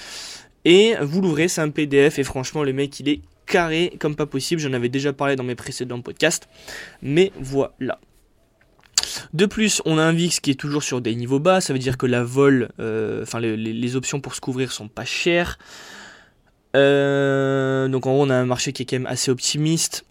Et 0.64 0.94
vous 1.00 1.20
l'ouvrez, 1.20 1.48
c'est 1.48 1.60
un 1.60 1.70
PDF 1.70 2.18
et 2.18 2.24
franchement 2.24 2.62
le 2.62 2.72
mec 2.72 3.00
il 3.00 3.08
est 3.08 3.20
carré 3.46 3.92
comme 3.98 4.14
pas 4.14 4.26
possible, 4.26 4.60
j'en 4.60 4.72
avais 4.72 4.88
déjà 4.88 5.12
parlé 5.12 5.34
dans 5.34 5.42
mes 5.42 5.56
précédents 5.56 6.00
podcasts, 6.00 6.48
mais 7.02 7.32
voilà. 7.40 7.98
De 9.32 9.46
plus, 9.46 9.82
on 9.86 9.98
a 9.98 10.02
un 10.02 10.12
VIX 10.12 10.38
qui 10.40 10.52
est 10.52 10.60
toujours 10.60 10.84
sur 10.84 11.00
des 11.00 11.16
niveaux 11.16 11.40
bas, 11.40 11.60
ça 11.60 11.72
veut 11.72 11.78
dire 11.78 11.98
que 11.98 12.06
la 12.06 12.22
vol, 12.22 12.70
euh, 12.78 13.22
enfin 13.22 13.40
les, 13.40 13.96
options 13.96 14.20
pour 14.20 14.34
se 14.36 14.40
couvrir 14.40 14.70
sont 14.70 14.88
pas 14.88 15.04
chères. 15.04 15.58
Euh, 16.76 17.88
donc 17.88 18.06
en 18.06 18.12
gros, 18.12 18.22
on 18.22 18.30
a 18.30 18.36
un 18.36 18.44
marché 18.44 18.72
qui 18.72 18.82
est 18.82 18.86
quand 18.86 18.96
même 18.96 19.06
assez 19.06 19.30
optimiste. 19.30 20.04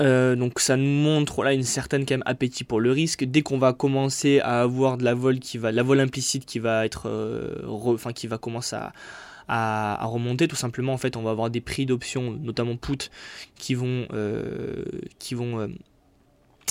Euh, 0.00 0.36
donc 0.36 0.60
ça 0.60 0.76
nous 0.76 0.84
montre 0.84 1.42
là 1.42 1.52
une 1.52 1.64
certaine 1.64 2.06
quand 2.06 2.14
même 2.14 2.22
appétit 2.26 2.64
pour 2.64 2.80
le 2.80 2.92
risque. 2.92 3.24
Dès 3.24 3.42
qu'on 3.42 3.58
va 3.58 3.72
commencer 3.72 4.40
à 4.40 4.60
avoir 4.60 4.96
de 4.96 5.04
la 5.04 5.14
vol 5.14 5.40
qui 5.40 5.58
va, 5.58 5.72
la 5.72 5.82
vol 5.82 6.00
implicite 6.00 6.46
qui 6.46 6.58
va 6.58 6.84
être, 6.84 7.08
euh, 7.08 7.62
enfin 7.66 8.12
qui 8.12 8.26
va 8.26 8.38
commencer 8.38 8.76
à, 8.76 8.92
à, 9.48 10.04
remonter, 10.06 10.46
tout 10.46 10.56
simplement 10.56 10.92
en 10.92 10.98
fait, 10.98 11.16
on 11.16 11.22
va 11.22 11.30
avoir 11.30 11.50
des 11.50 11.60
prix 11.60 11.86
d'options, 11.86 12.32
notamment 12.32 12.76
put, 12.76 13.10
qui 13.56 13.74
vont, 13.74 14.06
euh, 14.12 14.84
qui 15.18 15.34
vont 15.34 15.68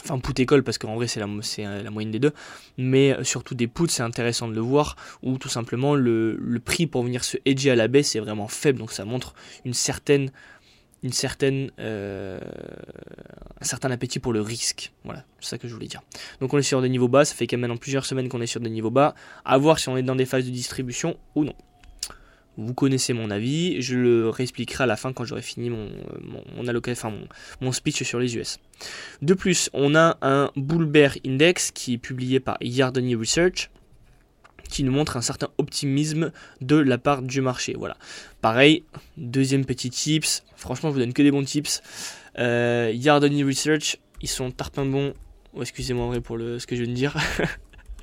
enfin 0.03 0.19
put 0.19 0.39
école 0.39 0.63
parce 0.63 0.77
qu'en 0.77 0.95
vrai 0.95 1.07
c'est 1.07 1.19
la, 1.19 1.89
moyenne 1.89 2.11
des 2.11 2.19
deux, 2.19 2.33
mais 2.77 3.17
surtout 3.23 3.55
des 3.55 3.67
puts, 3.67 3.89
c'est 3.89 4.03
intéressant 4.03 4.47
de 4.47 4.53
le 4.53 4.61
voir, 4.61 4.95
où 5.23 5.37
tout 5.39 5.49
simplement 5.49 5.95
le, 5.95 6.37
le 6.39 6.59
prix 6.59 6.85
pour 6.85 7.03
venir 7.03 7.23
se 7.23 7.35
hedger 7.45 7.71
à 7.71 7.75
la 7.75 7.87
baisse 7.87 8.15
est 8.15 8.19
vraiment 8.19 8.47
faible, 8.47 8.77
donc 8.79 8.91
ça 8.91 9.05
montre 9.05 9.33
une 9.65 9.73
certaine 9.73 10.31
une 11.03 11.11
euh, 11.79 12.39
un 13.59 13.65
certain 13.65 13.91
appétit 13.91 14.19
pour 14.19 14.33
le 14.33 14.41
risque. 14.41 14.93
Voilà, 15.03 15.23
c'est 15.39 15.49
ça 15.49 15.57
que 15.57 15.67
je 15.67 15.73
voulais 15.73 15.87
dire. 15.87 16.01
Donc 16.41 16.53
on 16.53 16.57
est 16.57 16.63
sur 16.63 16.81
des 16.81 16.89
niveaux 16.89 17.07
bas, 17.07 17.25
ça 17.25 17.35
fait 17.35 17.47
quand 17.47 17.57
même 17.57 17.61
maintenant 17.61 17.77
plusieurs 17.77 18.05
semaines 18.05 18.29
qu'on 18.29 18.41
est 18.41 18.47
sur 18.47 18.59
des 18.59 18.69
niveaux 18.69 18.91
bas. 18.91 19.15
À 19.45 19.57
voir 19.57 19.79
si 19.79 19.89
on 19.89 19.97
est 19.97 20.03
dans 20.03 20.15
des 20.15 20.25
phases 20.25 20.45
de 20.45 20.51
distribution 20.51 21.17
ou 21.35 21.43
non. 21.43 21.53
Vous 22.59 22.73
connaissez 22.73 23.13
mon 23.13 23.29
avis, 23.29 23.83
je 23.83 23.95
le 23.95 24.29
réexpliquerai 24.29 24.85
à 24.85 24.87
la 24.87 24.95
fin 24.95 25.13
quand 25.13 25.23
j'aurai 25.23 25.43
fini 25.43 25.69
mon, 25.69 25.91
mon, 26.23 26.43
mon, 27.61 27.71
speech 27.71 28.01
sur 28.01 28.17
les 28.17 28.35
US. 28.35 28.57
De 29.21 29.35
plus, 29.35 29.69
on 29.73 29.93
a 29.93 30.17
un 30.23 30.49
Bull 30.55 30.85
Bear 30.85 31.13
Index 31.23 31.69
qui 31.69 31.93
est 31.93 31.97
publié 31.99 32.39
par 32.39 32.57
Yardney 32.59 33.13
Research 33.13 33.69
qui 34.69 34.83
nous 34.83 34.91
montre 34.91 35.17
un 35.17 35.21
certain 35.21 35.49
optimisme 35.57 36.31
de 36.61 36.75
la 36.75 36.97
part 36.97 37.21
du 37.21 37.41
marché. 37.41 37.75
Voilà. 37.77 37.97
Pareil, 38.41 38.83
deuxième 39.17 39.65
petit 39.65 39.89
tips. 39.89 40.43
Franchement, 40.55 40.89
je 40.89 40.95
vous 40.95 40.99
donne 40.99 41.13
que 41.13 41.21
des 41.21 41.31
bons 41.31 41.43
tips. 41.43 41.81
Euh, 42.39 42.91
Research, 42.93 43.97
ils 44.21 44.29
sont 44.29 44.51
tarpin 44.51 44.85
bons. 44.85 45.13
Oh, 45.53 45.61
excusez-moi 45.61 46.07
vrai 46.07 46.21
pour 46.21 46.37
ce 46.37 46.65
que 46.67 46.75
je 46.75 46.83
viens 46.83 46.91
de 46.91 46.95
dire. 46.95 47.15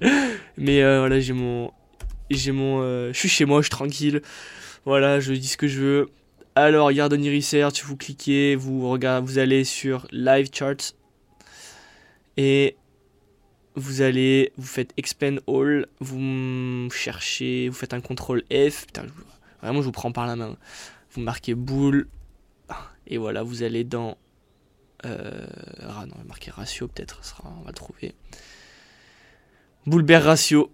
Mais 0.57 0.83
euh, 0.83 1.01
voilà, 1.01 1.21
j'ai 1.21 1.33
mon. 1.33 1.71
J'ai 2.31 2.53
mon. 2.53 2.81
Euh, 2.83 3.13
je 3.13 3.19
suis 3.19 3.29
chez 3.29 3.45
moi, 3.45 3.61
je 3.61 3.65
suis 3.65 3.71
tranquille. 3.71 4.23
Voilà, 4.85 5.21
je 5.21 5.33
dis 5.33 5.49
ce 5.49 5.57
que 5.57 5.69
je 5.69 5.81
veux. 5.81 6.11
Alors, 6.57 6.93
Yardney 6.93 7.35
Research, 7.35 7.83
vous 7.85 7.97
cliquez, 7.97 8.55
vous 8.55 8.89
regardez, 8.89 9.27
vous 9.27 9.39
allez 9.39 9.65
sur 9.65 10.07
Live 10.13 10.51
Charts. 10.53 10.95
Et 12.37 12.77
vous 13.75 14.03
allez, 14.03 14.53
vous 14.57 14.67
faites 14.67 14.93
expand 14.97 15.41
all, 15.49 15.87
vous 16.01 16.91
cherchez, 16.91 17.69
vous 17.69 17.75
faites 17.75 17.95
un 17.95 18.01
contrôle 18.01 18.43
F, 18.51 18.87
putain, 18.87 19.05
vraiment 19.63 19.81
je 19.81 19.87
vous 19.87 19.93
prends 19.93 20.13
par 20.13 20.27
la 20.27 20.37
main. 20.37 20.57
Vous 21.13 21.21
marquez 21.21 21.55
boule, 21.55 22.09
et 23.07 23.19
voilà, 23.19 23.43
vous 23.43 23.63
allez 23.63 23.85
dans, 23.85 24.17
ah 25.03 26.07
non, 26.07 26.17
marquer 26.27 26.51
ratio 26.51 26.89
peut-être, 26.89 27.21
on 27.45 27.63
va 27.63 27.73
trouver. 27.73 28.15
Boulebert 29.87 30.25
ratio. 30.25 30.73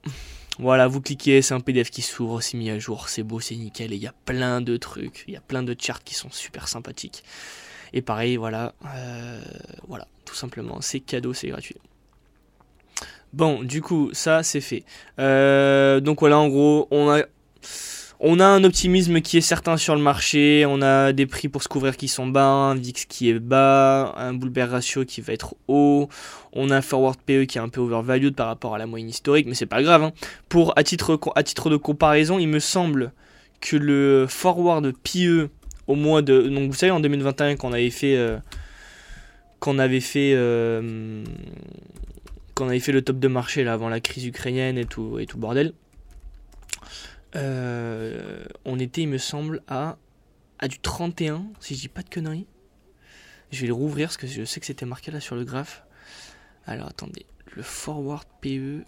Voilà, 0.58 0.88
vous 0.88 1.00
cliquez, 1.00 1.40
c'est 1.40 1.54
un 1.54 1.60
PDF 1.60 1.90
qui 1.90 2.02
s'ouvre, 2.02 2.42
c'est 2.42 2.58
mis 2.58 2.68
à 2.68 2.78
jour, 2.78 3.08
c'est 3.08 3.22
beau, 3.22 3.40
c'est 3.40 3.56
nickel, 3.56 3.94
et 3.94 3.96
il 3.96 4.02
y 4.02 4.06
a 4.06 4.14
plein 4.26 4.60
de 4.60 4.76
trucs, 4.76 5.24
il 5.26 5.32
y 5.32 5.36
a 5.36 5.40
plein 5.40 5.62
de 5.62 5.74
charts 5.78 6.04
qui 6.04 6.14
sont 6.14 6.30
super 6.30 6.68
sympathiques. 6.68 7.24
Et 7.94 8.02
pareil, 8.02 8.36
voilà, 8.36 8.74
euh, 8.84 9.42
voilà, 9.88 10.06
tout 10.26 10.34
simplement, 10.34 10.82
c'est 10.82 11.00
cadeau, 11.00 11.32
c'est 11.32 11.48
gratuit. 11.48 11.76
Bon, 13.32 13.62
du 13.62 13.80
coup, 13.80 14.10
ça 14.12 14.42
c'est 14.42 14.60
fait. 14.60 14.84
Euh, 15.18 16.00
donc 16.00 16.20
voilà, 16.20 16.38
en 16.38 16.48
gros, 16.48 16.88
on 16.90 17.08
a, 17.10 17.22
on 18.18 18.40
a 18.40 18.44
un 18.44 18.64
optimisme 18.64 19.20
qui 19.20 19.38
est 19.38 19.40
certain 19.40 19.76
sur 19.76 19.94
le 19.94 20.02
marché. 20.02 20.64
On 20.68 20.82
a 20.82 21.12
des 21.12 21.26
prix 21.26 21.48
pour 21.48 21.62
se 21.62 21.68
couvrir 21.68 21.96
qui 21.96 22.08
sont 22.08 22.26
bas, 22.26 22.44
un 22.44 22.74
VIX 22.74 23.04
qui 23.06 23.30
est 23.30 23.38
bas, 23.38 24.14
un 24.16 24.34
bull 24.34 24.52
ratio 24.58 25.04
qui 25.04 25.20
va 25.20 25.32
être 25.32 25.54
haut. 25.68 26.08
On 26.52 26.70
a 26.70 26.76
un 26.76 26.82
forward 26.82 27.18
PE 27.24 27.44
qui 27.44 27.58
est 27.58 27.60
un 27.60 27.68
peu 27.68 27.80
overvalued 27.80 28.34
par 28.34 28.48
rapport 28.48 28.74
à 28.74 28.78
la 28.78 28.86
moyenne 28.86 29.08
historique, 29.08 29.46
mais 29.46 29.54
c'est 29.54 29.66
pas 29.66 29.82
grave. 29.82 30.02
Hein. 30.02 30.12
Pour 30.48 30.76
à 30.76 30.82
titre, 30.82 31.18
à 31.36 31.42
titre 31.44 31.70
de 31.70 31.76
comparaison, 31.76 32.38
il 32.38 32.48
me 32.48 32.58
semble 32.58 33.12
que 33.60 33.76
le 33.76 34.26
forward 34.28 34.92
PE 35.04 35.50
au 35.86 35.94
mois 35.94 36.22
de, 36.22 36.42
donc 36.42 36.70
vous 36.70 36.76
savez 36.76 36.92
en 36.92 37.00
2021 37.00 37.56
qu'on 37.56 37.72
avait 37.72 37.90
fait, 37.90 38.16
euh, 38.16 38.38
qu'on 39.60 39.78
avait 39.78 40.00
fait. 40.00 40.32
Euh, 40.34 41.22
on 42.60 42.68
avait 42.68 42.80
fait 42.80 42.92
le 42.92 43.02
top 43.02 43.18
de 43.18 43.28
marché 43.28 43.64
là 43.64 43.72
avant 43.72 43.88
la 43.88 44.00
crise 44.00 44.26
ukrainienne 44.26 44.78
et 44.78 44.86
tout 44.86 45.18
et 45.18 45.26
tout 45.26 45.38
bordel. 45.38 45.72
Euh, 47.36 48.44
on 48.64 48.78
était, 48.78 49.02
il 49.02 49.08
me 49.08 49.18
semble, 49.18 49.62
à, 49.68 49.98
à 50.58 50.68
du 50.68 50.78
31, 50.78 51.46
si 51.60 51.74
je 51.74 51.80
dis 51.80 51.88
pas 51.88 52.02
de 52.02 52.10
conneries. 52.10 52.46
Je 53.50 53.60
vais 53.60 53.66
le 53.66 53.74
rouvrir 53.74 54.08
parce 54.08 54.16
que 54.16 54.26
je 54.26 54.44
sais 54.44 54.60
que 54.60 54.66
c'était 54.66 54.86
marqué 54.86 55.10
là 55.10 55.20
sur 55.20 55.36
le 55.36 55.44
graphe. 55.44 55.84
Alors 56.66 56.88
attendez, 56.88 57.26
le 57.54 57.62
forward 57.62 58.26
PE. 58.40 58.84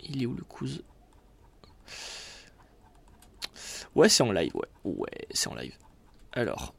Il 0.00 0.22
est 0.22 0.26
où 0.26 0.34
le 0.34 0.44
cousin? 0.44 0.80
Ouais, 3.94 4.08
c'est 4.08 4.22
en 4.22 4.30
live, 4.30 4.54
ouais. 4.54 4.68
Ouais, 4.84 5.26
c'est 5.32 5.48
en 5.48 5.54
live. 5.54 5.74
Alors. 6.32 6.74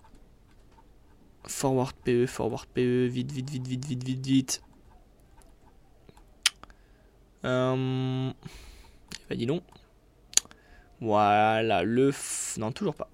Forward 1.46 1.94
PE, 2.04 2.28
forward 2.28 2.68
PE, 2.68 3.08
vite, 3.08 3.32
vite, 3.32 3.50
vite, 3.50 3.68
vite, 3.68 3.86
vite, 3.86 4.04
vite, 4.04 4.26
vite. 4.26 4.62
Euh... 7.46 8.32
Bah 9.30 9.36
dis 9.36 9.46
donc. 9.46 9.64
Voilà, 11.02 11.84
le... 11.84 12.12
Non, 12.58 12.72
toujours 12.72 12.96
pas. 12.96 13.10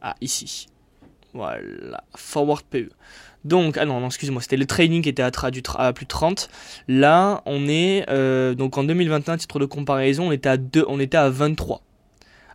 Ah, 0.00 0.14
ici. 0.20 0.68
Voilà, 1.32 2.02
forward 2.16 2.62
PE. 2.64 2.88
Donc, 3.44 3.76
ah 3.78 3.84
non, 3.84 4.00
non 4.00 4.06
excusez-moi, 4.08 4.42
c'était 4.42 4.56
le 4.56 4.66
training 4.66 5.02
qui 5.02 5.08
était 5.08 5.22
à, 5.22 5.30
à, 5.30 5.92
plus 5.92 6.04
de 6.04 6.08
30. 6.08 6.50
Là, 6.88 7.42
on 7.46 7.68
est, 7.68 8.04
euh, 8.10 8.54
donc 8.54 8.76
en 8.76 8.84
2021, 8.84 9.38
titre 9.38 9.58
de 9.58 9.64
comparaison, 9.64 10.28
on 10.28 10.32
était 10.32 10.48
à, 10.48 10.56
2, 10.56 10.84
on 10.88 11.00
était 11.00 11.16
à 11.16 11.30
23. 11.30 11.82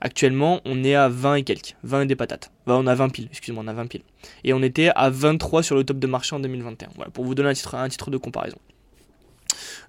Actuellement, 0.01 0.61
on 0.65 0.83
est 0.83 0.93
à 0.93 1.07
20 1.07 1.35
et 1.35 1.43
quelques, 1.43 1.75
20 1.83 2.01
et 2.01 2.05
des 2.05 2.15
patates. 2.15 2.51
on 2.67 2.85
a 2.85 2.95
20 2.95 3.09
piles, 3.09 3.27
excusez-moi, 3.31 3.63
on 3.65 3.67
a 3.67 3.73
20 3.73 3.87
piles. 3.87 4.03
Et 4.43 4.53
on 4.53 4.61
était 4.61 4.91
à 4.95 5.09
23 5.09 5.63
sur 5.63 5.75
le 5.75 5.83
top 5.83 5.97
de 5.97 6.07
marché 6.07 6.35
en 6.35 6.39
2021. 6.39 6.89
Voilà, 6.95 7.09
pour 7.09 7.25
vous 7.25 7.33
donner 7.33 7.49
un 7.49 7.53
titre, 7.53 7.75
un 7.75 7.89
titre 7.89 8.11
de 8.11 8.17
comparaison. 8.17 8.57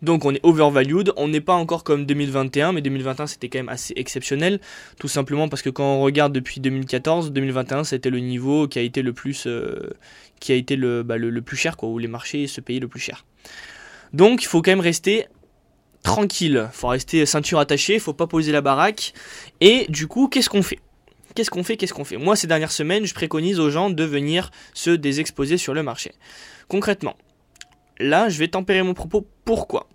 Donc 0.03 0.25
on 0.25 0.35
est 0.35 0.41
overvalued, 0.43 1.13
on 1.17 1.29
n'est 1.29 1.41
pas 1.41 1.55
encore 1.55 1.85
comme 1.85 2.07
2021, 2.07 2.73
mais 2.73 2.83
2021 2.83 3.27
c'était 3.27 3.49
quand 3.49 3.59
même 3.59 3.69
assez 3.69 3.95
exceptionnel, 3.97 4.61
tout 4.99 5.09
simplement 5.09 5.49
parce 5.49 5.63
que 5.63 5.71
quand 5.71 5.97
on 5.97 6.01
regarde 6.01 6.33
depuis 6.33 6.61
2014, 6.61 7.33
2021 7.33 7.85
c'était 7.85 8.11
le 8.11 8.21
niveau 8.21 8.69
qui 8.69 8.79
a 8.79 8.83
été 8.83 9.03
le 9.03 9.13
plus, 9.13 9.47
euh, 9.47 9.91
qui 10.41 10.53
a 10.53 10.55
été 10.55 10.77
le, 10.77 11.03
bah, 11.03 11.17
le, 11.17 11.43
plus 11.43 11.57
cher, 11.57 11.77
quoi, 11.77 11.89
où 11.89 11.99
les 11.99 12.09
marchés 12.09 12.47
se 12.47 12.61
payaient 12.61 12.81
le 12.81 12.89
plus 12.89 13.01
cher. 13.01 13.25
Donc 14.13 14.43
il 14.43 14.47
faut 14.47 14.63
quand 14.63 14.71
même 14.71 14.81
rester 14.81 15.27
tranquille, 16.03 16.69
il 16.73 16.77
faut 16.77 16.89
rester 16.89 17.27
ceinture 17.27 17.59
attachée, 17.59 17.99
faut 17.99 18.13
pas 18.13 18.27
poser 18.27 18.53
la 18.53 18.61
baraque. 18.61 19.13
Et 19.61 19.87
du 19.89 20.07
coup, 20.07 20.29
qu'est-ce 20.29 20.49
qu'on 20.49 20.63
fait? 20.63 20.79
Qu'est-ce 21.35 21.51
qu'on 21.51 21.65
fait? 21.65 21.77
Qu'est-ce 21.77 21.93
qu'on 21.93 22.05
fait? 22.05 22.17
Moi, 22.17 22.35
ces 22.35 22.47
dernières 22.47 22.73
semaines, 22.73 23.05
je 23.05 23.13
préconise 23.13 23.61
aux 23.61 23.69
gens 23.69 23.91
de 23.91 24.05
venir 24.05 24.51
se 24.73 24.91
désexposer 24.91 25.59
sur 25.59 25.75
le 25.75 25.83
marché. 25.83 26.13
Concrètement, 26.69 27.17
là, 27.99 28.29
je 28.29 28.39
vais 28.39 28.49
tempérer 28.49 28.83
mon 28.83 28.95
propos. 28.95 29.27
Pourquoi? 29.45 29.89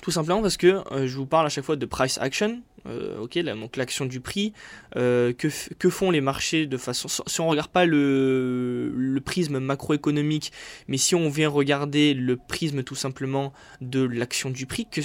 Tout 0.00 0.10
simplement 0.10 0.40
parce 0.40 0.56
que 0.56 0.82
euh, 0.92 1.06
je 1.06 1.16
vous 1.16 1.26
parle 1.26 1.46
à 1.46 1.48
chaque 1.48 1.64
fois 1.64 1.76
de 1.76 1.86
price 1.86 2.18
action. 2.18 2.62
Euh, 2.86 3.18
ok, 3.18 3.38
donc 3.38 3.76
l'action 3.76 4.06
du 4.06 4.20
prix. 4.20 4.54
Euh, 4.96 5.34
que, 5.34 5.48
que, 5.74 5.90
font 5.90 6.10
les 6.10 6.22
marchés 6.22 6.66
de 6.66 6.76
façon. 6.78 7.08
Si 7.26 7.40
on 7.40 7.44
ne 7.44 7.50
regarde 7.50 7.70
pas 7.70 7.84
le, 7.84 8.90
le, 8.94 9.20
prisme 9.20 9.58
macroéconomique, 9.58 10.52
mais 10.88 10.96
si 10.96 11.14
on 11.14 11.28
vient 11.28 11.50
regarder 11.50 12.14
le 12.14 12.36
prisme 12.36 12.82
tout 12.82 12.94
simplement 12.94 13.52
de 13.82 14.00
l'action 14.00 14.48
du 14.48 14.64
prix, 14.64 14.86
que, 14.90 15.02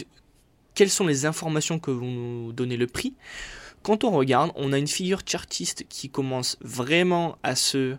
quelles 0.73 0.89
sont 0.89 1.05
les 1.05 1.25
informations 1.25 1.79
que 1.79 1.91
vont 1.91 2.11
nous 2.11 2.53
donner 2.53 2.77
le 2.77 2.87
prix? 2.87 3.13
Quand 3.83 4.03
on 4.03 4.11
regarde, 4.11 4.51
on 4.55 4.71
a 4.71 4.77
une 4.77 4.87
figure 4.87 5.21
chartiste 5.25 5.85
qui 5.89 6.09
commence 6.09 6.57
vraiment 6.61 7.37
à 7.43 7.55
se 7.55 7.97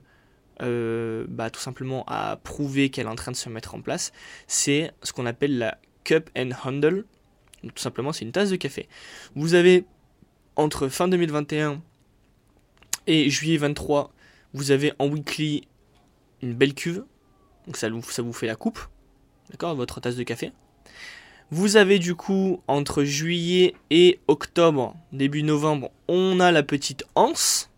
euh, 0.62 1.27
bah, 1.29 1.51
tout 1.51 1.61
simplement 1.61 2.05
à 2.07 2.37
prouver 2.37 2.90
qu'elle 2.90 3.07
est 3.07 3.11
en 3.11 3.16
train 3.16 3.33
de 3.33 3.37
se 3.37 3.49
mettre 3.49 3.75
en 3.75 3.81
place, 3.81 4.12
c'est 4.47 4.92
ce 5.03 5.12
qu'on 5.12 5.27
appelle 5.27 5.59
la 5.59 5.79
cup 6.05 6.31
and 6.37 6.51
handle. 6.64 7.05
tout 7.62 7.83
simplement, 7.83 8.12
c'est 8.12 8.25
une 8.25 8.33
tasse 8.33 8.51
de 8.51 8.57
café. 8.57 8.88
Vous 9.35 9.55
avez 9.55 9.85
entre 10.57 10.88
fin 10.88 11.09
2021 11.09 11.83
et 13.07 13.31
juillet 13.31 13.57
23, 13.57 14.12
vous 14.55 14.71
avez 14.71 14.92
en 14.99 15.07
weekly 15.09 15.69
une 16.42 16.55
belle 16.55 16.75
cuve. 16.75 17.05
Donc 17.66 17.77
ça, 17.77 17.88
ça 18.09 18.23
vous 18.23 18.33
fait 18.33 18.47
la 18.47 18.57
coupe. 18.57 18.81
D'accord 19.51 19.75
Votre 19.75 20.01
tasse 20.01 20.16
de 20.16 20.23
café. 20.23 20.53
Vous 21.51 21.77
avez 21.77 22.01
du 22.01 22.16
coup 22.16 22.61
entre 22.66 23.05
juillet 23.05 23.75
et 23.90 24.19
octobre, 24.27 24.97
début 25.12 25.45
novembre, 25.45 25.92
on 26.09 26.40
a 26.40 26.51
la 26.51 26.64
petite 26.64 27.05
anse 27.14 27.71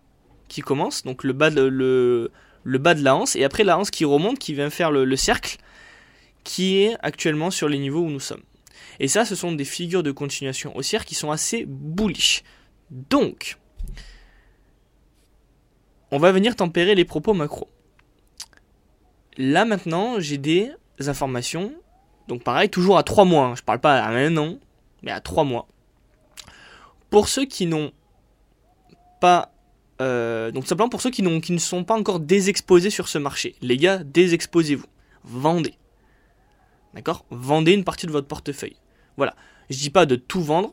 qui 0.49 0.63
commence. 0.63 1.05
Donc 1.05 1.23
le 1.23 1.35
bas 1.35 1.51
de, 1.51 1.63
le, 1.63 2.31
le 2.69 2.77
bas 2.77 2.93
de 2.93 3.03
la 3.03 3.17
hanse, 3.17 3.35
et 3.35 3.45
après 3.45 3.65
la 3.65 3.79
hanse 3.79 3.91
qui 3.91 4.05
remonte, 4.05 4.39
qui 4.39 4.53
vient 4.53 4.69
faire 4.69 4.91
le, 4.91 5.17
cercle, 5.17 5.57
qui 6.45 6.83
est 6.83 6.97
actuellement 7.01 7.51
sur 7.51 7.67
les 7.67 7.79
niveaux 7.79 8.03
où 8.03 8.11
nous 8.11 8.21
sommes. 8.21 8.43
Et 9.01 9.09
ça, 9.09 9.25
ce 9.25 9.35
sont 9.35 9.53
des 9.53 9.65
figures 9.65 10.03
de 10.03 10.11
continuation 10.11 10.77
haussière 10.77 11.07
qui 11.07 11.15
sont 11.15 11.31
assez 11.31 11.65
bullish. 11.67 12.43
Donc, 12.91 13.57
on 16.11 16.19
va 16.19 16.31
venir 16.31 16.57
tempérer 16.57 16.95
les 16.95 17.07
propos 17.07 17.33
macro. 17.33 17.71
Là 19.39 19.65
maintenant, 19.65 20.21
j'ai 20.21 20.37
des 20.37 20.71
informations. 20.99 21.73
Donc 22.27 22.43
pareil, 22.43 22.69
toujours 22.69 22.99
à 22.99 23.03
3 23.03 23.25
mois. 23.25 23.47
Hein. 23.47 23.55
Je 23.55 23.63
parle 23.63 23.81
pas 23.81 23.99
à 23.99 24.11
un 24.11 24.37
an, 24.37 24.59
mais 25.03 25.11
à 25.11 25.21
3 25.21 25.45
mois. 25.45 25.69
Pour 27.09 27.29
ceux 27.29 27.47
qui 27.47 27.65
n'ont 27.65 27.93
pas 29.21 29.53
euh, 30.01 30.51
donc 30.51 30.67
simplement 30.67 30.89
pour 30.89 31.01
ceux 31.01 31.11
qui, 31.11 31.23
ne 31.23 31.59
sont 31.59 31.85
pas 31.85 31.95
encore 31.95 32.21
désexposés 32.21 32.91
sur 32.91 33.09
ce 33.09 33.19
marché. 33.19 33.57
Les 33.61 33.77
gars, 33.77 33.99
désexposez-vous. 33.99 34.87
Vendez. 35.25 35.75
D'accord? 36.95 37.25
Vendez 37.31 37.73
une 37.73 37.85
partie 37.85 38.07
de 38.07 38.13
votre 38.13 38.29
portefeuille. 38.29 38.77
Voilà. 39.17 39.35
Je 39.71 39.79
dis 39.79 39.91
pas 39.91 40.07
de 40.07 40.17
tout 40.17 40.43
vendre. 40.43 40.73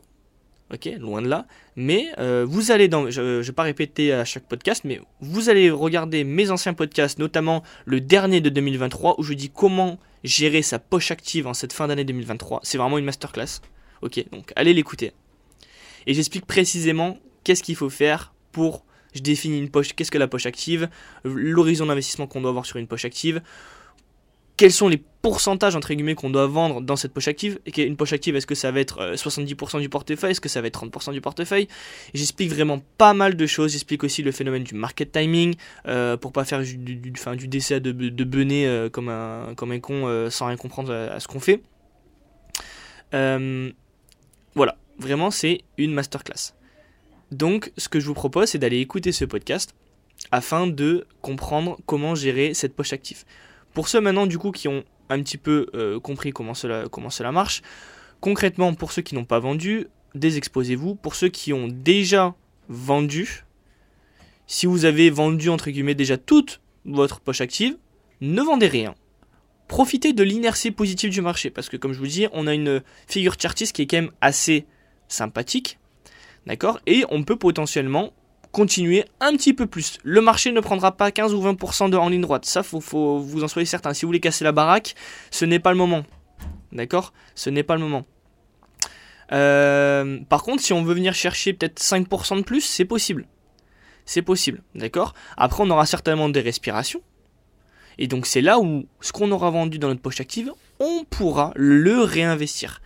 Ok, 0.72 0.88
loin 0.98 1.22
de 1.22 1.28
là. 1.28 1.46
Mais 1.76 2.08
euh, 2.18 2.44
vous 2.48 2.72
allez 2.72 2.88
dans. 2.88 3.08
Je 3.10 3.20
ne 3.20 3.40
vais 3.40 3.52
pas 3.52 3.62
répéter 3.62 4.12
à 4.12 4.24
chaque 4.24 4.44
podcast, 4.44 4.82
mais 4.84 5.00
vous 5.20 5.48
allez 5.48 5.70
regarder 5.70 6.24
mes 6.24 6.50
anciens 6.50 6.74
podcasts, 6.74 7.20
notamment 7.20 7.62
le 7.84 8.00
dernier 8.00 8.40
de 8.40 8.48
2023, 8.48 9.16
où 9.18 9.22
je 9.22 9.34
dis 9.34 9.50
comment 9.50 9.98
gérer 10.24 10.62
sa 10.62 10.80
poche 10.80 11.12
active 11.12 11.46
en 11.46 11.54
cette 11.54 11.72
fin 11.72 11.86
d'année 11.86 12.04
2023. 12.04 12.60
C'est 12.64 12.78
vraiment 12.78 12.98
une 12.98 13.04
masterclass. 13.04 13.60
Ok, 14.02 14.24
donc 14.32 14.52
allez 14.56 14.74
l'écouter. 14.74 15.12
Et 16.08 16.14
j'explique 16.14 16.46
précisément 16.46 17.18
qu'est-ce 17.44 17.62
qu'il 17.62 17.76
faut 17.76 17.90
faire 17.90 18.34
pour 18.50 18.85
je 19.16 19.22
définis 19.22 19.58
une 19.58 19.70
poche, 19.70 19.94
qu'est-ce 19.94 20.10
que 20.10 20.18
la 20.18 20.28
poche 20.28 20.46
active, 20.46 20.88
l'horizon 21.24 21.86
d'investissement 21.86 22.26
qu'on 22.26 22.40
doit 22.40 22.50
avoir 22.50 22.66
sur 22.66 22.76
une 22.76 22.86
poche 22.86 23.04
active, 23.04 23.42
quels 24.56 24.72
sont 24.72 24.88
les 24.88 25.02
pourcentages 25.22 25.76
entre 25.76 25.92
guillemets 25.92 26.14
qu'on 26.14 26.30
doit 26.30 26.46
vendre 26.46 26.80
dans 26.80 26.96
cette 26.96 27.12
poche 27.12 27.28
active? 27.28 27.58
Et 27.66 27.82
une 27.82 27.96
poche 27.96 28.12
active, 28.12 28.36
est-ce 28.36 28.46
que 28.46 28.54
ça 28.54 28.70
va 28.70 28.80
être 28.80 29.14
70% 29.14 29.76
euh, 29.76 29.80
du 29.80 29.88
portefeuille, 29.88 30.30
est-ce 30.30 30.40
que 30.40 30.48
ça 30.48 30.60
va 30.60 30.68
être 30.68 30.82
30% 30.82 31.12
du 31.12 31.20
portefeuille? 31.20 31.68
J'explique 32.14 32.50
vraiment 32.50 32.80
pas 32.96 33.12
mal 33.12 33.36
de 33.36 33.46
choses. 33.46 33.72
J'explique 33.72 34.02
aussi 34.02 34.22
le 34.22 34.32
phénomène 34.32 34.64
du 34.64 34.74
market 34.74 35.12
timing 35.12 35.54
euh, 35.86 36.16
pour 36.16 36.32
pas 36.32 36.44
faire 36.44 36.62
du, 36.62 36.76
du, 36.76 36.96
du 36.96 37.48
décès 37.48 37.80
de, 37.80 37.92
de 37.92 38.24
bener 38.24 38.66
euh, 38.66 38.88
comme, 38.88 39.10
un, 39.10 39.54
comme 39.56 39.72
un 39.72 39.80
con 39.80 40.28
sans 40.30 40.46
rien 40.46 40.56
comprendre 40.56 40.92
à 40.92 41.20
ce 41.20 41.28
qu'on 41.28 41.40
fait. 41.40 41.60
voilà, 43.12 44.76
vraiment 44.98 45.30
c'est 45.30 45.60
une 45.76 45.92
masterclass. 45.92 46.54
Donc, 47.32 47.72
ce 47.76 47.88
que 47.88 48.00
je 48.00 48.06
vous 48.06 48.14
propose, 48.14 48.50
c'est 48.50 48.58
d'aller 48.58 48.78
écouter 48.78 49.12
ce 49.12 49.24
podcast 49.24 49.74
afin 50.30 50.66
de 50.66 51.06
comprendre 51.22 51.78
comment 51.86 52.14
gérer 52.14 52.54
cette 52.54 52.74
poche 52.74 52.92
active. 52.92 53.24
Pour 53.74 53.88
ceux 53.88 54.00
maintenant, 54.00 54.26
du 54.26 54.38
coup, 54.38 54.52
qui 54.52 54.68
ont 54.68 54.84
un 55.08 55.22
petit 55.22 55.38
peu 55.38 55.66
euh, 55.74 56.00
compris 56.00 56.32
comment 56.32 56.54
cela, 56.54 56.84
comment 56.90 57.10
cela 57.10 57.32
marche, 57.32 57.62
concrètement, 58.20 58.74
pour 58.74 58.92
ceux 58.92 59.02
qui 59.02 59.14
n'ont 59.14 59.24
pas 59.24 59.38
vendu, 59.38 59.88
désexposez-vous. 60.14 60.94
Pour 60.94 61.14
ceux 61.14 61.28
qui 61.28 61.52
ont 61.52 61.68
déjà 61.68 62.34
vendu, 62.68 63.44
si 64.46 64.66
vous 64.66 64.84
avez 64.84 65.10
vendu, 65.10 65.48
entre 65.48 65.70
guillemets, 65.70 65.94
déjà 65.94 66.16
toute 66.16 66.60
votre 66.84 67.20
poche 67.20 67.40
active, 67.40 67.76
ne 68.20 68.40
vendez 68.40 68.68
rien. 68.68 68.94
Profitez 69.68 70.12
de 70.12 70.22
l'inertie 70.22 70.70
positive 70.70 71.10
du 71.10 71.20
marché, 71.20 71.50
parce 71.50 71.68
que 71.68 71.76
comme 71.76 71.92
je 71.92 71.98
vous 71.98 72.06
dis, 72.06 72.28
on 72.32 72.46
a 72.46 72.54
une 72.54 72.82
figure 73.08 73.34
chartiste 73.38 73.74
qui 73.74 73.82
est 73.82 73.86
quand 73.86 73.96
même 73.96 74.12
assez 74.20 74.64
sympathique, 75.08 75.78
D'accord? 76.46 76.80
Et 76.86 77.04
on 77.10 77.24
peut 77.24 77.36
potentiellement 77.36 78.12
continuer 78.52 79.04
un 79.20 79.32
petit 79.36 79.52
peu 79.52 79.66
plus. 79.66 79.98
Le 80.02 80.20
marché 80.20 80.52
ne 80.52 80.60
prendra 80.60 80.96
pas 80.96 81.10
15 81.10 81.34
ou 81.34 81.42
20% 81.42 81.90
de 81.90 81.96
en 81.96 82.08
ligne 82.08 82.22
droite. 82.22 82.44
Ça, 82.46 82.62
faut, 82.62 83.18
vous 83.18 83.44
en 83.44 83.48
soyez 83.48 83.66
certain. 83.66 83.92
Si 83.92 84.02
vous 84.02 84.08
voulez 84.08 84.20
casser 84.20 84.44
la 84.44 84.52
baraque, 84.52 84.94
ce 85.30 85.44
n'est 85.44 85.58
pas 85.58 85.72
le 85.72 85.76
moment. 85.76 86.04
D'accord? 86.72 87.12
Ce 87.34 87.50
n'est 87.50 87.62
pas 87.62 87.74
le 87.74 87.82
moment. 87.82 88.06
Euh, 89.32 90.20
par 90.28 90.42
contre, 90.42 90.62
si 90.62 90.72
on 90.72 90.82
veut 90.82 90.94
venir 90.94 91.14
chercher 91.14 91.52
peut-être 91.52 91.80
5% 91.80 92.38
de 92.38 92.42
plus, 92.42 92.60
c'est 92.60 92.84
possible. 92.84 93.26
C'est 94.04 94.22
possible, 94.22 94.62
d'accord? 94.74 95.14
Après, 95.36 95.64
on 95.64 95.70
aura 95.70 95.84
certainement 95.84 96.28
des 96.28 96.40
respirations. 96.40 97.02
Et 97.98 98.06
donc, 98.06 98.26
c'est 98.26 98.40
là 98.40 98.58
où 98.58 98.86
ce 99.00 99.12
qu'on 99.12 99.32
aura 99.32 99.50
vendu 99.50 99.78
dans 99.78 99.88
notre 99.88 100.00
poche 100.00 100.20
active, 100.20 100.52
on 100.78 101.04
pourra 101.04 101.52
le 101.56 102.00
réinvestir. 102.02 102.80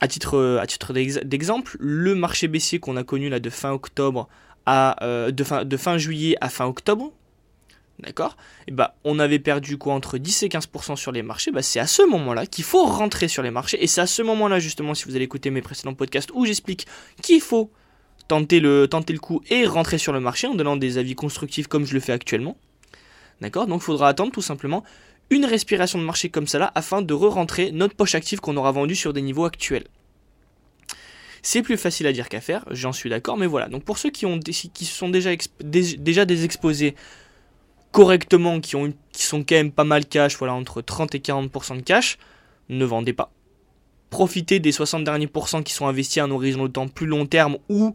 À 0.00 0.06
titre, 0.06 0.58
à 0.60 0.66
titre 0.66 0.92
d'exemple, 0.92 1.76
le 1.80 2.14
marché 2.14 2.46
baissier 2.46 2.78
qu'on 2.78 2.96
a 2.96 3.02
connu 3.02 3.28
là 3.28 3.40
de 3.40 3.50
fin 3.50 3.72
octobre 3.72 4.28
à 4.64 5.02
euh, 5.02 5.30
de, 5.30 5.44
fin, 5.44 5.64
de 5.64 5.76
fin 5.76 5.96
juillet 5.96 6.36
à 6.40 6.48
fin 6.50 6.66
octobre, 6.66 7.12
d'accord 7.98 8.36
Et 8.66 8.70
bah 8.70 8.96
on 9.02 9.18
avait 9.18 9.38
perdu 9.38 9.78
quoi 9.78 9.94
entre 9.94 10.18
10 10.18 10.42
et 10.42 10.48
15% 10.48 10.96
sur 10.96 11.10
les 11.10 11.22
marchés. 11.22 11.50
Bah, 11.50 11.62
c'est 11.62 11.80
à 11.80 11.86
ce 11.86 12.02
moment-là 12.02 12.46
qu'il 12.46 12.64
faut 12.64 12.84
rentrer 12.84 13.28
sur 13.28 13.42
les 13.42 13.50
marchés 13.50 13.82
et 13.82 13.86
c'est 13.86 14.02
à 14.02 14.06
ce 14.06 14.22
moment-là 14.22 14.58
justement 14.58 14.94
si 14.94 15.04
vous 15.06 15.16
allez 15.16 15.24
écouter 15.24 15.50
mes 15.50 15.62
précédents 15.62 15.94
podcasts 15.94 16.30
où 16.34 16.44
j'explique 16.44 16.86
qu'il 17.22 17.40
faut 17.40 17.70
tenter 18.28 18.60
le 18.60 18.86
tenter 18.88 19.14
le 19.14 19.18
coup 19.18 19.40
et 19.48 19.66
rentrer 19.66 19.96
sur 19.96 20.12
le 20.12 20.20
marché 20.20 20.46
en 20.46 20.54
donnant 20.54 20.76
des 20.76 20.98
avis 20.98 21.14
constructifs 21.14 21.66
comme 21.66 21.86
je 21.86 21.94
le 21.94 22.00
fais 22.00 22.12
actuellement. 22.12 22.58
D'accord 23.40 23.66
Donc 23.66 23.80
il 23.80 23.84
faudra 23.84 24.08
attendre 24.08 24.32
tout 24.32 24.42
simplement 24.42 24.84
une 25.30 25.44
respiration 25.44 25.98
de 25.98 26.04
marché 26.04 26.30
comme 26.30 26.46
ça 26.46 26.58
là 26.58 26.72
afin 26.74 27.02
de 27.02 27.14
re-rentrer 27.14 27.70
notre 27.72 27.94
poche 27.94 28.14
active 28.14 28.40
qu'on 28.40 28.56
aura 28.56 28.72
vendue 28.72 28.96
sur 28.96 29.12
des 29.12 29.22
niveaux 29.22 29.44
actuels. 29.44 29.84
C'est 31.42 31.62
plus 31.62 31.76
facile 31.76 32.06
à 32.06 32.12
dire 32.12 32.28
qu'à 32.28 32.40
faire, 32.40 32.64
j'en 32.70 32.92
suis 32.92 33.10
d'accord, 33.10 33.36
mais 33.36 33.46
voilà. 33.46 33.68
Donc 33.68 33.84
pour 33.84 33.98
ceux 33.98 34.10
qui, 34.10 34.26
ont, 34.26 34.38
qui 34.40 34.84
sont 34.84 35.08
déjà, 35.08 35.30
déjà 35.60 36.24
des 36.24 36.44
exposés 36.44 36.94
correctement, 37.92 38.60
qui, 38.60 38.76
ont, 38.76 38.92
qui 39.12 39.24
sont 39.24 39.44
quand 39.44 39.54
même 39.54 39.72
pas 39.72 39.84
mal 39.84 40.04
cash, 40.06 40.36
voilà, 40.36 40.54
entre 40.54 40.82
30 40.82 41.14
et 41.14 41.18
40% 41.18 41.76
de 41.76 41.82
cash, 41.82 42.18
ne 42.68 42.84
vendez 42.84 43.12
pas. 43.12 43.32
Profitez 44.10 44.58
des 44.58 44.72
60 44.72 45.04
derniers 45.04 45.26
pourcents 45.26 45.62
qui 45.62 45.72
sont 45.72 45.86
investis 45.86 46.18
à 46.18 46.24
un 46.24 46.30
horizon 46.30 46.64
de 46.64 46.68
temps 46.68 46.88
plus 46.88 47.06
long 47.06 47.26
terme 47.26 47.58
où 47.68 47.94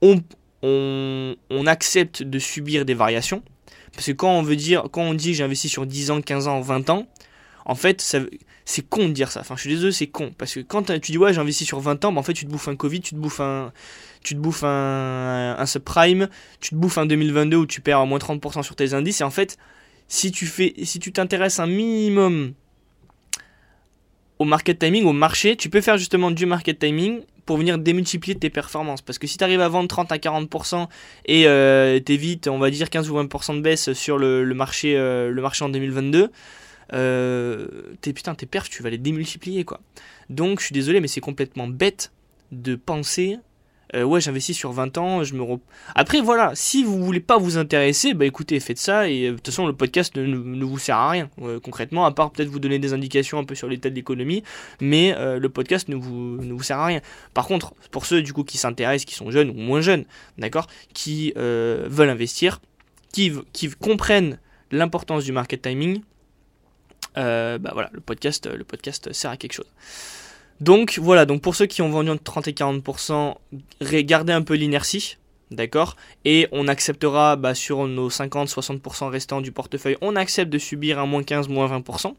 on, 0.00 0.22
on 0.62 1.66
accepte 1.66 2.22
de 2.22 2.38
subir 2.38 2.84
des 2.84 2.94
variations. 2.94 3.42
Parce 3.94 4.06
que 4.06 4.12
quand 4.12 4.30
on 4.30 4.42
veut 4.42 4.56
dire, 4.56 4.84
quand 4.90 5.02
on 5.02 5.14
dit 5.14 5.34
j'investis 5.34 5.70
sur 5.70 5.86
10 5.86 6.10
ans, 6.10 6.20
15 6.20 6.48
ans, 6.48 6.60
20 6.60 6.90
ans, 6.90 7.06
en 7.64 7.74
fait, 7.74 8.00
c'est 8.64 8.88
con 8.88 9.08
de 9.08 9.12
dire 9.12 9.30
ça. 9.30 9.40
Enfin, 9.40 9.56
je 9.56 9.62
suis 9.62 9.70
désolé, 9.70 9.92
c'est 9.92 10.06
con. 10.06 10.32
Parce 10.36 10.54
que 10.54 10.60
quand 10.60 10.82
tu 11.00 11.12
dis 11.12 11.18
ouais, 11.18 11.32
j'investis 11.32 11.66
sur 11.66 11.80
20 11.80 12.04
ans, 12.04 12.12
bah, 12.12 12.20
en 12.20 12.22
fait, 12.22 12.32
tu 12.32 12.46
te 12.46 12.50
bouffes 12.50 12.68
un 12.68 12.76
Covid, 12.76 13.00
tu 13.00 13.14
te 13.14 13.20
bouffes 13.20 13.40
un, 13.40 13.72
tu 14.22 14.34
te 14.34 14.40
bouffes 14.40 14.64
un, 14.64 15.64
subprime, 15.66 16.28
tu 16.60 16.70
te 16.70 16.74
bouffes 16.74 16.98
un 16.98 17.06
2022 17.06 17.56
où 17.56 17.66
tu 17.66 17.80
perds 17.80 18.06
moins 18.06 18.18
30% 18.18 18.62
sur 18.62 18.76
tes 18.76 18.94
indices. 18.94 19.20
Et 19.20 19.24
en 19.24 19.30
fait, 19.30 19.58
si 20.08 20.32
tu 20.32 20.46
fais, 20.46 20.74
si 20.82 20.98
tu 20.98 21.12
t'intéresses 21.12 21.60
un 21.60 21.66
minimum 21.66 22.54
au 24.38 24.44
market 24.44 24.78
timing, 24.78 25.04
au 25.04 25.12
marché, 25.12 25.56
tu 25.56 25.68
peux 25.68 25.80
faire 25.80 25.98
justement 25.98 26.30
du 26.30 26.46
market 26.46 26.78
timing 26.78 27.20
pour 27.50 27.58
venir 27.58 27.78
démultiplier 27.78 28.38
tes 28.38 28.48
performances. 28.48 29.02
Parce 29.02 29.18
que 29.18 29.26
si 29.26 29.36
tu 29.36 29.42
arrives 29.42 29.60
à 29.60 29.66
vendre 29.66 29.88
30 29.88 30.12
à 30.12 30.18
40% 30.18 30.86
et 31.26 31.48
euh, 31.48 31.98
t'évites, 31.98 32.46
on 32.46 32.60
va 32.60 32.70
dire 32.70 32.88
15 32.88 33.10
ou 33.10 33.20
20% 33.20 33.56
de 33.56 33.60
baisse 33.60 33.92
sur 33.92 34.18
le, 34.18 34.44
marché, 34.54 34.96
euh, 34.96 35.32
le 35.32 35.42
marché 35.42 35.64
en 35.64 35.68
2022, 35.68 36.30
euh, 36.92 37.66
tes, 38.02 38.12
putain, 38.12 38.36
tes 38.36 38.46
perfs, 38.46 38.70
tu 38.70 38.84
vas 38.84 38.90
les 38.90 38.98
démultiplier 38.98 39.64
quoi. 39.64 39.80
Donc 40.28 40.60
je 40.60 40.66
suis 40.66 40.72
désolé, 40.72 41.00
mais 41.00 41.08
c'est 41.08 41.20
complètement 41.20 41.66
bête 41.66 42.12
de 42.52 42.76
penser 42.76 43.38
euh, 43.94 44.04
ouais 44.04 44.20
j'investis 44.20 44.56
sur 44.56 44.72
20 44.72 44.98
ans, 44.98 45.24
je 45.24 45.34
me 45.34 45.44
après 45.94 46.20
voilà, 46.20 46.52
si 46.54 46.84
vous 46.84 47.02
voulez 47.02 47.20
pas 47.20 47.38
vous 47.38 47.58
intéresser, 47.58 48.14
bah 48.14 48.24
écoutez, 48.24 48.60
faites 48.60 48.78
ça 48.78 49.08
et 49.08 49.26
euh, 49.26 49.30
de 49.32 49.36
toute 49.36 49.46
façon 49.46 49.66
le 49.66 49.72
podcast 49.72 50.16
ne, 50.16 50.64
vous 50.64 50.78
sert 50.78 50.96
à 50.96 51.10
rien 51.10 51.28
euh, 51.42 51.58
concrètement, 51.58 52.04
à 52.04 52.12
part 52.12 52.30
peut-être 52.30 52.48
vous 52.48 52.60
donner 52.60 52.78
des 52.78 52.92
indications 52.92 53.38
un 53.38 53.44
peu 53.44 53.54
sur 53.54 53.66
l'état 53.66 53.90
de 53.90 53.94
l'économie, 53.94 54.44
mais 54.80 55.14
le 55.18 55.48
podcast 55.48 55.88
ne 55.88 55.96
vous, 55.96 56.62
sert 56.62 56.78
à 56.78 56.86
rien. 56.86 57.00
Par 57.34 57.46
contre, 57.46 57.74
pour 57.90 58.06
ceux 58.06 58.22
du 58.22 58.32
coup 58.32 58.44
qui 58.44 58.58
s'intéressent, 58.58 59.06
qui 59.06 59.14
sont 59.14 59.30
jeunes 59.30 59.50
ou 59.50 59.54
moins 59.54 59.80
jeunes, 59.80 60.04
d'accord, 60.38 60.66
qui 60.94 61.32
veulent 61.36 62.10
investir, 62.10 62.60
qui, 63.12 63.32
qui 63.52 63.70
comprennent 63.70 64.38
l'importance 64.70 65.24
du 65.24 65.32
market 65.32 65.62
timing, 65.62 66.02
bah 67.16 67.58
voilà, 67.72 67.90
le 67.92 68.00
podcast, 68.00 68.48
le 68.48 68.64
podcast 68.64 69.12
sert 69.12 69.30
à 69.30 69.36
quelque 69.36 69.54
chose. 69.54 69.66
Donc 70.60 70.98
voilà, 71.00 71.24
donc 71.24 71.40
pour 71.40 71.54
ceux 71.54 71.66
qui 71.66 71.80
ont 71.80 71.88
vendu 71.88 72.10
entre 72.10 72.22
30 72.22 72.48
et 72.48 72.52
40%, 72.52 73.34
regardez 73.80 74.32
un 74.32 74.42
peu 74.42 74.54
l'inertie, 74.54 75.16
d'accord? 75.50 75.96
Et 76.26 76.48
on 76.52 76.68
acceptera 76.68 77.36
bah, 77.36 77.54
sur 77.54 77.86
nos 77.86 78.10
50-60% 78.10 79.08
restants 79.08 79.40
du 79.40 79.52
portefeuille, 79.52 79.96
on 80.02 80.16
accepte 80.16 80.52
de 80.52 80.58
subir 80.58 80.98
un 80.98 81.06
moins 81.06 81.22
15, 81.22 81.48
moins 81.48 81.66
20%. 81.66 82.14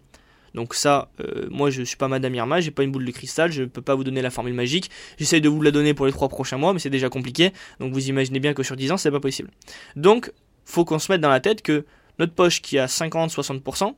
Donc 0.54 0.74
ça, 0.74 1.10
euh, 1.22 1.48
moi 1.50 1.70
je 1.70 1.84
suis 1.84 1.96
pas 1.96 2.08
Madame 2.08 2.36
Irma, 2.36 2.60
j'ai 2.60 2.72
pas 2.72 2.84
une 2.84 2.92
boule 2.92 3.06
de 3.06 3.12
cristal, 3.12 3.52
je 3.52 3.64
peux 3.64 3.82
pas 3.82 3.96
vous 3.96 4.04
donner 4.04 4.22
la 4.22 4.32
formule 4.32 4.54
magique. 4.54 4.89
J'essaye 5.18 5.39
de 5.39 5.48
vous 5.48 5.62
la 5.62 5.72
donner 5.72 5.94
pour 5.94 6.08
les 6.08 6.12
3 6.12 6.28
prochains 6.28 6.58
mois, 6.58 6.74
mais 6.74 6.80
c'est 6.80 6.89
déjà 6.89 7.10
compliqué. 7.10 7.54
Donc 7.80 7.94
vous 7.94 8.10
imaginez 8.10 8.39
bien 8.39 8.54
que 8.54 8.64
sur 8.64 8.76
10 8.76 8.92
ans, 8.92 8.98
c'est 8.98 9.12
pas 9.12 9.20
possible. 9.20 9.50
Donc, 9.96 10.32
faut 10.66 10.84
qu'on 10.84 11.00
se 11.00 11.12
mette 11.12 11.22
dans 11.22 11.30
la 11.30 11.39
tête 11.39 11.62
que 11.62 11.86
notre 12.20 12.34
poche 12.34 12.62
qui 12.62 12.78
a 12.80 12.88
50-60%, 12.88 13.96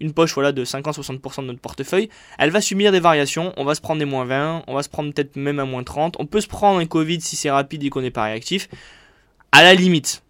une 0.00 0.12
poche 0.12 0.34
voilà, 0.34 0.52
de 0.52 0.64
50-60% 0.64 1.42
de 1.42 1.46
notre 1.46 1.60
portefeuille, 1.60 2.08
elle 2.38 2.50
va 2.50 2.60
subir 2.60 2.92
des 2.92 3.00
variations, 3.00 3.52
on 3.56 3.64
va 3.64 3.74
se 3.74 3.80
prendre 3.80 3.98
des 3.98 4.04
moins 4.04 4.24
20, 4.24 4.64
on 4.66 4.74
va 4.74 4.82
se 4.82 4.88
prendre 4.88 5.12
peut-être 5.12 5.36
même 5.36 5.58
un 5.58 5.64
moins 5.64 5.84
30, 5.84 6.16
on 6.18 6.26
peut 6.26 6.40
se 6.40 6.46
prendre 6.46 6.78
un 6.78 6.86
Covid 6.86 7.20
si 7.20 7.36
c'est 7.36 7.50
rapide 7.50 7.82
et 7.84 7.90
qu'on 7.90 8.02
n'est 8.02 8.10
pas 8.10 8.24
réactif, 8.24 8.68
à 9.52 9.62
la 9.62 9.74
limite. 9.74 10.22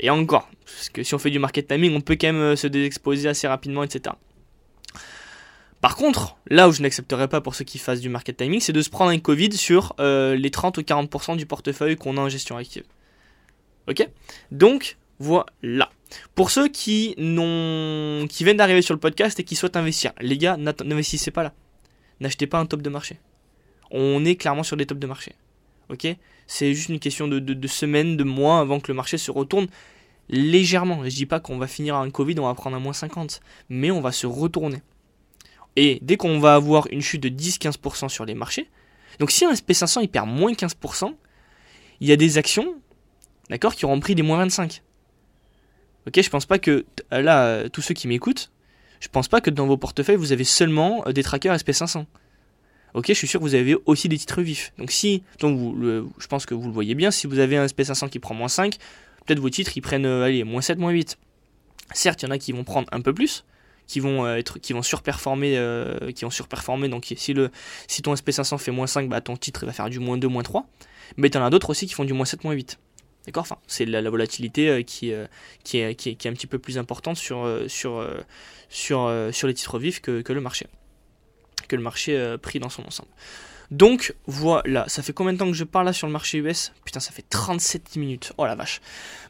Et 0.00 0.10
encore, 0.10 0.48
parce 0.64 0.88
que 0.88 1.02
si 1.02 1.14
on 1.14 1.18
fait 1.18 1.30
du 1.30 1.38
market 1.38 1.68
timing, 1.68 1.94
on 1.94 2.00
peut 2.00 2.16
quand 2.20 2.26
même 2.26 2.36
euh, 2.36 2.56
se 2.56 2.66
désexposer 2.66 3.28
assez 3.28 3.46
rapidement, 3.46 3.82
etc. 3.82 4.14
Par 5.80 5.96
contre, 5.96 6.36
là 6.48 6.68
où 6.68 6.72
je 6.72 6.80
n'accepterai 6.80 7.28
pas 7.28 7.42
pour 7.42 7.54
ceux 7.54 7.64
qui 7.64 7.78
fassent 7.78 8.00
du 8.00 8.08
market 8.08 8.38
timing, 8.38 8.58
c'est 8.60 8.72
de 8.72 8.80
se 8.80 8.88
prendre 8.88 9.10
un 9.10 9.18
Covid 9.18 9.52
sur 9.52 9.94
euh, 10.00 10.34
les 10.34 10.50
30 10.50 10.78
ou 10.78 10.80
40% 10.80 11.36
du 11.36 11.44
portefeuille 11.44 11.96
qu'on 11.96 12.16
a 12.16 12.22
en 12.22 12.28
gestion 12.30 12.56
active. 12.56 12.84
Ok? 13.88 14.08
Donc, 14.50 14.96
voilà. 15.18 15.90
Pour 16.34 16.50
ceux 16.50 16.68
qui, 16.68 17.14
qui 17.16 18.44
viennent 18.44 18.56
d'arriver 18.56 18.82
sur 18.82 18.94
le 18.94 19.00
podcast 19.00 19.38
et 19.40 19.44
qui 19.44 19.56
souhaitent 19.56 19.76
investir, 19.76 20.12
les 20.20 20.38
gars, 20.38 20.56
n'investissez 20.56 21.30
pas 21.30 21.42
là. 21.42 21.52
N'achetez 22.20 22.46
pas 22.46 22.58
un 22.58 22.66
top 22.66 22.82
de 22.82 22.90
marché. 22.90 23.18
On 23.90 24.24
est 24.24 24.36
clairement 24.36 24.62
sur 24.62 24.76
des 24.76 24.86
tops 24.86 25.00
de 25.00 25.06
marché. 25.06 25.32
Ok? 25.88 26.06
C'est 26.46 26.74
juste 26.74 26.88
une 26.88 26.98
question 26.98 27.28
de, 27.28 27.66
semaines, 27.66 28.16
de 28.16 28.24
mois 28.24 28.58
avant 28.58 28.80
que 28.80 28.88
le 28.88 28.94
marché 28.94 29.18
se 29.18 29.30
retourne 29.30 29.66
légèrement. 30.28 31.04
Je 31.04 31.14
dis 31.14 31.26
pas 31.26 31.40
qu'on 31.40 31.58
va 31.58 31.66
finir 31.66 31.96
un 31.96 32.10
Covid, 32.10 32.38
on 32.38 32.46
va 32.46 32.54
prendre 32.54 32.76
un 32.76 32.80
moins 32.80 32.92
50, 32.92 33.40
mais 33.68 33.90
on 33.90 34.00
va 34.00 34.12
se 34.12 34.26
retourner. 34.26 34.82
Et 35.76 35.98
dès 36.02 36.16
qu'on 36.16 36.38
va 36.38 36.54
avoir 36.54 36.86
une 36.90 37.00
chute 37.00 37.22
de 37.22 37.28
10-15% 37.28 38.08
sur 38.08 38.24
les 38.24 38.34
marchés, 38.34 38.70
donc 39.18 39.30
si 39.30 39.44
un 39.44 39.52
SP500 39.52 40.02
il 40.02 40.08
perd 40.08 40.28
moins 40.28 40.52
15%, 40.52 41.14
il 42.00 42.08
y 42.08 42.12
a 42.12 42.16
des 42.16 42.38
actions, 42.38 42.74
d'accord, 43.50 43.74
qui 43.74 43.84
auront 43.84 44.00
pris 44.00 44.14
des 44.14 44.22
moins 44.22 44.38
25. 44.38 44.82
Ok, 46.06 46.20
je 46.20 46.28
pense 46.28 46.44
pas 46.44 46.58
que 46.58 46.84
là, 47.10 47.46
euh, 47.46 47.68
tous 47.68 47.80
ceux 47.80 47.94
qui 47.94 48.08
m'écoutent, 48.08 48.50
je 49.00 49.08
pense 49.08 49.28
pas 49.28 49.40
que 49.40 49.50
dans 49.50 49.66
vos 49.66 49.76
portefeuilles 49.76 50.16
vous 50.16 50.32
avez 50.32 50.44
seulement 50.44 51.02
euh, 51.06 51.12
des 51.12 51.22
trackers 51.22 51.56
SP500. 51.56 52.04
Ok, 52.92 53.06
je 53.08 53.14
suis 53.14 53.26
sûr 53.26 53.40
que 53.40 53.44
vous 53.44 53.54
avez 53.54 53.76
aussi 53.86 54.08
des 54.08 54.18
titres 54.18 54.42
vifs. 54.42 54.72
Donc 54.78 54.90
si, 54.90 55.24
je 55.40 56.26
pense 56.28 56.46
que 56.46 56.54
vous 56.54 56.66
le 56.66 56.72
voyez 56.72 56.94
bien, 56.94 57.10
si 57.10 57.26
vous 57.26 57.38
avez 57.38 57.56
un 57.56 57.66
SP500 57.66 58.08
qui 58.08 58.18
prend 58.18 58.34
moins 58.34 58.48
5, 58.48 58.76
peut-être 59.26 59.40
vos 59.40 59.50
titres 59.50 59.72
ils 59.76 59.80
prennent 59.80 60.06
euh, 60.06 60.24
allez, 60.24 60.44
moins 60.44 60.60
7, 60.60 60.78
moins 60.78 60.92
8. 60.92 61.18
Certes, 61.92 62.22
il 62.22 62.26
y 62.26 62.28
en 62.28 62.32
a 62.32 62.38
qui 62.38 62.52
vont 62.52 62.64
prendre 62.64 62.86
un 62.92 63.00
peu 63.00 63.12
plus, 63.12 63.44
qui 63.86 64.00
vont 64.00 64.26
être 64.28 64.58
qui 64.58 64.72
vont 64.74 64.82
surperformer 64.82 65.60
qui 66.14 66.24
vont 66.24 66.30
surperformer 66.30 66.88
donc 66.88 67.12
si 67.16 67.34
le 67.34 67.50
si 67.86 68.00
ton 68.00 68.14
SP500 68.14 68.56
fait 68.56 68.70
moins 68.70 68.86
5 68.86 69.10
bah 69.10 69.20
ton 69.20 69.36
titre 69.36 69.66
va 69.66 69.72
faire 69.72 69.90
du 69.90 69.98
moins 69.98 70.16
2 70.16 70.26
moins 70.26 70.42
3 70.42 70.66
mais 71.18 71.28
tu 71.28 71.36
en 71.36 71.44
as 71.44 71.50
d'autres 71.50 71.68
aussi 71.68 71.86
qui 71.86 71.92
font 71.92 72.06
du 72.06 72.14
moins 72.14 72.24
7 72.24 72.44
moins 72.44 72.54
8 72.54 72.78
D'accord 73.26 73.42
enfin, 73.42 73.56
C'est 73.66 73.86
la, 73.86 74.08
volatilité 74.10 74.68
euh, 74.68 74.82
qui, 74.82 75.12
euh, 75.12 75.26
qui, 75.62 75.78
est, 75.78 76.26
un 76.26 76.32
petit 76.32 76.46
peu 76.46 76.58
plus 76.58 76.76
importante 76.78 77.16
sur, 77.16 77.44
euh, 77.44 77.66
les 79.42 79.54
titres 79.54 79.78
vifs 79.78 80.00
que 80.00 80.32
le 80.32 80.40
marché. 80.40 80.66
Que 81.68 81.76
le 81.76 81.82
marché 81.82 82.36
pris 82.42 82.60
dans 82.60 82.68
son 82.68 82.84
ensemble. 82.84 83.08
Donc 83.70 84.14
voilà, 84.26 84.86
ça 84.88 85.02
fait 85.02 85.14
combien 85.14 85.32
de 85.32 85.38
temps 85.38 85.46
que 85.46 85.54
je 85.56 85.64
parle 85.64 85.86
là 85.86 85.94
sur 85.94 86.06
le 86.06 86.12
marché 86.12 86.36
US 86.38 86.72
Putain, 86.84 87.00
ça 87.00 87.12
fait 87.12 87.24
37 87.28 87.96
minutes. 87.96 88.34
Oh 88.36 88.44
la 88.44 88.54
vache. 88.54 88.82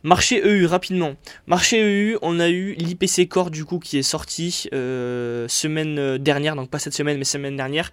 Marché 0.03 0.43
EU, 0.45 0.67
rapidement. 0.67 1.15
Marché 1.47 1.81
EU, 1.81 2.19
on 2.21 2.41
a 2.41 2.49
eu 2.49 2.73
l'IPC 2.75 3.29
Core 3.29 3.53
du 3.53 3.65
coup 3.65 3.79
qui 3.79 3.97
est 3.97 4.03
sorti 4.03 4.69
semaine 4.73 6.19
dernière, 6.19 6.57
donc 6.57 6.69
pas 6.69 6.81
cette 6.81 6.95
semaine 6.95 7.17
mais 7.17 7.25
semaine 7.25 7.57
dernière, 7.57 7.93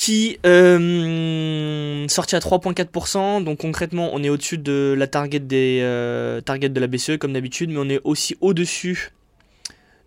qui 0.00 0.38
euh, 0.46 2.08
sorti 2.08 2.34
à 2.34 2.38
3.4%. 2.38 3.44
Donc 3.44 3.58
concrètement, 3.58 4.08
on 4.14 4.22
est 4.22 4.30
au-dessus 4.30 4.56
de 4.56 4.94
la 4.96 5.06
target 5.06 5.40
des 5.40 5.80
euh, 5.82 6.40
de 6.40 6.80
la 6.80 6.86
BCE 6.86 7.18
comme 7.18 7.34
d'habitude, 7.34 7.68
mais 7.68 7.76
on 7.76 7.88
est 7.90 8.00
aussi 8.04 8.34
au-dessus 8.40 9.12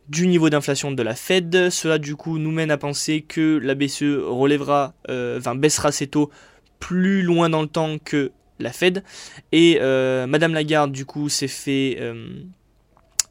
du 0.10 0.26
niveau 0.26 0.50
d'inflation 0.50 0.92
de 0.92 1.04
la 1.04 1.14
Fed. 1.14 1.70
Cela 1.70 2.00
du 2.00 2.16
coup 2.16 2.40
nous 2.40 2.50
mène 2.50 2.72
à 2.72 2.78
penser 2.78 3.22
que 3.22 3.60
la 3.62 3.76
BCE 3.76 4.18
relèvera, 4.26 4.96
euh, 5.10 5.38
enfin 5.38 5.54
baissera 5.54 5.92
ses 5.92 6.08
taux 6.08 6.32
plus 6.80 7.22
loin 7.22 7.50
dans 7.52 7.62
le 7.62 7.68
temps 7.68 8.00
que 8.04 8.32
la 8.58 8.74
Fed. 8.74 9.04
Et 9.52 9.78
euh, 9.80 10.26
Madame 10.26 10.56
Lagarde 10.56 10.92
du 10.92 11.06
coup 11.06 11.30
s'est 11.30 11.48
fait 11.48 12.00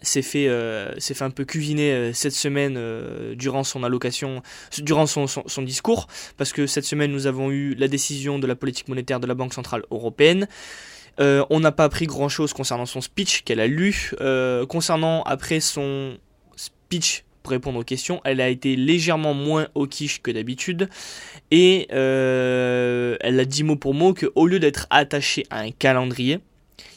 s'est 0.03 0.23
fait, 0.23 0.49
euh, 0.49 0.93
fait 1.01 1.23
un 1.23 1.31
peu 1.31 1.45
cuisiner 1.45 1.93
euh, 1.93 2.13
cette 2.13 2.33
semaine 2.33 2.75
euh, 2.77 3.35
durant 3.35 3.65
son 3.65 3.85
allocation, 3.85 4.43
durant 4.79 5.07
son, 5.07 5.27
son, 5.27 5.63
discours, 5.63 6.09
parce 6.37 6.53
que 6.53 6.67
cette 6.67 6.85
semaine 6.85 7.13
nous 7.13 7.27
avons 7.27 7.51
eu 7.51 7.75
la 7.75 7.89
décision 7.89 8.39
de 8.39 8.47
la 8.47 8.55
politique 8.55 8.89
monétaire 8.89 9.21
de 9.21 9.27
la 9.27 9.35
Banque 9.35 9.55
Centrale 9.55 9.83
Européenne. 9.91 10.49
on 11.19 11.61
n'a 11.61 11.73
pas 11.73 11.85
appris 11.85 12.07
grand 12.07 12.29
chose 12.29 12.53
concernant 12.53 12.87
son 12.87 13.01
speech 13.01 13.43
qu'elle 13.43 13.61
a 13.61 13.67
lu. 13.67 14.13
concernant 14.69 15.23
après 15.23 15.61
son 15.61 16.17
speech 16.57 17.25
pour 17.43 17.51
répondre 17.51 17.79
aux 17.81 17.85
questions, 17.85 18.21
elle 18.25 18.41
a 18.41 18.49
été 18.49 18.77
légèrement 18.77 19.35
moins 19.35 19.69
au 19.75 19.87
quiche 19.87 20.23
que 20.23 20.31
d'habitude. 20.31 20.89
Et 21.51 21.87
elle 21.91 23.41
a 23.41 23.45
dit 23.45 23.63
mot 23.63 23.77
pour 23.77 23.95
mot 23.95 24.15
qu'au 24.15 24.47
lieu 24.47 24.59
d'être 24.59 24.87
attaché 24.91 25.45
à 25.51 25.61
un 25.61 25.71
calendrier, 25.71 26.41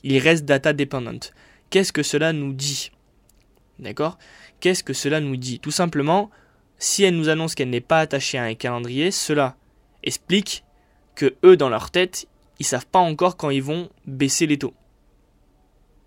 il 0.04 0.18
reste 0.18 0.46
data 0.46 0.74
dependent. 0.74 1.32
Qu'est-ce 1.70 1.92
que 1.92 2.04
cela 2.04 2.32
nous 2.32 2.54
dit? 2.54 2.92
D'accord? 3.80 4.18
Qu'est-ce 4.60 4.84
que 4.84 4.94
cela 4.94 5.20
nous 5.20 5.36
dit? 5.36 5.60
Tout 5.60 5.72
simplement, 5.72 6.30
si 6.78 7.04
elle 7.04 7.16
nous 7.16 7.30
annonce 7.30 7.56
qu'elle 7.56 7.70
n'est 7.70 7.82
pas 7.82 8.00
attachée 8.00 8.38
à 8.38 8.44
un 8.44 8.54
calendrier, 8.54 9.12
cela 9.12 9.56
explique 10.04 10.64
que 11.16 11.36
eux, 11.44 11.58
dans 11.58 11.70
leur 11.70 11.92
tête, 11.92 12.28
ils 12.60 12.66
savent 12.66 12.88
pas 12.88 13.00
encore 13.00 13.38
quand 13.38 13.50
ils 13.50 13.64
vont 13.64 13.90
baisser 14.06 14.48
les 14.48 14.58
taux. 14.58 14.74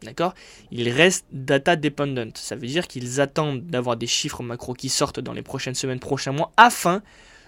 D'accord? 0.02 0.34
Ils 0.70 0.88
restent 0.90 1.26
data 1.32 1.74
dependent. 1.76 2.30
Ça 2.36 2.54
veut 2.54 2.66
dire 2.66 2.86
qu'ils 2.86 3.20
attendent 3.20 3.66
d'avoir 3.66 3.96
des 3.96 4.06
chiffres 4.06 4.42
macro 4.42 4.74
qui 4.74 4.88
sortent 4.88 5.20
dans 5.20 5.32
les 5.32 5.42
prochaines 5.42 5.74
semaines, 5.74 5.98
prochains 5.98 6.32
mois, 6.32 6.52
afin 6.56 7.02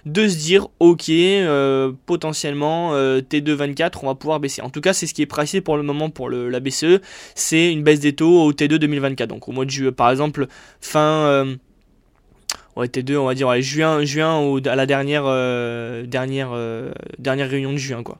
de 0.06 0.28
se 0.28 0.36
dire 0.36 0.68
ok 0.78 1.08
euh, 1.08 1.92
potentiellement 2.06 2.94
euh, 2.94 3.20
T2 3.20 3.56
on 4.02 4.06
va 4.06 4.14
pouvoir 4.14 4.40
baisser. 4.40 4.62
En 4.62 4.70
tout 4.70 4.80
cas 4.80 4.92
c'est 4.92 5.06
ce 5.06 5.14
qui 5.14 5.22
est 5.22 5.26
pricé 5.26 5.60
pour 5.60 5.76
le 5.76 5.82
moment 5.82 6.10
pour 6.10 6.30
la 6.30 6.60
BCE, 6.60 7.00
c'est 7.34 7.72
une 7.72 7.82
baisse 7.82 8.00
des 8.00 8.14
taux 8.14 8.42
au 8.42 8.52
T2 8.52 8.76
2024. 8.76 9.28
Donc 9.28 9.48
au 9.48 9.52
mois 9.52 9.64
de 9.64 9.70
juillet 9.70 9.92
par 9.92 10.10
exemple 10.10 10.46
fin 10.80 11.00
euh, 11.00 11.56
ouais, 12.76 12.86
T2 12.86 13.16
on 13.16 13.26
va 13.26 13.34
dire 13.34 13.60
juin 13.60 14.04
juin 14.04 14.40
ou 14.40 14.60
à 14.64 14.76
la 14.76 14.86
dernière 14.86 15.24
dernière 16.06 16.50
dernière 17.18 17.50
réunion 17.50 17.72
de 17.72 17.78
juin 17.78 18.02
quoi. 18.02 18.18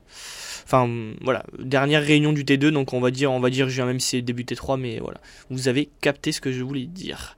Enfin 0.65 0.89
voilà, 1.21 1.43
dernière 1.59 2.01
réunion 2.01 2.31
du 2.31 2.45
T2 2.45 2.69
donc 2.69 2.93
on 2.93 3.01
va 3.01 3.11
dire 3.11 3.31
on 3.31 3.39
va 3.39 3.49
dire 3.49 3.67
juin 3.67 3.85
même 3.85 3.99
si 3.99 4.09
c'est 4.09 4.21
début 4.21 4.43
T3 4.43 4.79
mais 4.79 4.99
voilà. 4.99 5.19
Vous 5.49 5.67
avez 5.67 5.89
capté 6.01 6.31
ce 6.31 6.39
que 6.39 6.51
je 6.51 6.63
voulais 6.63 6.85
dire. 6.85 7.35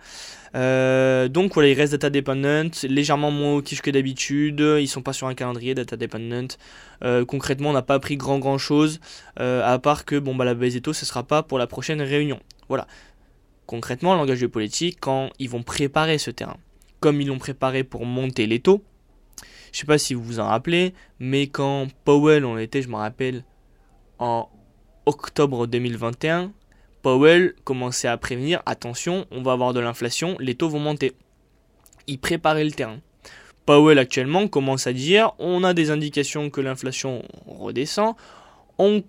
Euh, 0.56 1.28
donc 1.28 1.54
voilà, 1.54 1.70
ils 1.70 1.74
restent 1.74 1.94
data 1.94 2.10
dependent, 2.10 2.76
légèrement 2.84 3.32
moins 3.32 3.56
hawkish 3.56 3.82
que 3.82 3.92
d'habitude, 3.92 4.60
ils 4.60 4.88
sont 4.88 5.02
pas 5.02 5.14
sur 5.14 5.28
un 5.28 5.34
calendrier 5.34 5.74
data 5.74 5.98
dependent. 5.98 6.54
Euh, 7.04 7.26
concrètement, 7.26 7.70
on 7.70 7.74
n'a 7.74 7.82
pas 7.82 7.96
appris 7.96 8.18
grand 8.18 8.40
grand 8.40 8.58
chose, 8.58 9.00
euh, 9.40 9.64
à 9.66 9.80
part 9.80 10.06
que 10.06 10.18
bon 10.18 10.36
bah 10.36 10.46
la 10.46 10.56
taux, 10.82 10.94
ce 10.94 11.06
sera 11.06 11.24
pas 11.24 11.44
pour 11.44 11.58
la 11.58 11.68
prochaine 11.68 12.02
réunion. 12.02 12.40
Voilà. 12.70 12.88
Concrètement, 13.66 14.14
le 14.14 14.20
langage 14.20 14.46
politique, 14.48 14.98
quand 15.00 15.30
ils 15.40 15.50
vont 15.50 15.64
préparer 15.64 16.18
ce 16.18 16.32
terrain, 16.32 16.58
comme 17.00 17.22
ils 17.22 17.28
l'ont 17.28 17.40
préparé 17.40 17.84
pour 17.84 18.06
monter 18.06 18.46
les 18.46 18.60
taux, 18.60 18.84
je 19.72 19.80
sais 19.80 19.86
pas 19.86 19.98
si 19.98 20.14
vous 20.14 20.24
vous 20.24 20.40
en 20.40 20.48
rappelez, 20.48 20.94
mais 21.20 21.48
quand 21.48 21.88
Powell 22.04 22.46
on 22.46 22.58
était, 22.58 22.82
je 22.82 22.90
me 22.90 22.96
rappelle, 22.96 23.44
en 24.20 24.50
octobre 25.06 25.66
2021, 25.66 26.52
Powell 27.04 27.54
commençait 27.66 28.08
à 28.08 28.18
prévenir, 28.18 28.64
attention, 28.66 29.28
on 29.30 29.44
va 29.44 29.52
avoir 29.52 29.74
de 29.74 29.82
l'inflation, 29.82 30.38
les 30.40 30.56
taux 30.56 30.70
vont 30.70 30.80
monter. 30.80 31.12
Il 32.08 32.18
préparait 32.18 32.64
le 32.64 32.72
terrain. 32.72 33.00
Powell 33.66 34.00
actuellement 34.00 34.48
commence 34.48 34.88
à 34.88 34.94
dire, 34.94 35.34
on 35.38 35.66
a 35.66 35.74
des 35.74 35.92
indications 35.92 36.50
que 36.50 36.62
l'inflation 36.62 37.24
redescend, 37.46 38.16
on 38.78 39.04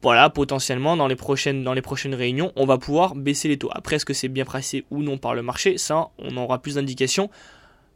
voilà, 0.00 0.30
potentiellement 0.30 0.96
dans 0.96 1.06
les 1.06 1.16
prochaines 1.16 2.14
réunions, 2.14 2.52
on 2.56 2.64
va 2.64 2.78
pouvoir 2.78 3.14
baisser 3.14 3.48
les 3.48 3.58
taux. 3.58 3.70
Après 3.72 3.96
est-ce 3.96 4.06
que 4.06 4.14
c'est 4.14 4.28
bien 4.28 4.44
pressé 4.46 4.86
ou 4.90 5.02
non 5.02 5.18
par 5.18 5.34
le 5.34 5.42
marché, 5.42 5.76
ça 5.76 6.08
on 6.18 6.34
aura 6.36 6.62
plus 6.62 6.76
d'indications 6.76 7.30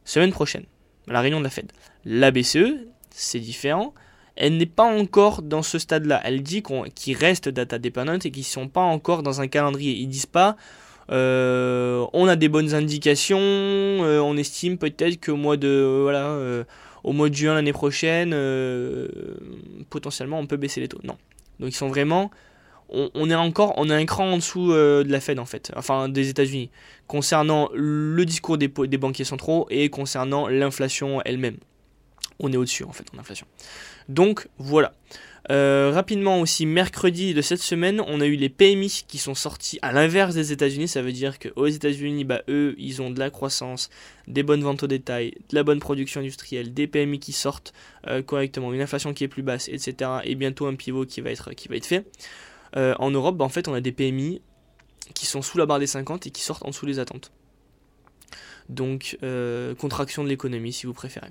semaine 0.05 0.31
prochaine, 0.31 0.65
la 1.07 1.21
réunion 1.21 1.39
de 1.39 1.45
la 1.45 1.49
Fed. 1.49 1.71
La 2.05 2.29
BCE, 2.29 2.85
c'est 3.09 3.39
différent 3.39 3.95
elle 4.35 4.57
n'est 4.57 4.65
pas 4.65 4.83
encore 4.83 5.41
dans 5.41 5.61
ce 5.61 5.79
stade-là. 5.79 6.21
Elle 6.23 6.41
dit 6.41 6.63
qu'ils 6.95 7.17
restent 7.17 7.49
data 7.49 7.77
dependent 7.77 8.25
et 8.25 8.31
qu'ils 8.31 8.41
ne 8.41 8.45
sont 8.45 8.67
pas 8.67 8.81
encore 8.81 9.23
dans 9.23 9.41
un 9.41 9.47
calendrier. 9.47 9.93
Ils 9.93 10.07
disent 10.07 10.25
pas 10.25 10.55
euh, 11.11 12.05
on 12.13 12.27
a 12.27 12.35
des 12.35 12.49
bonnes 12.49 12.73
indications, 12.73 13.39
euh, 13.39 14.19
on 14.19 14.37
estime 14.37 14.77
peut-être 14.77 15.23
qu'au 15.23 15.35
mois 15.35 15.57
de 15.57 15.99
voilà 16.01 16.27
euh, 16.27 16.63
au 17.03 17.11
mois 17.11 17.29
de 17.29 17.35
juin 17.35 17.53
l'année 17.53 17.73
prochaine 17.73 18.29
potentiellement 19.89 20.39
on 20.39 20.47
peut 20.47 20.57
baisser 20.57 20.79
les 20.79 20.87
taux. 20.87 21.01
Non. 21.03 21.17
Donc 21.59 21.69
ils 21.69 21.75
sont 21.75 21.89
vraiment 21.89 22.31
on, 22.89 23.29
est 23.29 23.35
encore 23.35 23.73
on 23.77 23.89
est 23.89 23.93
un 23.93 24.05
cran 24.05 24.31
en 24.31 24.37
dessous 24.37 24.71
de 24.71 25.07
la 25.09 25.19
Fed 25.19 25.39
en 25.39 25.45
fait, 25.45 25.71
enfin 25.75 26.09
des 26.09 26.29
États-Unis 26.29 26.69
concernant 27.07 27.69
le 27.73 28.23
discours 28.23 28.57
des, 28.57 28.69
des 28.69 28.97
banquiers 28.97 29.25
centraux 29.25 29.67
et 29.69 29.89
concernant 29.89 30.47
l'inflation 30.47 31.21
elle-même. 31.25 31.57
On 32.39 32.51
est 32.51 32.57
au-dessus 32.57 32.83
en 32.83 32.91
fait 32.91 33.05
en 33.15 33.19
inflation. 33.19 33.47
Donc 34.09 34.47
voilà. 34.57 34.93
Euh, 35.51 35.91
rapidement 35.93 36.39
aussi, 36.39 36.65
mercredi 36.65 37.33
de 37.33 37.41
cette 37.41 37.61
semaine, 37.61 38.01
on 38.07 38.21
a 38.21 38.25
eu 38.25 38.35
les 38.35 38.49
PMI 38.49 39.03
qui 39.07 39.17
sont 39.17 39.35
sortis 39.35 39.77
à 39.81 39.91
l'inverse 39.91 40.35
des 40.35 40.51
États-Unis. 40.53 40.87
Ça 40.87 41.01
veut 41.01 41.11
dire 41.11 41.37
qu'aux 41.37 41.67
États-Unis, 41.67 42.23
bah, 42.23 42.43
eux, 42.47 42.75
ils 42.77 43.01
ont 43.01 43.09
de 43.09 43.19
la 43.19 43.29
croissance, 43.29 43.89
des 44.27 44.43
bonnes 44.43 44.63
ventes 44.63 44.83
au 44.83 44.87
détail, 44.87 45.33
de 45.49 45.55
la 45.55 45.63
bonne 45.63 45.79
production 45.79 46.21
industrielle, 46.21 46.73
des 46.73 46.87
PMI 46.87 47.19
qui 47.19 47.33
sortent 47.33 47.73
euh, 48.07 48.21
correctement, 48.21 48.71
une 48.73 48.81
inflation 48.81 49.13
qui 49.13 49.25
est 49.25 49.27
plus 49.27 49.43
basse, 49.43 49.67
etc. 49.67 50.11
Et 50.23 50.35
bientôt 50.35 50.65
un 50.67 50.75
pivot 50.75 51.05
qui 51.05 51.19
va 51.19 51.31
être, 51.31 51.51
qui 51.51 51.67
va 51.67 51.75
être 51.75 51.85
fait. 51.85 52.05
Euh, 52.77 52.95
en 52.99 53.11
Europe, 53.11 53.35
bah, 53.35 53.45
en 53.45 53.49
fait, 53.49 53.67
on 53.67 53.73
a 53.73 53.81
des 53.81 53.91
PMI 53.91 54.41
qui 55.13 55.25
sont 55.25 55.41
sous 55.41 55.57
la 55.57 55.65
barre 55.65 55.79
des 55.79 55.87
50 55.87 56.25
et 56.27 56.31
qui 56.31 56.41
sortent 56.41 56.63
en 56.63 56.69
dessous 56.69 56.85
des 56.85 56.99
attentes. 56.99 57.31
Donc, 58.69 59.17
contraction 59.77 60.23
de 60.23 60.29
l'économie, 60.29 60.71
si 60.71 60.85
vous 60.85 60.93
préférez. 60.93 61.27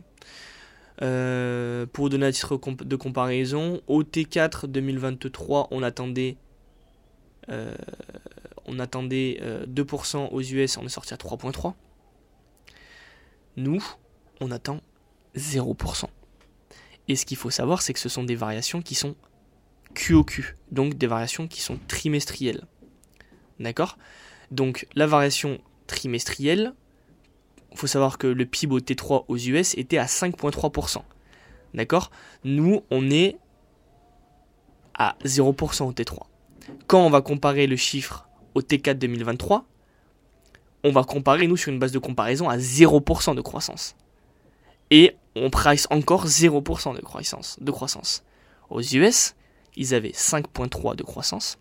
Euh, 1.01 1.87
pour 1.87 2.11
donner 2.11 2.27
un 2.27 2.33
titre 2.33 2.59
de 2.85 2.97
comparaison, 2.97 3.81
au 3.87 4.03
T4 4.03 4.67
2023, 4.67 5.69
on 5.71 5.83
attendait, 5.83 6.37
euh, 7.49 7.75
on 8.67 8.79
attendait 8.79 9.41
2% 9.67 10.17
euh, 10.17 10.29
aux 10.29 10.43
US, 10.43 10.77
on 10.77 10.85
est 10.85 10.91
sorti 10.91 11.15
à 11.15 11.17
3.3. 11.17 11.75
Nous, 13.57 13.83
on 14.41 14.51
attend 14.51 14.81
0%. 15.37 16.07
Et 17.09 17.17
ce 17.17 17.27
qu'il 17.27 17.37
faut 17.37 17.51
savoir, 17.51 17.83
c'est 17.83 17.93
que 17.93 17.99
ce 17.99 18.09
sont 18.09 18.25
des 18.25 18.37
variations 18.37 18.83
qui 18.83 18.95
sont 18.95 19.17
QOQ, 19.95 20.57
donc 20.71 20.95
des 20.95 21.07
variations 21.07 21.49
qui 21.49 21.61
sont 21.61 21.79
trimestrielles. 21.89 22.67
D'accord? 23.61 23.99
Donc 24.51 24.87
la 24.95 25.07
variation 25.07 25.61
trimestrielle, 25.87 26.75
il 27.73 27.79
faut 27.79 27.87
savoir 27.87 28.19
que 28.19 28.27
le 28.27 28.47
PIB 28.47 28.75
au 28.75 28.81
T3 28.81 29.25
aux 29.29 29.37
US 29.37 29.75
était 29.77 29.99
à 29.99 30.07
5,3%. 30.07 30.99
D'accord? 31.75 32.11
Nous, 32.45 32.83
on 32.91 33.11
est 33.11 33.37
à 34.95 35.17
0% 35.25 35.85
au 35.85 35.93
T3. 35.93 36.19
Quand 36.87 37.05
on 37.05 37.11
va 37.11 37.23
comparer 37.23 37.67
le 37.67 37.77
chiffre 37.77 38.29
au 38.55 38.61
T4 38.61 38.95
2023, 38.95 39.65
on 40.85 40.93
va 40.93 41.05
comparer, 41.05 41.47
nous, 41.47 41.57
sur 41.57 41.73
une 41.73 41.79
base 41.79 41.93
de 41.93 41.99
comparaison 41.99 42.49
à 42.49 42.59
0% 42.59 43.35
de 43.35 43.41
croissance. 43.41 43.97
Et 44.91 45.17
on 45.35 45.49
price 45.49 45.87
encore 45.91 46.27
0% 46.27 46.95
de 46.95 47.01
croissance, 47.01 47.57
de 47.61 47.71
croissance. 47.71 48.25
Aux 48.69 48.83
US, 48.83 49.35
ils 49.77 49.95
avaient 49.95 50.11
5,3% 50.11 50.97
de 50.97 51.03
croissance 51.03 51.59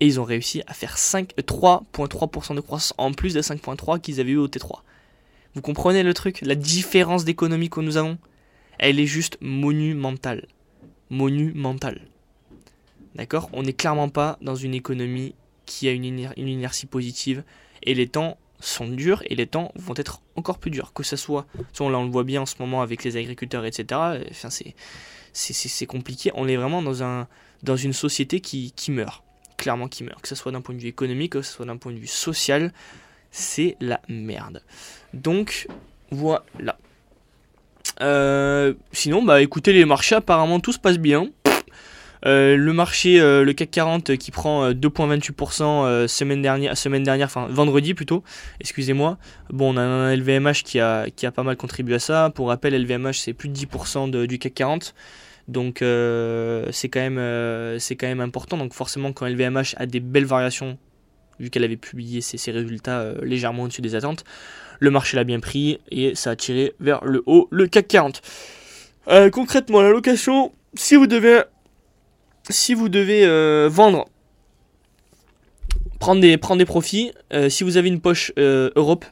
et 0.00 0.06
ils 0.06 0.18
ont 0.18 0.24
réussi 0.24 0.62
à 0.66 0.74
faire 0.74 0.96
3,3% 0.96 2.54
de 2.54 2.60
croissance 2.60 2.94
en 2.98 3.12
plus 3.12 3.34
de 3.34 3.42
5,3% 3.42 4.00
qu'ils 4.00 4.20
avaient 4.20 4.32
eu 4.32 4.38
au 4.38 4.48
T3. 4.48 4.80
Vous 5.54 5.62
comprenez 5.62 6.02
le 6.02 6.14
truc? 6.14 6.40
La 6.42 6.54
différence 6.54 7.24
d'économie 7.24 7.68
que 7.68 7.80
nous 7.80 7.96
avons? 7.96 8.18
Elle 8.78 8.98
est 8.98 9.06
juste 9.06 9.36
monumentale. 9.40 10.46
Monumentale. 11.10 12.00
D'accord? 13.14 13.50
On 13.52 13.62
n'est 13.62 13.74
clairement 13.74 14.08
pas 14.08 14.38
dans 14.40 14.54
une 14.54 14.74
économie 14.74 15.34
qui 15.66 15.86
a 15.88 15.92
une, 15.92 16.04
inertie 16.36 16.86
positive 16.86 17.44
et 17.82 17.94
les 17.94 18.08
temps 18.08 18.38
sont 18.58 18.88
durs 18.88 19.22
et 19.26 19.34
les 19.34 19.46
temps 19.46 19.72
vont 19.74 19.94
être 19.96 20.22
encore 20.34 20.58
plus 20.58 20.70
durs. 20.70 20.92
Que 20.94 21.02
ce 21.02 21.16
soit, 21.16 21.46
là 21.78 21.98
on 21.98 22.04
le 22.04 22.10
voit 22.10 22.24
bien 22.24 22.42
en 22.42 22.46
ce 22.46 22.54
moment 22.58 22.80
avec 22.80 23.04
les 23.04 23.16
agriculteurs, 23.16 23.66
etc. 23.66 24.00
Enfin, 24.30 24.48
c'est 25.32 25.86
compliqué. 25.86 26.30
On 26.34 26.48
est 26.48 26.56
vraiment 26.56 26.80
dans, 26.80 27.26
dans 27.62 27.76
une 27.76 27.92
société 27.92 28.40
qui 28.40 28.72
meurt 28.88 29.24
clairement 29.60 29.88
qui 29.88 30.02
meurt. 30.02 30.20
Que 30.20 30.28
ce 30.28 30.34
soit 30.34 30.50
d'un 30.50 30.62
point 30.62 30.74
de 30.74 30.80
vue 30.80 30.88
économique, 30.88 31.32
que 31.32 31.42
ce 31.42 31.52
soit 31.52 31.66
d'un 31.66 31.76
point 31.76 31.92
de 31.92 31.98
vue 31.98 32.06
social, 32.06 32.72
c'est 33.30 33.76
la 33.80 34.00
merde. 34.08 34.62
Donc 35.14 35.68
voilà. 36.10 36.78
Euh, 38.00 38.74
sinon, 38.92 39.22
bah 39.22 39.42
écoutez, 39.42 39.72
les 39.72 39.84
marchés 39.84 40.14
apparemment 40.14 40.60
tout 40.60 40.72
se 40.72 40.78
passe 40.78 40.98
bien. 40.98 41.28
Euh, 42.26 42.56
le 42.56 42.72
marché, 42.74 43.18
euh, 43.18 43.44
le 43.44 43.52
CAC 43.54 43.70
40 43.70 44.16
qui 44.18 44.30
prend 44.30 44.72
2,28% 44.72 46.06
semaine 46.06 46.42
dernière, 46.42 46.76
semaine 46.76 47.02
dernière, 47.02 47.26
enfin 47.26 47.46
vendredi 47.50 47.94
plutôt, 47.94 48.24
excusez-moi. 48.60 49.18
Bon, 49.50 49.74
on 49.74 49.76
a 49.76 49.82
un 49.82 50.16
LVMH 50.16 50.62
qui 50.64 50.80
a, 50.80 51.06
qui 51.14 51.26
a 51.26 51.32
pas 51.32 51.42
mal 51.42 51.56
contribué 51.56 51.96
à 51.96 51.98
ça. 51.98 52.30
Pour 52.34 52.48
rappel, 52.48 52.74
LVMH 52.74 53.14
c'est 53.14 53.34
plus 53.34 53.48
de 53.50 53.54
10% 53.54 54.26
du 54.26 54.38
CAC 54.38 54.54
40. 54.54 54.94
Donc 55.50 55.82
euh, 55.82 56.68
c'est 56.70 56.88
quand 56.88 57.00
même 57.00 57.18
euh, 57.18 57.78
quand 57.90 58.06
même 58.06 58.20
important. 58.20 58.56
Donc 58.56 58.72
forcément 58.72 59.12
quand 59.12 59.26
LVMH 59.26 59.74
a 59.76 59.86
des 59.86 59.98
belles 59.98 60.24
variations, 60.24 60.78
vu 61.40 61.50
qu'elle 61.50 61.64
avait 61.64 61.76
publié 61.76 62.20
ses, 62.20 62.52
résultats 62.52 63.00
euh, 63.00 63.18
légèrement 63.24 63.64
au-dessus 63.64 63.82
des 63.82 63.96
attentes, 63.96 64.24
le 64.78 64.90
marché 64.92 65.16
l'a 65.16 65.24
bien 65.24 65.40
pris 65.40 65.80
et 65.90 66.14
ça 66.14 66.30
a 66.30 66.36
tiré 66.36 66.74
vers 66.78 67.04
le 67.04 67.24
haut 67.26 67.48
le 67.50 67.66
CAC 67.66 67.88
40. 67.88 68.22
concrètement 69.32 69.82
la 69.82 69.90
location, 69.90 70.52
si 70.74 70.94
vous 70.94 71.08
devez 71.08 71.42
si 72.48 72.74
vous 72.74 72.88
devez 72.88 73.26
vendre 73.68 74.08
prendre 75.98 76.20
des, 76.20 76.38
prendre 76.38 76.60
des 76.60 76.64
profits. 76.64 77.12
si 77.48 77.64
vous 77.64 77.76
avez 77.76 77.88
une 77.88 78.00
poche 78.00 78.32
Europe, 78.36 79.04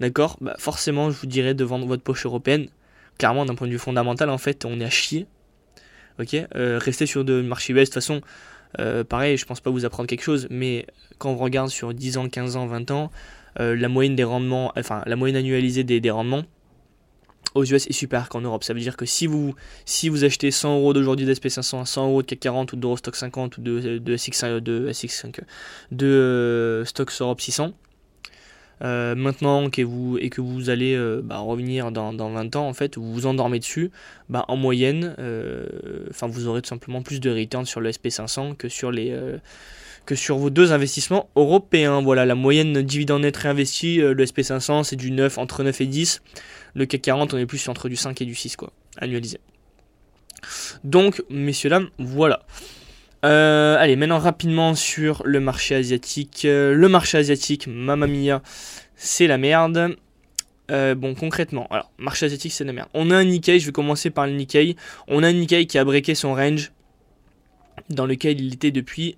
d'accord, 0.00 0.36
bah 0.42 0.54
forcément 0.58 1.10
je 1.10 1.16
vous 1.18 1.26
dirais 1.26 1.54
de 1.54 1.64
vendre 1.64 1.86
votre 1.86 2.02
poche 2.02 2.26
européenne. 2.26 2.68
Clairement, 3.18 3.46
d'un 3.46 3.54
point 3.54 3.66
de 3.66 3.72
vue 3.72 3.78
fondamental, 3.78 4.30
en 4.30 4.38
fait, 4.38 4.64
on 4.64 4.80
est 4.80 4.84
à 4.84 4.90
chier 4.90 5.26
ok 6.20 6.36
euh, 6.54 6.78
Rester 6.78 7.06
sur 7.06 7.24
de 7.24 7.42
marché 7.42 7.72
US, 7.72 7.80
de 7.80 7.84
toute 7.84 7.94
façon, 7.94 8.20
euh, 8.80 9.04
pareil, 9.04 9.36
je 9.36 9.44
pense 9.44 9.60
pas 9.60 9.70
vous 9.70 9.84
apprendre 9.84 10.08
quelque 10.08 10.22
chose, 10.22 10.46
mais 10.50 10.86
quand 11.18 11.30
on 11.30 11.36
regarde 11.36 11.68
sur 11.68 11.92
10 11.92 12.18
ans, 12.18 12.28
15 12.28 12.56
ans, 12.56 12.66
20 12.66 12.90
ans, 12.90 13.10
euh, 13.60 13.76
la 13.76 13.88
moyenne 13.88 14.16
des 14.16 14.24
rendements, 14.24 14.72
enfin 14.76 15.02
la 15.06 15.16
moyenne 15.16 15.36
annualisée 15.36 15.84
des, 15.84 16.10
rendements, 16.10 16.44
aux 17.54 17.64
US 17.64 17.86
est 17.86 17.92
supérieur 17.92 18.28
qu'en 18.28 18.40
Europe. 18.40 18.64
Ça 18.64 18.72
veut 18.72 18.80
dire 18.80 18.96
que 18.96 19.04
si 19.04 19.26
vous, 19.26 19.54
si 19.84 20.08
vous 20.08 20.24
achetez 20.24 20.50
100 20.50 20.78
euros 20.78 20.94
d'aujourd'hui 20.94 21.26
d'SP500, 21.26 21.84
100 21.84 22.06
euros 22.08 22.22
de 22.22 22.26
CAC 22.26 22.40
40 22.40 22.72
ou 22.72 22.76
d'Eurostock 22.76 23.14
50 23.14 23.58
ou 23.58 23.60
de, 23.60 23.98
de, 23.98 24.16
SX, 24.16 24.44
de, 24.44 24.88
SX5, 24.90 25.40
de 25.90 26.06
euh, 26.06 26.84
Stocks 26.86 27.12
Europe 27.20 27.40
600, 27.40 27.72
euh, 28.82 29.14
maintenant 29.14 29.70
que 29.70 29.82
vous, 29.82 30.18
et 30.18 30.30
que 30.30 30.40
vous 30.40 30.70
allez 30.70 30.94
euh, 30.94 31.20
bah, 31.22 31.38
revenir 31.38 31.92
dans, 31.92 32.12
dans, 32.12 32.30
20 32.30 32.56
ans, 32.56 32.72
vous 32.96 33.12
vous 33.12 33.26
endormez 33.26 33.58
dessus, 33.58 33.90
bah, 34.28 34.44
en 34.48 34.56
moyenne, 34.56 35.14
enfin 36.10 36.26
vous 36.26 36.46
aurez 36.48 36.62
tout 36.62 36.68
simplement 36.68 37.02
plus 37.02 37.20
de 37.20 37.30
return 37.30 37.64
sur 37.64 37.80
le 37.80 37.90
SP500 37.90 38.56
que 38.56 38.68
sur 40.16 40.36
vos 40.36 40.50
deux 40.50 40.72
investissements 40.72 41.28
européens. 41.36 42.02
La 42.14 42.34
moyenne 42.34 42.82
dividende 42.82 43.22
net 43.22 43.36
réinvesti, 43.36 43.98
le 43.98 44.24
SP500 44.24 44.84
c'est 44.84 44.96
du 44.96 45.10
9, 45.10 45.38
entre 45.38 45.62
9 45.62 45.80
et 45.80 45.86
10. 45.86 46.22
Le 46.74 46.86
CAC 46.86 47.02
40, 47.02 47.34
on 47.34 47.38
est 47.38 47.46
plus 47.46 47.68
entre 47.68 47.88
du 47.88 47.96
5 47.96 48.20
et 48.22 48.24
du 48.24 48.34
6, 48.34 48.56
quoi, 48.56 48.72
annualisé. 48.96 49.38
Donc, 50.84 51.22
messieurs, 51.30 51.70
dames, 51.70 51.88
voilà. 51.98 52.44
Euh, 53.24 53.76
allez, 53.78 53.96
maintenant 53.96 54.18
rapidement 54.18 54.74
sur 54.74 55.22
le 55.24 55.40
marché 55.40 55.74
asiatique. 55.74 56.44
Euh, 56.44 56.74
le 56.74 56.88
marché 56.88 57.18
asiatique, 57.18 57.66
mamma 57.68 58.06
mia, 58.06 58.42
c'est 58.96 59.26
la 59.26 59.38
merde. 59.38 59.96
Euh, 60.70 60.94
bon, 60.94 61.14
concrètement, 61.14 61.66
alors, 61.70 61.90
marché 61.98 62.26
asiatique, 62.26 62.52
c'est 62.52 62.64
la 62.64 62.72
merde. 62.72 62.88
On 62.94 63.10
a 63.10 63.16
un 63.16 63.24
Nikkei, 63.24 63.60
je 63.60 63.66
vais 63.66 63.72
commencer 63.72 64.10
par 64.10 64.26
le 64.26 64.32
Nikkei. 64.32 64.76
On 65.06 65.22
a 65.22 65.28
un 65.28 65.32
Nikkei 65.32 65.66
qui 65.66 65.78
a 65.78 65.84
breaké 65.84 66.14
son 66.14 66.34
range, 66.34 66.72
dans 67.90 68.06
lequel 68.06 68.40
il 68.40 68.54
était 68.54 68.70
depuis 68.70 69.16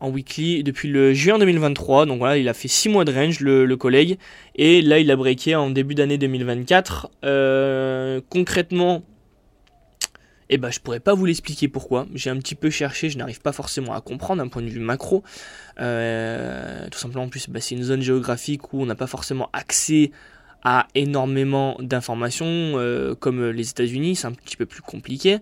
en 0.00 0.10
weekly 0.10 0.64
depuis 0.64 0.88
le 0.88 1.14
juin 1.14 1.38
2023. 1.38 2.06
Donc 2.06 2.18
voilà, 2.18 2.36
il 2.36 2.48
a 2.48 2.54
fait 2.54 2.68
6 2.68 2.88
mois 2.88 3.04
de 3.04 3.12
range, 3.12 3.40
le, 3.40 3.74
collègue. 3.76 4.18
Et 4.56 4.82
là, 4.82 4.98
il 4.98 5.10
a 5.10 5.16
breaké 5.16 5.54
en 5.54 5.70
début 5.70 5.94
d'année 5.94 6.18
2024. 6.18 7.10
Euh, 7.24 8.20
concrètement, 8.28 9.04
eh 10.54 10.58
ben, 10.58 10.70
je 10.70 10.80
pourrais 10.80 11.00
pas 11.00 11.14
vous 11.14 11.24
l'expliquer 11.24 11.68
pourquoi. 11.68 12.06
J'ai 12.14 12.30
un 12.30 12.36
petit 12.36 12.54
peu 12.54 12.70
cherché, 12.70 13.08
je 13.10 13.18
n'arrive 13.18 13.40
pas 13.40 13.52
forcément 13.52 13.94
à 13.94 14.00
comprendre 14.00 14.42
d'un 14.42 14.48
point 14.48 14.62
de 14.62 14.68
vue 14.68 14.80
macro. 14.80 15.22
Euh, 15.80 16.88
tout 16.90 16.98
simplement, 16.98 17.24
en 17.24 17.28
plus, 17.28 17.48
bah, 17.48 17.60
c'est 17.60 17.74
une 17.74 17.84
zone 17.84 18.02
géographique 18.02 18.72
où 18.72 18.82
on 18.82 18.86
n'a 18.86 18.94
pas 18.94 19.06
forcément 19.06 19.48
accès 19.52 20.10
à 20.64 20.86
énormément 20.94 21.76
d'informations 21.80 22.46
euh, 22.46 23.14
comme 23.14 23.50
les 23.50 23.70
États-Unis, 23.70 24.14
c'est 24.14 24.26
un 24.28 24.32
petit 24.32 24.56
peu 24.56 24.66
plus 24.66 24.82
compliqué. 24.82 25.38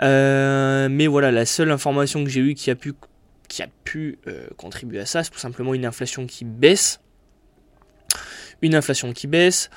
mais 0.00 1.06
voilà, 1.06 1.30
la 1.30 1.46
seule 1.46 1.70
information 1.70 2.22
que 2.24 2.30
j'ai 2.30 2.40
eue 2.40 2.54
qui 2.54 2.70
a 2.70 2.74
pu 2.74 2.92
qui 3.52 3.62
a 3.62 3.68
pu 3.84 4.18
euh, 4.28 4.46
contribuer 4.56 5.00
à 5.00 5.06
ça, 5.06 5.22
c'est 5.22 5.30
tout 5.30 5.38
simplement 5.38 5.74
une 5.74 5.84
inflation 5.84 6.26
qui 6.26 6.46
baisse. 6.46 7.00
Une 8.62 8.74
inflation 8.74 9.12
qui 9.12 9.26
baisse, 9.26 9.68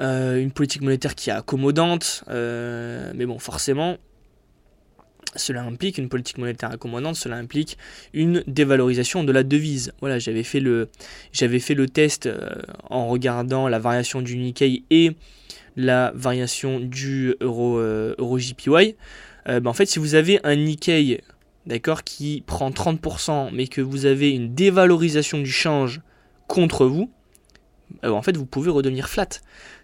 euh, 0.00 0.40
une 0.40 0.50
politique 0.50 0.80
monétaire 0.80 1.14
qui 1.14 1.28
est 1.28 1.34
accommodante, 1.34 2.24
euh, 2.28 3.12
mais 3.14 3.26
bon, 3.26 3.38
forcément, 3.38 3.98
cela 5.36 5.62
implique 5.62 5.98
une 5.98 6.08
politique 6.08 6.38
monétaire 6.38 6.70
accommodante, 6.70 7.16
cela 7.16 7.36
implique 7.36 7.78
une 8.12 8.42
dévalorisation 8.46 9.24
de 9.24 9.32
la 9.32 9.42
devise. 9.42 9.92
Voilà, 10.00 10.18
j'avais 10.18 10.42
fait 10.42 10.60
le, 10.60 10.88
j'avais 11.32 11.60
fait 11.60 11.74
le 11.74 11.88
test 11.88 12.28
en 12.88 13.08
regardant 13.08 13.68
la 13.68 13.78
variation 13.78 14.22
du 14.22 14.36
Nikkei 14.36 14.84
et 14.90 15.12
la 15.76 16.12
variation 16.14 16.80
du 16.80 17.34
euro, 17.40 17.78
euro 17.78 18.38
JPY. 18.38 18.96
Ben, 19.46 19.66
en 19.66 19.72
fait, 19.72 19.86
si 19.86 19.98
vous 19.98 20.14
avez 20.14 20.40
un 20.44 20.56
Nikkei 20.56 21.20
d'accord, 21.68 22.02
qui 22.02 22.42
prend 22.46 22.70
30%, 22.70 23.50
mais 23.52 23.68
que 23.68 23.80
vous 23.80 24.06
avez 24.06 24.30
une 24.30 24.54
dévalorisation 24.54 25.38
du 25.38 25.52
change 25.52 26.00
contre 26.48 26.86
vous, 26.86 27.10
euh, 28.04 28.10
en 28.10 28.22
fait, 28.22 28.36
vous 28.36 28.46
pouvez 28.46 28.70
redevenir 28.70 29.08
flat. 29.08 29.28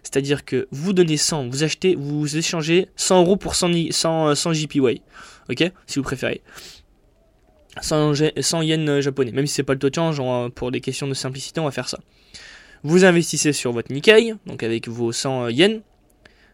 C'est-à-dire 0.03 0.45
que 0.45 0.67
vous 0.71 0.93
donnez 0.93 1.17
100, 1.17 1.47
vous 1.47 1.63
achetez, 1.63 1.95
vous 1.95 2.37
échangez 2.37 2.89
100 2.95 3.21
euros 3.21 3.37
pour 3.37 3.55
100, 3.55 3.91
100, 3.91 4.53
JPY, 4.53 5.01
ok, 5.49 5.71
si 5.87 5.99
vous 5.99 6.03
préférez. 6.03 6.41
100, 7.81 8.13
100 8.39 8.61
yens 8.61 8.99
japonais, 9.01 9.31
même 9.31 9.47
si 9.47 9.55
c'est 9.55 9.63
pas 9.63 9.73
le 9.73 9.79
taux 9.79 9.89
de 9.89 9.95
change, 9.95 10.21
pour 10.55 10.71
des 10.71 10.81
questions 10.81 11.07
de 11.07 11.13
simplicité, 11.13 11.59
on 11.59 11.65
va 11.65 11.71
faire 11.71 11.89
ça. 11.89 11.99
Vous 12.83 13.03
investissez 13.03 13.51
sur 13.51 13.71
votre 13.71 13.91
Nikkei, 13.91 14.35
donc 14.45 14.63
avec 14.63 14.87
vos 14.87 15.11
100 15.11 15.49
yens, 15.49 15.81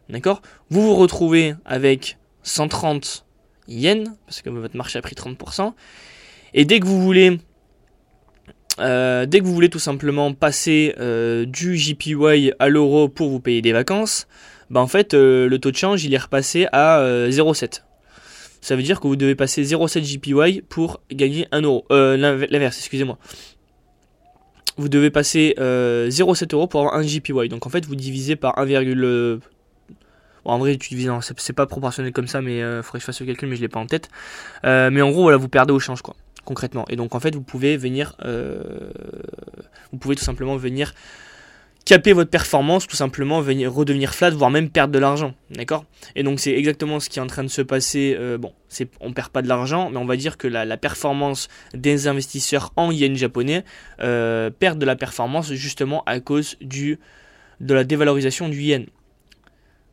d'accord? 0.10 0.42
Vous 0.70 0.82
vous 0.82 0.96
retrouvez 0.96 1.56
avec 1.66 2.18
130 2.44 3.26
yens, 3.68 4.10
parce 4.26 4.42
que 4.42 4.50
votre 4.50 4.76
marché 4.76 4.98
a 4.98 5.02
pris 5.02 5.16
30%. 5.16 5.74
Et 6.54 6.66
dès 6.66 6.80
que 6.80 6.86
vous 6.86 7.02
voulez, 7.02 7.40
euh, 8.80 9.26
dès 9.26 9.40
que 9.40 9.46
vous 9.46 9.54
voulez 9.54 9.70
tout 9.70 9.80
simplement 9.80 10.34
passer 10.34 10.96
euh, 11.00 11.46
du 11.46 11.78
JPY 11.78 12.54
à 12.60 12.70
l'euro 12.70 13.10
pour 13.10 13.30
vous 13.30 13.40
payer 13.40 13.62
des 13.62 13.74
vacances, 13.74 14.28
bah 14.70 14.80
en 14.80 14.88
fait 14.88 15.14
euh, 15.14 15.50
le 15.50 15.60
taux 15.60 15.72
de 15.72 15.76
change 15.76 16.04
il 16.04 16.14
est 16.14 16.18
repassé 16.18 16.68
à 16.72 17.02
0,7. 17.30 17.84
Ça 18.62 18.76
veut 18.76 18.84
dire 18.84 19.00
que 19.00 19.08
vous 19.08 19.16
devez 19.16 19.36
passer 19.36 19.64
0,7 19.64 20.04
JPY 20.04 20.62
pour 20.62 21.02
gagner 21.12 21.48
1 21.52 21.62
euro. 21.62 21.86
L'inverse, 21.90 22.78
excusez-moi. 22.78 23.18
Vous 24.78 24.88
devez 24.88 25.10
passer 25.10 25.56
0,7 25.58 26.54
euros 26.54 26.68
pour 26.68 26.82
avoir 26.82 26.96
1 26.96 27.04
JPY. 27.04 27.50
Donc 27.50 27.66
en 27.66 27.70
fait 27.70 27.86
vous 27.86 27.96
divisez 27.96 28.36
par 28.36 28.56
1,3 28.56 29.40
en 30.46 30.58
vrai, 30.58 30.78
tu 30.78 30.90
divises, 30.90 31.12
c'est 31.38 31.54
pas 31.54 31.68
proportionnel 31.68 32.12
comme 32.14 32.28
ça, 32.28 32.42
mais 32.42 32.58
il 32.58 32.62
euh, 32.62 32.84
faudrait 32.84 33.00
que 33.00 33.04
je 33.04 33.06
fasse 33.06 33.20
le 33.20 33.28
calcul, 33.28 33.48
mais 33.48 33.56
je 33.56 33.62
l'ai 33.62 33.68
pas 33.68 33.80
en 33.80 33.86
tête. 33.86 34.10
Euh, 34.66 34.90
mais 34.92 35.02
en 35.02 35.12
gros, 35.12 35.24
voilà, 35.24 35.38
vous 35.38 35.50
perdez 35.50 35.72
au 35.72 35.80
change, 35.80 36.02
quoi, 36.02 36.16
concrètement. 36.46 36.86
Et 36.90 36.96
donc, 36.96 37.14
en 37.14 37.20
fait, 37.20 37.36
vous 37.36 37.44
pouvez 37.44 37.78
venir, 37.78 38.16
euh, 38.26 38.92
vous 39.92 40.00
pouvez 40.00 40.16
tout 40.16 40.24
simplement 40.24 40.58
venir 40.58 40.94
caper 41.86 42.14
votre 42.14 42.30
performance, 42.30 42.88
tout 42.88 42.96
simplement 42.96 43.42
venir 43.42 43.74
redevenir 43.74 44.14
flat, 44.14 44.30
voire 44.30 44.52
même 44.52 44.70
perdre 44.70 44.94
de 44.94 45.00
l'argent, 45.00 45.34
d'accord? 45.50 45.86
Et 46.16 46.24
donc, 46.24 46.40
c'est 46.40 46.54
exactement 46.54 47.00
ce 47.00 47.10
qui 47.10 47.20
est 47.20 47.22
en 47.22 47.28
train 47.28 47.44
de 47.44 47.50
se 47.50 47.62
passer. 47.62 48.18
bon, 48.40 48.54
c'est, 48.70 48.90
on 49.00 49.14
perd 49.14 49.30
pas 49.30 49.42
de 49.42 49.48
l'argent, 49.48 49.90
mais 49.90 49.98
on 49.98 50.06
va 50.06 50.16
dire 50.16 50.38
que 50.38 50.48
la, 50.48 50.78
performance 50.78 51.48
des 51.74 52.08
investisseurs 52.08 52.72
en 52.76 52.92
yen 52.92 53.16
japonais 53.16 53.64
perd 53.98 54.78
de 54.78 54.86
la 54.86 54.96
performance 54.96 55.54
justement 55.54 56.04
à 56.06 56.20
cause 56.20 56.56
du 56.62 57.00
de 57.62 57.74
la 57.74 57.84
dévalorisation 57.84 58.50
du 58.50 58.62
yen. 58.62 58.86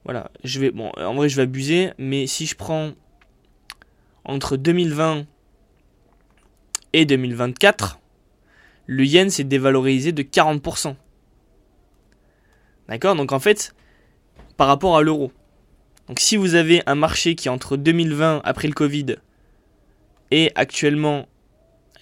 Voilà, 0.05 0.31
je 0.43 0.59
vais, 0.59 0.71
bon, 0.71 0.91
en 0.97 1.15
vrai, 1.15 1.29
je 1.29 1.37
vais 1.37 1.43
abuser, 1.43 1.91
mais 1.99 2.27
si 2.27 2.47
je 2.47 2.57
prends 2.57 2.93
entre 4.25 4.57
2020 4.57 5.27
et 6.95 7.05
2024, 7.05 8.01
le 8.87 9.05
yen 9.05 9.29
s'est 9.29 9.45
dévalorisé 9.45 10.13
de 10.13 10.23
40%. 10.23 10.97
D'accord? 12.89 13.15
Donc 13.15 13.33
en 13.33 13.39
fait, 13.39 13.75
par 14.57 14.67
rapport 14.67 14.97
à 14.97 15.03
l'euro. 15.03 15.33
Donc 16.09 16.21
si 16.21 16.37
vous 16.37 16.55
avez 16.55 16.83
un 16.87 16.95
marché 16.95 17.35
qui 17.35 17.49
entre 17.49 17.77
2020, 17.77 18.41
après 18.45 18.69
le 18.69 18.75
Covid, 18.75 19.17
et 20.31 20.53
actuellement 20.55 21.27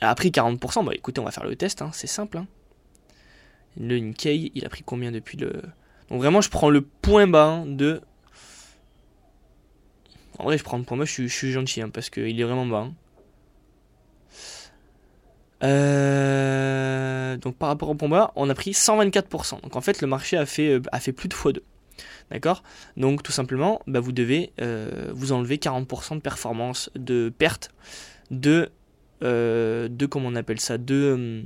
a 0.00 0.14
pris 0.14 0.30
40%, 0.30 0.84
bah 0.84 0.92
écoutez, 0.94 1.20
on 1.20 1.24
va 1.24 1.30
faire 1.30 1.44
le 1.44 1.56
test, 1.56 1.82
hein, 1.82 1.90
c'est 1.92 2.06
simple. 2.06 2.38
Hein. 2.38 2.46
Le 3.78 3.98
Nikkei, 3.98 4.52
il 4.54 4.64
a 4.64 4.68
pris 4.68 4.82
combien 4.84 5.12
depuis 5.12 5.36
le... 5.36 5.62
Donc 6.08 6.18
vraiment, 6.18 6.40
je 6.40 6.50
prends 6.50 6.70
le 6.70 6.82
point 6.82 7.26
bas 7.26 7.64
de... 7.66 8.00
En 10.38 10.44
vrai, 10.44 10.58
je 10.58 10.64
prends 10.64 10.78
le 10.78 10.84
point 10.84 10.96
bas, 10.96 11.04
je 11.04 11.26
suis, 11.26 11.52
gentil, 11.52 11.82
hein, 11.82 11.88
parce 11.88 12.10
qu'il 12.10 12.40
est 12.40 12.44
vraiment 12.44 12.66
bas. 12.66 12.88
Euh, 15.62 17.36
donc 17.38 17.56
par 17.56 17.68
rapport 17.68 17.88
au 17.88 17.94
point 17.94 18.08
bas, 18.08 18.32
on 18.36 18.48
a 18.50 18.54
pris 18.54 18.72
124%. 18.72 19.62
Donc 19.62 19.76
en 19.76 19.80
fait, 19.80 20.00
le 20.00 20.06
marché 20.06 20.36
a 20.36 20.46
fait, 20.46 20.74
euh, 20.74 20.82
a 20.92 21.00
fait 21.00 21.12
plus 21.12 21.28
de 21.28 21.34
x2. 21.34 21.60
D'accord? 22.30 22.62
Donc 22.96 23.22
tout 23.22 23.32
simplement, 23.32 23.80
bah, 23.86 24.00
vous 24.00 24.12
devez 24.12 24.52
euh, 24.60 25.10
vous 25.14 25.32
enlever 25.32 25.56
40% 25.56 26.16
de 26.16 26.20
performance, 26.20 26.90
de 26.94 27.32
perte, 27.36 27.70
de, 28.30 28.70
de 29.20 30.06
comment 30.06 30.28
on 30.28 30.34
appelle 30.34 30.60
ça, 30.60 30.76
de 30.76 31.44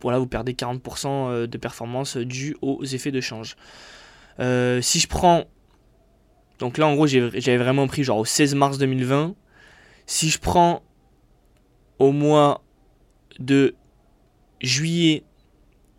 voilà, 0.00 0.18
vous 0.18 0.26
perdez 0.26 0.52
40% 0.52 1.06
euh, 1.06 1.46
de 1.46 1.58
performance 1.58 2.16
dû 2.16 2.56
aux 2.62 2.84
effets 2.84 3.10
de 3.10 3.20
change. 3.20 3.56
Si 4.38 5.00
je 5.00 5.08
prends. 5.08 5.44
Donc 6.58 6.78
là, 6.78 6.86
en 6.86 6.94
gros, 6.94 7.06
j'avais 7.06 7.56
vraiment 7.56 7.86
pris 7.86 8.04
genre 8.04 8.18
au 8.18 8.24
16 8.24 8.54
mars 8.54 8.78
2020. 8.78 9.34
Si 10.06 10.30
je 10.30 10.38
prends 10.38 10.82
au 11.98 12.12
mois 12.12 12.63
de 13.38 13.74
juillet 14.60 15.24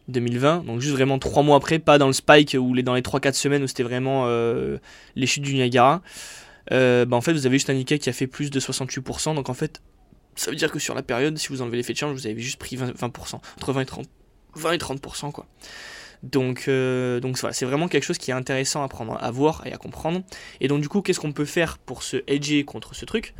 2020, 0.08 0.66
donc 0.66 0.82
juste 0.82 0.94
vraiment 0.94 1.20
3 1.20 1.44
mois 1.44 1.58
après, 1.58 1.80
pas 1.80 1.98
dans 1.98 2.08
le 2.08 2.14
spike 2.14 2.56
ou 2.60 2.80
dans 2.82 2.94
les 2.94 3.02
3-4 3.02 3.34
semaines 3.34 3.64
où 3.64 3.68
c'était 3.68 3.84
vraiment 3.84 4.26
euh, 4.28 4.78
les 5.16 5.28
chutes 5.28 5.44
du 5.44 5.54
Niagara, 5.54 6.02
bah 6.70 7.06
en 7.12 7.22
fait 7.22 7.34
vous 7.34 7.46
avez 7.46 7.56
juste 7.56 7.70
un 7.70 7.74
Nikkei 7.74 8.00
qui 8.00 8.10
a 8.10 8.14
fait 8.14 8.28
plus 8.28 8.50
de 8.50 8.60
68%, 8.60 9.36
donc 9.36 9.50
en 9.50 9.54
fait 9.54 9.82
ça 10.36 10.52
veut 10.52 10.58
dire 10.58 10.72
que 10.72 10.80
sur 10.80 10.94
la 10.96 11.02
période, 11.02 11.38
si 11.38 11.48
vous 11.48 11.62
enlevez 11.62 11.78
l'effet 11.78 11.94
de 11.94 11.98
change, 11.98 12.14
vous 12.14 12.28
avez 12.28 12.40
juste 12.40 12.60
pris 12.60 12.76
20%, 12.76 13.36
entre 13.36 13.74
20 13.74 13.82
et 13.82 13.86
30%, 13.86 14.04
20 14.56 14.72
et 14.74 14.78
30% 14.78 15.32
quoi. 15.32 15.48
Donc, 16.24 16.66
euh, 16.68 17.20
donc 17.20 17.38
voilà, 17.38 17.54
c'est 17.54 17.66
vraiment 17.66 17.88
quelque 17.88 18.04
chose 18.04 18.18
qui 18.18 18.32
est 18.32 18.34
intéressant 18.34 18.84
à 18.84 18.88
prendre, 18.88 19.18
à 19.22 19.32
voir 19.32 19.66
et 19.66 19.74
à 19.74 19.78
comprendre. 19.78 20.22
Et 20.60 20.68
donc 20.68 20.82
du 20.82 20.90
coup, 20.90 21.02
qu'est-ce 21.02 21.20
qu'on 21.20 21.34
peut 21.34 21.46
faire 21.46 21.78
pour 21.78 22.04
se 22.04 22.18
hedger 22.28 22.64
contre 22.66 22.96
ce 22.96 23.06
truc? 23.06 23.36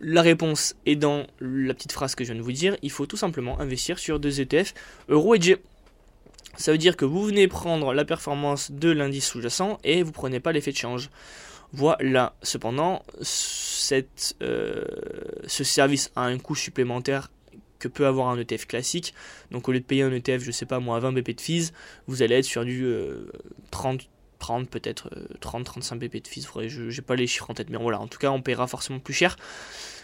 La 0.00 0.22
réponse 0.22 0.76
est 0.86 0.96
dans 0.96 1.26
la 1.40 1.74
petite 1.74 1.92
phrase 1.92 2.14
que 2.14 2.24
je 2.24 2.32
viens 2.32 2.40
de 2.40 2.44
vous 2.44 2.52
dire. 2.52 2.76
Il 2.82 2.90
faut 2.90 3.04
tout 3.04 3.18
simplement 3.18 3.60
investir 3.60 3.98
sur 3.98 4.18
deux 4.18 4.40
ETF 4.40 4.72
euro 5.08 5.34
hedgés. 5.34 5.58
Ça 6.56 6.72
veut 6.72 6.78
dire 6.78 6.96
que 6.96 7.04
vous 7.04 7.24
venez 7.24 7.48
prendre 7.48 7.92
la 7.92 8.04
performance 8.04 8.70
de 8.72 8.90
l'indice 8.90 9.26
sous-jacent 9.26 9.78
et 9.84 10.02
vous 10.02 10.12
prenez 10.12 10.40
pas 10.40 10.52
l'effet 10.52 10.72
de 10.72 10.76
change. 10.76 11.10
Voilà. 11.72 12.34
Cependant, 12.42 13.02
euh, 14.42 14.84
ce 15.46 15.64
service 15.64 16.10
a 16.16 16.22
un 16.22 16.38
coût 16.38 16.54
supplémentaire 16.54 17.30
que 17.78 17.88
peut 17.88 18.06
avoir 18.06 18.28
un 18.28 18.38
ETF 18.38 18.66
classique. 18.66 19.14
Donc 19.50 19.68
au 19.68 19.72
lieu 19.72 19.80
de 19.80 19.84
payer 19.84 20.02
un 20.02 20.12
ETF, 20.12 20.42
je 20.42 20.50
sais 20.50 20.66
pas 20.66 20.80
moi, 20.80 20.98
20 20.98 21.12
BP 21.12 21.36
de 21.36 21.40
fees, 21.40 21.72
vous 22.06 22.22
allez 22.22 22.36
être 22.36 22.44
sur 22.44 22.64
du 22.64 22.86
30, 23.70 24.00
euh, 24.00 24.04
30 24.04 24.08
peut-être 24.68 25.10
30, 25.40 25.64
35 25.64 25.96
BP 25.96 26.22
de 26.22 26.28
fees. 26.28 26.46
Je 26.68 26.82
n'ai 26.82 27.02
pas 27.02 27.16
les 27.16 27.26
chiffres 27.26 27.50
en 27.50 27.54
tête, 27.54 27.70
mais 27.70 27.78
voilà. 27.78 28.00
En 28.00 28.08
tout 28.08 28.18
cas, 28.18 28.30
on 28.30 28.42
paiera 28.42 28.66
forcément 28.66 28.98
plus 28.98 29.14
cher 29.14 29.36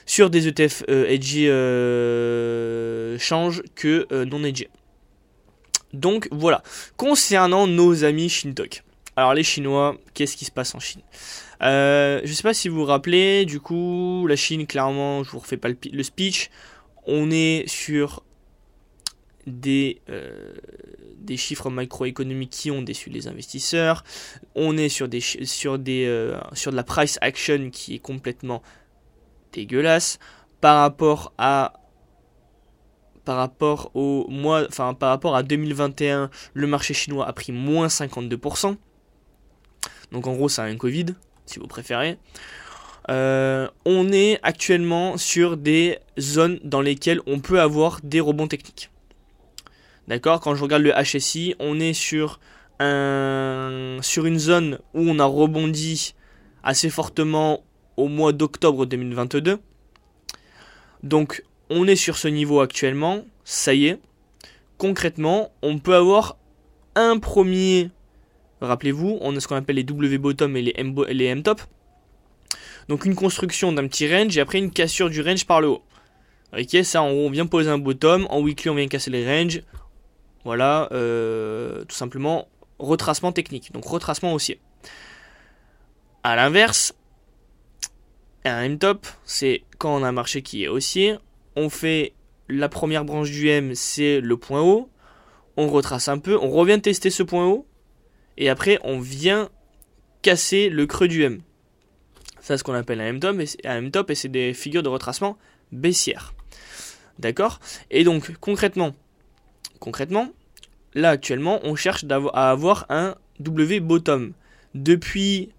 sur 0.06 0.30
des 0.30 0.46
ETF 0.46 0.84
euh, 0.88 1.06
edgy 1.08 1.48
euh, 1.48 3.18
change 3.18 3.62
que 3.74 4.06
non 4.24 4.44
edgy. 4.44 4.68
Donc 5.92 6.28
voilà. 6.30 6.62
Concernant 6.96 7.66
nos 7.66 8.04
amis 8.04 8.28
Shintok. 8.28 8.82
Alors 9.16 9.32
les 9.32 9.42
Chinois, 9.42 9.96
qu'est-ce 10.14 10.36
qui 10.36 10.44
se 10.44 10.50
passe 10.50 10.74
en 10.74 10.78
Chine? 10.78 11.00
Je 11.60 12.20
ne 12.22 12.32
sais 12.32 12.42
pas 12.42 12.52
si 12.52 12.68
vous 12.68 12.76
vous 12.76 12.84
rappelez, 12.84 13.46
du 13.46 13.60
coup, 13.60 14.26
la 14.28 14.36
Chine, 14.36 14.66
clairement, 14.66 15.24
je 15.24 15.30
vous 15.30 15.38
refais 15.38 15.56
pas 15.56 15.68
le 15.68 16.02
speech 16.02 16.50
on 17.06 17.30
est 17.30 17.64
sur 17.68 18.22
des, 19.46 20.00
euh, 20.10 20.54
des 21.26 21.36
chiffres 21.36 21.68
macroéconomiques 21.68 22.50
qui 22.50 22.70
ont 22.70 22.82
déçu 22.82 23.10
les 23.10 23.28
investisseurs. 23.28 24.04
On 24.54 24.78
est 24.78 24.88
sur, 24.88 25.08
des, 25.08 25.20
sur, 25.20 25.78
des, 25.78 26.06
euh, 26.06 26.38
sur 26.54 26.70
de 26.70 26.76
la 26.76 26.84
price 26.84 27.18
action 27.20 27.70
qui 27.70 27.94
est 27.96 27.98
complètement 27.98 28.62
dégueulasse 29.52 30.18
par 30.60 30.80
rapport 30.80 31.32
à 31.38 31.74
par 33.24 33.38
rapport 33.38 33.90
au 33.94 34.28
mois, 34.28 34.68
par 34.68 35.08
rapport 35.08 35.34
à 35.34 35.42
2021, 35.42 36.30
le 36.54 36.66
marché 36.68 36.94
chinois 36.94 37.26
a 37.26 37.32
pris 37.32 37.50
moins 37.50 37.88
52%. 37.88 38.76
Donc 40.12 40.28
en 40.28 40.34
gros, 40.34 40.48
a 40.60 40.62
un 40.62 40.76
Covid, 40.76 41.06
si 41.44 41.58
vous 41.58 41.66
préférez. 41.66 42.18
Euh, 43.10 43.68
on 43.84 44.12
est 44.12 44.38
actuellement 44.42 45.16
sur 45.16 45.56
des 45.56 45.98
zones 46.18 46.60
dans 46.62 46.80
lesquelles 46.80 47.20
on 47.26 47.40
peut 47.40 47.60
avoir 47.60 48.00
des 48.02 48.20
rebonds 48.20 48.48
techniques. 48.48 48.90
D'accord? 50.08 50.40
Quand 50.40 50.54
je 50.54 50.62
regarde 50.62 50.82
le 50.82 50.92
HSI, 50.92 51.54
on 51.58 51.80
est 51.80 51.92
sur, 51.92 52.40
un, 52.78 53.98
sur 54.02 54.26
une 54.26 54.38
zone 54.38 54.78
où 54.94 55.00
on 55.00 55.18
a 55.18 55.24
rebondi 55.24 56.14
assez 56.62 56.90
fortement 56.90 57.64
au 57.96 58.08
mois 58.08 58.32
d'octobre 58.32 58.86
2022. 58.86 59.58
Donc 61.02 61.42
on 61.70 61.86
est 61.86 61.96
sur 61.96 62.16
ce 62.18 62.28
niveau 62.28 62.60
actuellement, 62.60 63.24
ça 63.44 63.74
y 63.74 63.86
est. 63.86 64.00
Concrètement, 64.78 65.52
on 65.62 65.78
peut 65.78 65.94
avoir 65.94 66.36
un 66.94 67.18
premier, 67.18 67.90
rappelez-vous, 68.60 69.18
on 69.20 69.34
a 69.36 69.40
ce 69.40 69.48
qu'on 69.48 69.56
appelle 69.56 69.76
les 69.76 69.84
W 69.84 70.18
bottom 70.18 70.56
et 70.56 70.62
les 70.62 70.74
M, 71.26 71.42
top. 71.42 71.60
Donc 72.88 73.04
une 73.04 73.14
construction 73.14 73.72
d'un 73.72 73.86
petit 73.88 74.12
range 74.12 74.36
et 74.36 74.40
après 74.40 74.58
une 74.58 74.70
cassure 74.70 75.10
du 75.10 75.20
range 75.20 75.46
par 75.46 75.60
le 75.60 75.68
haut. 75.68 75.82
Ok, 76.56 76.84
ça 76.84 77.02
en 77.02 77.10
haut 77.10 77.26
on 77.26 77.30
vient 77.30 77.46
poser 77.46 77.70
un 77.70 77.78
bottom, 77.78 78.26
en 78.30 78.40
weekly 78.40 78.70
on 78.70 78.74
vient 78.74 78.86
casser 78.86 79.10
les 79.10 79.26
ranges. 79.26 79.62
Voilà, 80.46 80.88
euh, 80.92 81.84
tout 81.86 81.96
simplement 81.96 82.46
retracement 82.78 83.32
technique, 83.32 83.72
donc 83.72 83.84
retracement 83.84 84.32
haussier. 84.32 84.60
A 86.22 86.36
l'inverse, 86.36 86.94
un 88.44 88.62
M-top, 88.62 89.08
c'est 89.24 89.64
quand 89.78 89.96
on 89.96 90.04
a 90.04 90.08
un 90.08 90.12
marché 90.12 90.42
qui 90.42 90.62
est 90.62 90.68
haussier, 90.68 91.16
on 91.56 91.68
fait 91.68 92.12
la 92.48 92.68
première 92.68 93.04
branche 93.04 93.32
du 93.32 93.48
M, 93.48 93.74
c'est 93.74 94.20
le 94.20 94.36
point 94.36 94.62
haut, 94.62 94.88
on 95.56 95.66
retrace 95.66 96.06
un 96.06 96.18
peu, 96.18 96.38
on 96.38 96.48
revient 96.48 96.80
tester 96.80 97.10
ce 97.10 97.24
point 97.24 97.44
haut, 97.44 97.66
et 98.36 98.48
après 98.48 98.78
on 98.84 99.00
vient 99.00 99.48
casser 100.22 100.68
le 100.68 100.86
creux 100.86 101.08
du 101.08 101.24
M. 101.24 101.40
C'est 102.38 102.56
ce 102.56 102.62
qu'on 102.62 102.74
appelle 102.74 103.00
un 103.00 103.06
M-top, 103.06 103.40
et, 103.40 103.66
un 103.66 103.78
M-top, 103.78 104.10
et 104.10 104.14
c'est 104.14 104.28
des 104.28 104.54
figures 104.54 104.84
de 104.84 104.90
retracement 104.90 105.38
baissières. 105.72 106.34
D'accord? 107.18 107.58
Et 107.90 108.04
donc, 108.04 108.36
concrètement, 108.38 108.94
concrètement, 109.78 110.30
là 110.94 111.10
actuellement, 111.10 111.60
on 111.64 111.74
cherche 111.74 112.04
à 112.10 112.50
avoir 112.50 112.86
un 112.88 113.14
W 113.40 113.80
bottom. 113.80 114.32
Depuis, 114.74 115.50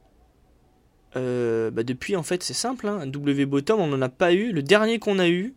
euh, 1.15 1.71
bah 1.71 1.83
depuis 1.83 2.15
en 2.15 2.23
fait, 2.23 2.43
c'est 2.43 2.53
simple, 2.53 2.87
hein, 2.87 2.99
un 3.01 3.07
W 3.07 3.45
bottom, 3.45 3.79
on 3.79 3.87
n'en 3.87 4.01
a 4.01 4.09
pas 4.09 4.33
eu. 4.33 4.51
Le 4.51 4.63
dernier 4.63 4.99
qu'on 4.99 5.19
a 5.19 5.27
eu, 5.27 5.53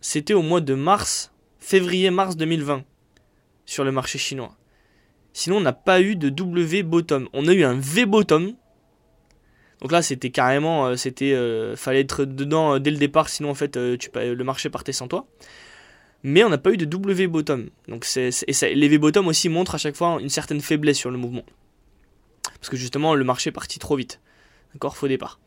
c'était 0.00 0.34
au 0.34 0.42
mois 0.42 0.60
de 0.60 0.74
mars, 0.74 1.32
février-mars 1.58 2.36
2020, 2.36 2.84
sur 3.64 3.84
le 3.84 3.92
marché 3.92 4.18
chinois. 4.18 4.56
Sinon, 5.32 5.58
on 5.58 5.60
n'a 5.60 5.72
pas 5.74 6.00
eu 6.00 6.16
de 6.16 6.30
W 6.30 6.82
bottom. 6.82 7.28
On 7.32 7.46
a 7.46 7.52
eu 7.52 7.64
un 7.64 7.78
V 7.78 8.06
bottom, 8.06 8.54
donc 9.82 9.92
là, 9.92 10.00
c'était 10.00 10.30
carrément, 10.30 10.86
euh, 10.86 10.96
c'était, 10.96 11.34
euh, 11.34 11.76
fallait 11.76 12.00
être 12.00 12.24
dedans 12.24 12.78
dès 12.78 12.90
le 12.90 12.96
départ, 12.96 13.28
sinon 13.28 13.50
en 13.50 13.54
fait, 13.54 13.76
le 13.76 14.42
marché 14.42 14.70
partait 14.70 14.92
sans 14.92 15.06
toi. 15.08 15.26
Mais 16.28 16.42
on 16.42 16.48
n'a 16.48 16.58
pas 16.58 16.72
eu 16.72 16.76
de 16.76 16.84
W 16.84 17.28
bottom. 17.28 17.70
Donc 17.86 18.04
les 18.16 18.88
V 18.88 18.98
bottom 18.98 19.28
aussi 19.28 19.48
montrent 19.48 19.76
à 19.76 19.78
chaque 19.78 19.94
fois 19.94 20.18
une 20.20 20.28
certaine 20.28 20.60
faiblesse 20.60 20.98
sur 20.98 21.12
le 21.12 21.18
mouvement. 21.18 21.44
Parce 22.58 22.68
que 22.68 22.76
justement, 22.76 23.14
le 23.14 23.22
marché 23.22 23.50
est 23.50 23.52
parti 23.52 23.78
trop 23.78 23.94
vite. 23.94 24.20
D'accord, 24.74 24.96
faux 24.96 25.06
départ. 25.06 25.38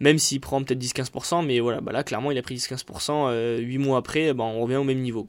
Même 0.00 0.18
s'il 0.18 0.40
prend 0.40 0.60
peut-être 0.64 0.82
10-15%, 0.82 1.46
mais 1.46 1.60
voilà, 1.60 1.80
bah 1.80 1.92
là, 1.92 2.02
clairement, 2.02 2.32
il 2.32 2.38
a 2.38 2.42
pris 2.42 2.56
10-15%. 2.56 3.60
8 3.60 3.78
mois 3.78 3.98
après, 3.98 4.34
bah, 4.34 4.42
on 4.42 4.60
revient 4.60 4.74
au 4.74 4.82
même 4.82 4.98
niveau. 4.98 5.24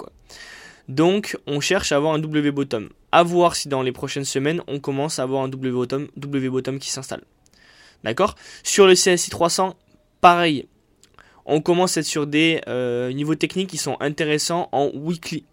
Donc, 0.89 1.37
on 1.45 1.59
cherche 1.59 1.91
à 1.91 1.97
avoir 1.97 2.15
un 2.15 2.19
W 2.19 2.49
bottom. 2.49 2.89
À 3.11 3.21
voir 3.21 3.55
si 3.55 3.67
dans 3.67 3.83
les 3.83 3.91
prochaines 3.91 4.25
semaines, 4.25 4.63
on 4.65 4.79
commence 4.79 5.19
à 5.19 5.23
avoir 5.23 5.43
un 5.43 5.49
W 5.49 5.71
bottom, 5.71 6.07
W 6.17 6.49
bottom 6.49 6.79
qui 6.79 6.89
s'installe. 6.89 7.21
D'accord? 8.03 8.33
Sur 8.63 8.87
le 8.87 8.95
CSI 8.95 9.29
300, 9.29 9.75
pareil. 10.19 10.67
On 11.45 11.61
commence 11.61 11.97
à 11.97 11.99
être 12.01 12.05
sur 12.05 12.27
des 12.27 12.61
euh, 12.67 13.11
niveaux 13.11 13.35
techniques 13.35 13.69
qui 13.69 13.77
sont 13.77 13.97
intéressants 13.99 14.69
en 14.71 14.89
weekly. 14.93 15.45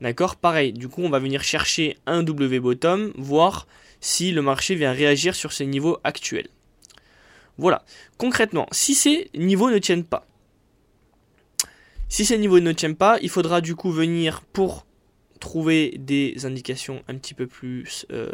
D'accord? 0.00 0.36
Pareil. 0.36 0.72
Du 0.72 0.88
coup, 0.88 1.02
on 1.02 1.10
va 1.10 1.18
venir 1.18 1.42
chercher 1.42 1.98
un 2.06 2.22
W 2.22 2.60
bottom, 2.60 3.12
voir 3.16 3.66
si 4.00 4.32
le 4.32 4.40
marché 4.40 4.74
vient 4.74 4.92
réagir 4.92 5.34
sur 5.34 5.52
ces 5.52 5.66
niveaux 5.66 5.98
actuels. 6.04 6.48
Voilà. 7.58 7.84
Concrètement, 8.16 8.66
si 8.72 8.94
ces 8.94 9.30
niveaux 9.34 9.70
ne 9.70 9.78
tiennent 9.78 10.04
pas, 10.04 10.26
si 12.08 12.24
ces 12.24 12.38
niveaux 12.38 12.60
ne 12.60 12.72
tiennent 12.72 12.96
pas, 12.96 13.18
il 13.20 13.28
faudra 13.28 13.60
du 13.60 13.76
coup 13.76 13.92
venir 13.92 14.40
pour 14.52 14.86
trouver 15.38 15.94
des 15.98 16.44
indications 16.44 17.02
un 17.08 17.16
petit 17.16 17.34
peu 17.34 17.46
plus 17.46 18.06
euh, 18.10 18.30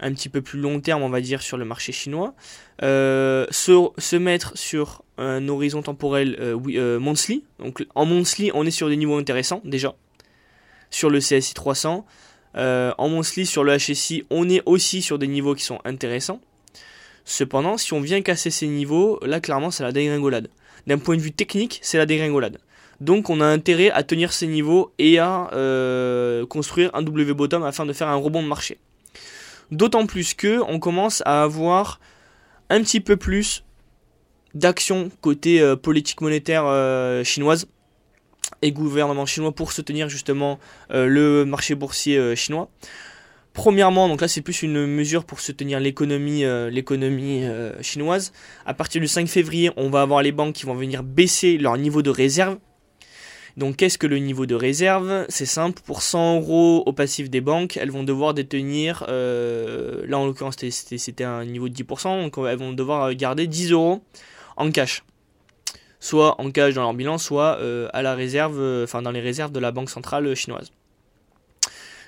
un 0.00 0.12
petit 0.12 0.28
peu 0.28 0.42
plus 0.42 0.60
long 0.60 0.80
terme, 0.80 1.02
on 1.02 1.08
va 1.08 1.20
dire, 1.20 1.42
sur 1.42 1.56
le 1.56 1.64
marché 1.64 1.92
chinois, 1.92 2.34
euh, 2.82 3.46
se, 3.50 4.16
mettre 4.16 4.56
sur 4.56 5.02
un 5.18 5.48
horizon 5.48 5.82
temporel 5.82 6.36
euh, 6.40 6.58
euh, 6.68 6.98
monthly. 6.98 7.44
Donc 7.58 7.84
en 7.94 8.04
monthly, 8.04 8.50
on 8.54 8.66
est 8.66 8.70
sur 8.70 8.88
des 8.88 8.96
niveaux 8.96 9.16
intéressants 9.16 9.60
déjà. 9.64 9.94
Sur 10.90 11.10
le 11.10 11.18
CSI 11.18 11.54
300, 11.54 12.06
en 12.54 13.08
monthly, 13.08 13.46
sur 13.46 13.64
le 13.64 13.76
HSI, 13.76 14.24
on 14.30 14.48
est 14.48 14.62
aussi 14.66 15.02
sur 15.02 15.18
des 15.18 15.26
niveaux 15.26 15.54
qui 15.54 15.64
sont 15.64 15.80
intéressants. 15.84 16.40
Cependant, 17.24 17.76
si 17.76 17.92
on 17.92 18.00
vient 18.00 18.22
casser 18.22 18.50
ces 18.50 18.68
niveaux, 18.68 19.18
là 19.22 19.40
clairement 19.40 19.70
c'est 19.70 19.82
la 19.82 19.92
dégringolade. 19.92 20.48
D'un 20.86 20.98
point 20.98 21.16
de 21.16 21.20
vue 21.20 21.32
technique, 21.32 21.80
c'est 21.82 21.98
la 21.98 22.06
dégringolade. 22.06 22.58
Donc 23.00 23.28
on 23.28 23.40
a 23.40 23.46
intérêt 23.46 23.90
à 23.90 24.04
tenir 24.04 24.32
ces 24.32 24.46
niveaux 24.46 24.92
et 24.98 25.18
à 25.18 25.50
construire 26.48 26.94
un 26.94 27.02
W 27.02 27.34
bottom 27.34 27.64
afin 27.64 27.84
de 27.84 27.92
faire 27.92 28.08
un 28.08 28.16
rebond 28.16 28.42
de 28.42 28.48
marché. 28.48 28.78
D'autant 29.70 30.06
plus 30.06 30.34
que 30.34 30.60
on 30.68 30.78
commence 30.78 31.22
à 31.26 31.42
avoir 31.42 32.00
un 32.70 32.80
petit 32.82 33.00
peu 33.00 33.16
plus 33.16 33.64
d'action 34.54 35.10
côté 35.20 35.60
euh, 35.60 35.76
politique 35.76 36.20
monétaire 36.20 36.64
euh, 36.66 37.22
chinoise 37.24 37.66
et 38.62 38.72
gouvernement 38.72 39.26
chinois 39.26 39.52
pour 39.52 39.72
soutenir 39.72 40.08
justement 40.08 40.58
euh, 40.90 41.06
le 41.06 41.44
marché 41.44 41.74
boursier 41.74 42.34
chinois. 42.36 42.70
Premièrement, 43.52 44.08
donc 44.08 44.20
là 44.20 44.28
c'est 44.28 44.42
plus 44.42 44.62
une 44.62 44.86
mesure 44.86 45.24
pour 45.24 45.40
soutenir 45.40 45.80
l'économie 45.80 46.44
chinoise. 47.80 48.32
À 48.66 48.74
partir 48.74 49.00
du 49.00 49.08
5 49.08 49.26
février, 49.28 49.70
on 49.78 49.88
va 49.88 50.02
avoir 50.02 50.20
les 50.22 50.30
banques 50.30 50.54
qui 50.54 50.66
vont 50.66 50.74
venir 50.74 51.02
baisser 51.02 51.56
leur 51.56 51.78
niveau 51.78 52.02
de 52.02 52.10
réserve 52.10 52.58
donc 53.56 53.76
qu'est-ce 53.76 53.96
que 53.96 54.06
le 54.06 54.18
niveau 54.18 54.44
de 54.44 54.54
réserve? 54.54 55.24
C'est 55.30 55.46
simple, 55.46 55.80
pour 55.82 56.02
100 56.02 56.40
euros 56.40 56.82
au 56.84 56.92
passif 56.92 57.30
des 57.30 57.40
banques, 57.40 57.78
elles 57.78 57.90
vont 57.90 58.02
devoir 58.02 58.34
détenir, 58.34 59.06
euh, 59.08 60.04
là 60.06 60.18
en 60.18 60.26
l'occurrence 60.26 60.56
c'était 60.58 61.24
un 61.24 61.44
niveau 61.46 61.70
de 61.70 61.74
10%, 61.74 62.22
donc 62.22 62.36
elles 62.46 62.58
vont 62.58 62.72
devoir 62.72 63.14
garder 63.14 63.46
10 63.46 63.72
euros 63.72 64.02
en 64.58 64.70
cash. 64.70 65.04
Soit 66.00 66.38
en 66.38 66.50
cash 66.50 66.74
dans 66.74 66.82
leur 66.82 66.92
bilan, 66.92 67.16
soit 67.16 67.56
euh, 67.60 67.88
à 67.94 68.02
la 68.02 68.14
réserve, 68.14 68.60
euh, 68.60 68.84
enfin 68.84 69.00
dans 69.00 69.10
les 69.10 69.20
réserves 69.20 69.52
de 69.52 69.60
la 69.60 69.72
banque 69.72 69.88
centrale 69.88 70.34
chinoise. 70.34 70.70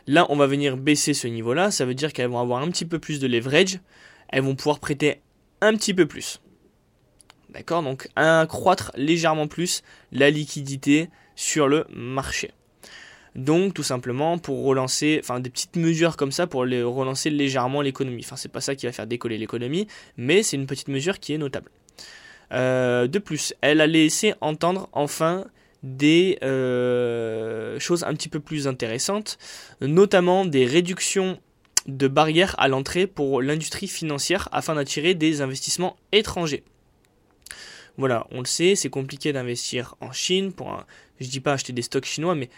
Là, 0.07 0.27
on 0.29 0.37
va 0.37 0.47
venir 0.47 0.77
baisser 0.77 1.15
ce 1.15 1.29
niveau-là, 1.29 1.71
ça 1.71 1.87
veut 1.87 1.95
dire 1.95 2.13
qu'elles 2.13 2.31
vont 2.31 2.41
avoir 2.41 2.63
un 2.63 2.69
petit 2.71 2.85
peu 2.85 2.99
plus 2.99 3.21
de 3.21 3.27
leverage, 3.27 3.81
elles 4.29 4.43
vont 4.43 4.55
pouvoir 4.55 4.81
prêter 4.81 5.23
un 5.63 5.75
petit 5.75 5.95
peu 5.95 6.05
plus. 6.05 6.41
D'accord? 7.49 7.83
Donc 7.83 8.09
accroître 8.17 8.93
légèrement 8.97 9.49
plus 9.49 9.83
la 10.13 10.29
liquidité 10.29 11.09
sur 11.39 11.69
le 11.69 11.87
marché. 11.95 12.51
Donc 13.37 13.73
tout 13.73 13.85
simplement 13.85 14.39
pour 14.39 14.65
relancer, 14.65 15.21
enfin 15.23 15.39
des 15.39 15.51
petites 15.51 15.77
mesures 15.77 16.17
comme 16.17 16.33
ça 16.33 16.49
pour 16.49 16.63
relancer 16.63 17.31
légèrement 17.31 17.81
l'économie. 17.81 18.23
Enfin 18.25 18.35
c'est 18.35 18.51
pas 18.51 18.61
ça 18.61 18.75
qui 18.75 18.87
va 18.87 18.93
faire 18.93 19.07
décoller 19.07 19.39
l'économie, 19.39 19.87
mais 20.17 20.43
c'est 20.43 20.57
une 20.57 20.67
petite 20.67 20.89
mesure 20.89 21.21
qui 21.21 21.35
est 21.35 21.39
notable. 21.39 21.71
Euh, 22.53 23.07
de 23.07 23.21
plus, 23.21 23.55
elle 23.61 23.81
a 23.81 23.87
laissé 23.87 24.35
entendre 24.41 24.89
enfin 24.93 25.45
des 25.85 26.39
euh, 26.43 27.79
choses 27.79 28.03
un 28.03 28.15
petit 28.15 28.29
peu 28.29 28.41
plus 28.41 28.67
intéressantes, 28.67 29.39
notamment 29.81 30.45
des 30.45 30.67
réductions 30.67 31.39
de 31.87 32.09
barrières 32.09 32.57
à 32.59 32.67
l'entrée 32.67 33.07
pour 33.07 33.43
l'industrie 33.43 33.87
financière 33.87 34.49
afin 34.51 34.75
d'attirer 34.75 35.15
des 35.15 35.41
investissements 35.41 35.97
étrangers. 36.11 36.65
Voilà, 37.97 38.29
on 38.31 38.39
le 38.39 38.47
sait, 38.47 38.77
c'est 38.77 38.91
compliqué 38.91 39.33
d'investir 39.33 39.97
en 40.01 40.13
Chine 40.13 40.53
pour 40.53 40.71
un, 40.71 40.87
je 41.21 41.29
dis 41.29 41.41
pas 41.41 41.53
acheter 41.53 41.73
des 41.73 41.83
stocks 41.83 42.05
chinois, 42.05 42.35
mais 42.35 42.49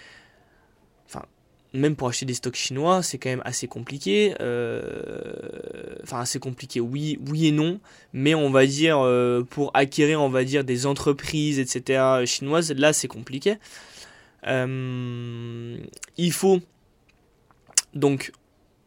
enfin 1.06 1.24
même 1.72 1.94
pour 1.94 2.08
acheter 2.08 2.26
des 2.26 2.34
stocks 2.34 2.56
chinois, 2.56 3.02
c'est 3.02 3.18
quand 3.18 3.30
même 3.30 3.42
assez 3.44 3.68
compliqué. 3.68 4.34
Euh, 4.40 6.00
enfin, 6.02 6.20
assez 6.20 6.38
compliqué, 6.38 6.80
oui, 6.80 7.18
oui 7.28 7.46
et 7.46 7.52
non. 7.52 7.80
Mais 8.12 8.34
on 8.34 8.50
va 8.50 8.66
dire, 8.66 8.98
euh, 8.98 9.42
pour 9.48 9.70
acquérir, 9.74 10.20
on 10.20 10.28
va 10.28 10.44
dire, 10.44 10.64
des 10.64 10.86
entreprises, 10.86 11.58
etc., 11.58 12.24
chinoises, 12.26 12.72
là, 12.72 12.92
c'est 12.92 13.08
compliqué. 13.08 13.56
Euh, 14.46 15.76
il 16.16 16.32
faut 16.32 16.60
donc 17.94 18.32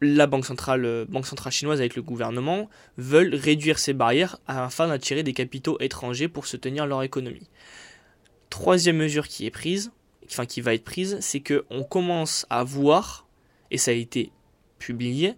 la 0.00 0.26
banque 0.26 0.44
centrale, 0.44 1.06
banque 1.08 1.26
centrale 1.26 1.52
chinoise 1.52 1.78
avec 1.78 1.96
le 1.96 2.02
gouvernement 2.02 2.68
veulent 2.98 3.34
réduire 3.34 3.78
ces 3.78 3.92
barrières 3.92 4.38
afin 4.46 4.88
d'attirer 4.88 5.22
des 5.22 5.32
capitaux 5.32 5.78
étrangers 5.80 6.28
pour 6.28 6.46
soutenir 6.46 6.86
leur 6.86 7.02
économie. 7.02 7.48
Troisième 8.54 8.98
mesure 8.98 9.26
qui 9.26 9.46
est 9.46 9.50
prise, 9.50 9.90
enfin 10.26 10.46
qui 10.46 10.60
va 10.60 10.74
être 10.74 10.84
prise, 10.84 11.18
c'est 11.20 11.40
que 11.40 11.64
on 11.70 11.82
commence 11.82 12.46
à 12.50 12.62
voir, 12.62 13.26
et 13.72 13.78
ça 13.78 13.90
a 13.90 13.94
été 13.94 14.30
publié, 14.78 15.34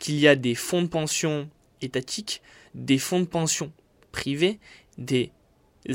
qu'il 0.00 0.16
y 0.16 0.26
a 0.26 0.34
des 0.34 0.56
fonds 0.56 0.82
de 0.82 0.88
pension 0.88 1.48
étatiques, 1.80 2.42
des 2.74 2.98
fonds 2.98 3.20
de 3.20 3.26
pension 3.26 3.70
privés, 4.10 4.58
des 4.98 5.30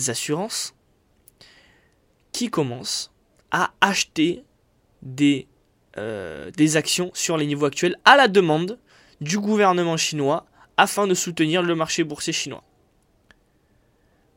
assurances 0.07 0.73
qui 2.31 2.49
commencent 2.49 3.11
à 3.51 3.73
acheter 3.81 4.45
des, 5.01 5.47
euh, 5.97 6.51
des 6.51 6.77
actions 6.77 7.11
sur 7.13 7.35
les 7.35 7.47
niveaux 7.47 7.65
actuels 7.65 7.97
à 8.05 8.15
la 8.15 8.29
demande 8.29 8.79
du 9.19 9.39
gouvernement 9.39 9.97
chinois 9.97 10.45
afin 10.77 11.05
de 11.05 11.15
soutenir 11.15 11.63
le 11.63 11.75
marché 11.75 12.05
boursier 12.05 12.31
chinois. 12.31 12.63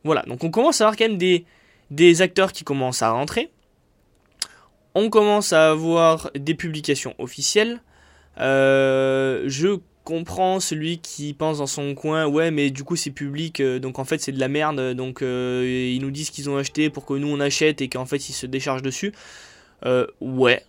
Voilà, 0.02 0.22
donc 0.22 0.42
on 0.42 0.50
commence 0.50 0.80
à 0.80 0.86
avoir 0.86 0.96
quand 0.96 1.06
même 1.06 1.16
des, 1.16 1.46
des 1.90 2.22
acteurs 2.22 2.52
qui 2.52 2.64
commencent 2.64 3.02
à 3.02 3.10
rentrer 3.10 3.50
on 4.94 5.10
commence 5.10 5.52
à 5.52 5.70
avoir 5.70 6.30
des 6.34 6.54
publications 6.54 7.14
officielles. 7.18 7.80
Euh, 8.40 9.44
je 9.46 9.78
comprends 10.04 10.60
celui 10.60 10.98
qui 10.98 11.34
pense 11.34 11.58
dans 11.58 11.66
son 11.66 11.94
coin, 11.94 12.26
ouais, 12.26 12.50
mais 12.50 12.70
du 12.70 12.84
coup 12.84 12.94
c'est 12.94 13.10
public, 13.10 13.60
euh, 13.60 13.78
donc 13.78 13.98
en 13.98 14.04
fait 14.04 14.20
c'est 14.20 14.32
de 14.32 14.40
la 14.40 14.48
merde, 14.48 14.92
donc 14.94 15.22
euh, 15.22 15.90
ils 15.94 16.00
nous 16.00 16.10
disent 16.10 16.30
qu'ils 16.30 16.50
ont 16.50 16.56
acheté 16.56 16.90
pour 16.90 17.06
que 17.06 17.14
nous 17.14 17.28
on 17.28 17.40
achète 17.40 17.80
et 17.80 17.88
qu'en 17.88 18.04
fait 18.04 18.28
ils 18.28 18.34
se 18.34 18.46
déchargent 18.46 18.82
dessus. 18.82 19.12
ouais, 20.20 20.62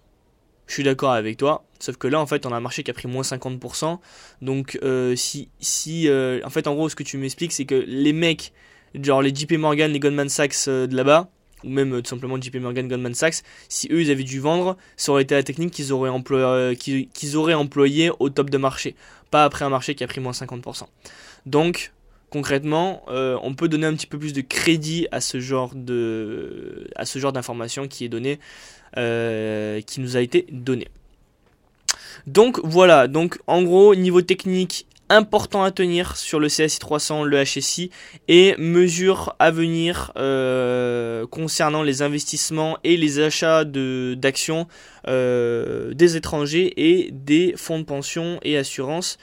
je 0.68 0.74
suis 0.74 0.84
d'accord 0.84 1.12
avec 1.12 1.38
toi, 1.38 1.66
sauf 1.80 1.98
que 1.98 2.08
là 2.08 2.20
en 2.20 2.26
fait 2.26 2.46
on 2.46 2.52
a 2.52 2.56
un 2.56 2.62
marché 2.62 2.82
qui 2.84 2.92
a 2.92 2.94
pris 2.94 3.08
moins 3.08 3.24
50%, 3.24 4.00
donc 4.42 4.80
si, 5.16 5.50
si 5.60 6.10
en 6.10 6.50
fait 6.50 6.68
en 6.68 6.76
gros 6.76 6.88
ce 6.88 6.96
que 6.96 7.04
tu 7.04 7.18
m'expliques 7.18 7.52
c'est 7.52 7.66
que 7.66 7.84
les 7.88 8.14
mecs, 8.14 8.54
genre 9.02 9.22
les 9.22 9.34
JP 9.34 9.54
Morgan, 9.54 9.92
les 9.92 10.00
Goldman 10.00 10.30
Sachs 10.30 10.68
de 10.68 10.96
là-bas, 10.96 11.30
ou 11.66 11.70
même 11.70 11.94
euh, 11.94 12.02
tout 12.02 12.10
simplement 12.10 12.40
JP 12.40 12.56
Morgan, 12.58 12.88
Goldman 12.88 13.14
Sachs, 13.14 13.42
si 13.68 13.88
eux 13.92 14.02
ils 14.02 14.12
avaient 14.12 14.24
dû 14.24 14.40
vendre, 14.40 14.78
ça 14.96 15.12
aurait 15.12 15.24
été 15.24 15.36
la 15.36 15.44
technique 15.44 15.72
qu'ils 15.72 15.92
auraient, 15.92 16.10
employé, 16.10 16.44
euh, 16.46 16.76
qu'ils, 16.76 17.38
auraient 17.38 17.54
employé 17.54 18.12
au 18.20 18.30
top 18.30 18.50
de 18.50 18.58
marché, 18.58 18.96
pas 19.32 19.44
après 19.44 19.66
un 19.66 19.70
marché 19.70 19.96
qui 19.96 20.04
a 20.04 20.08
pris 20.08 20.22
moins 20.22 20.32
50%. 20.32 20.84
Donc 21.46 21.92
concrètement, 22.30 23.04
euh, 23.10 23.38
on 23.44 23.54
peut 23.54 23.68
donner 23.68 23.88
un 23.88 23.94
petit 23.94 24.08
peu 24.08 24.20
plus 24.20 24.34
de 24.34 24.42
crédit 24.42 25.08
à 25.12 25.22
ce 25.22 25.40
genre 25.40 25.72
de, 25.74 26.88
à 26.96 27.06
ce 27.06 27.20
genre 27.20 27.34
d'information 27.34 27.88
qui 27.88 28.06
est 28.06 28.10
donné, 28.10 28.40
qui 28.96 30.02
nous 30.02 30.18
a 30.18 30.22
été 30.22 30.46
donné. 30.52 30.88
Donc 32.28 32.60
voilà, 32.64 33.08
donc 33.08 33.40
en 33.46 33.62
gros 33.62 33.94
niveau 33.94 34.22
technique 34.22 34.88
important 35.10 35.64
à 35.64 35.72
tenir 35.72 36.18
sur 36.18 36.40
le 36.40 36.48
CSI 36.48 36.80
300, 36.80 37.24
le 37.24 37.44
HSI 37.44 37.92
et 38.28 38.56
mesures 38.58 39.36
à 39.40 39.52
venir 39.52 40.12
euh, 40.18 41.28
concernant 41.28 41.84
les 41.84 42.02
investissements 42.02 42.78
et 42.84 42.98
les 42.98 43.20
achats 43.20 43.66
de, 43.66 44.16
d'actions 44.18 44.68
euh, 45.08 45.94
des 45.94 46.16
étrangers 46.16 46.74
et 46.78 47.12
des 47.12 47.54
fonds 47.56 47.80
de 47.80 47.86
pension 47.86 48.40
et 48.44 48.58
assurances 48.58 49.18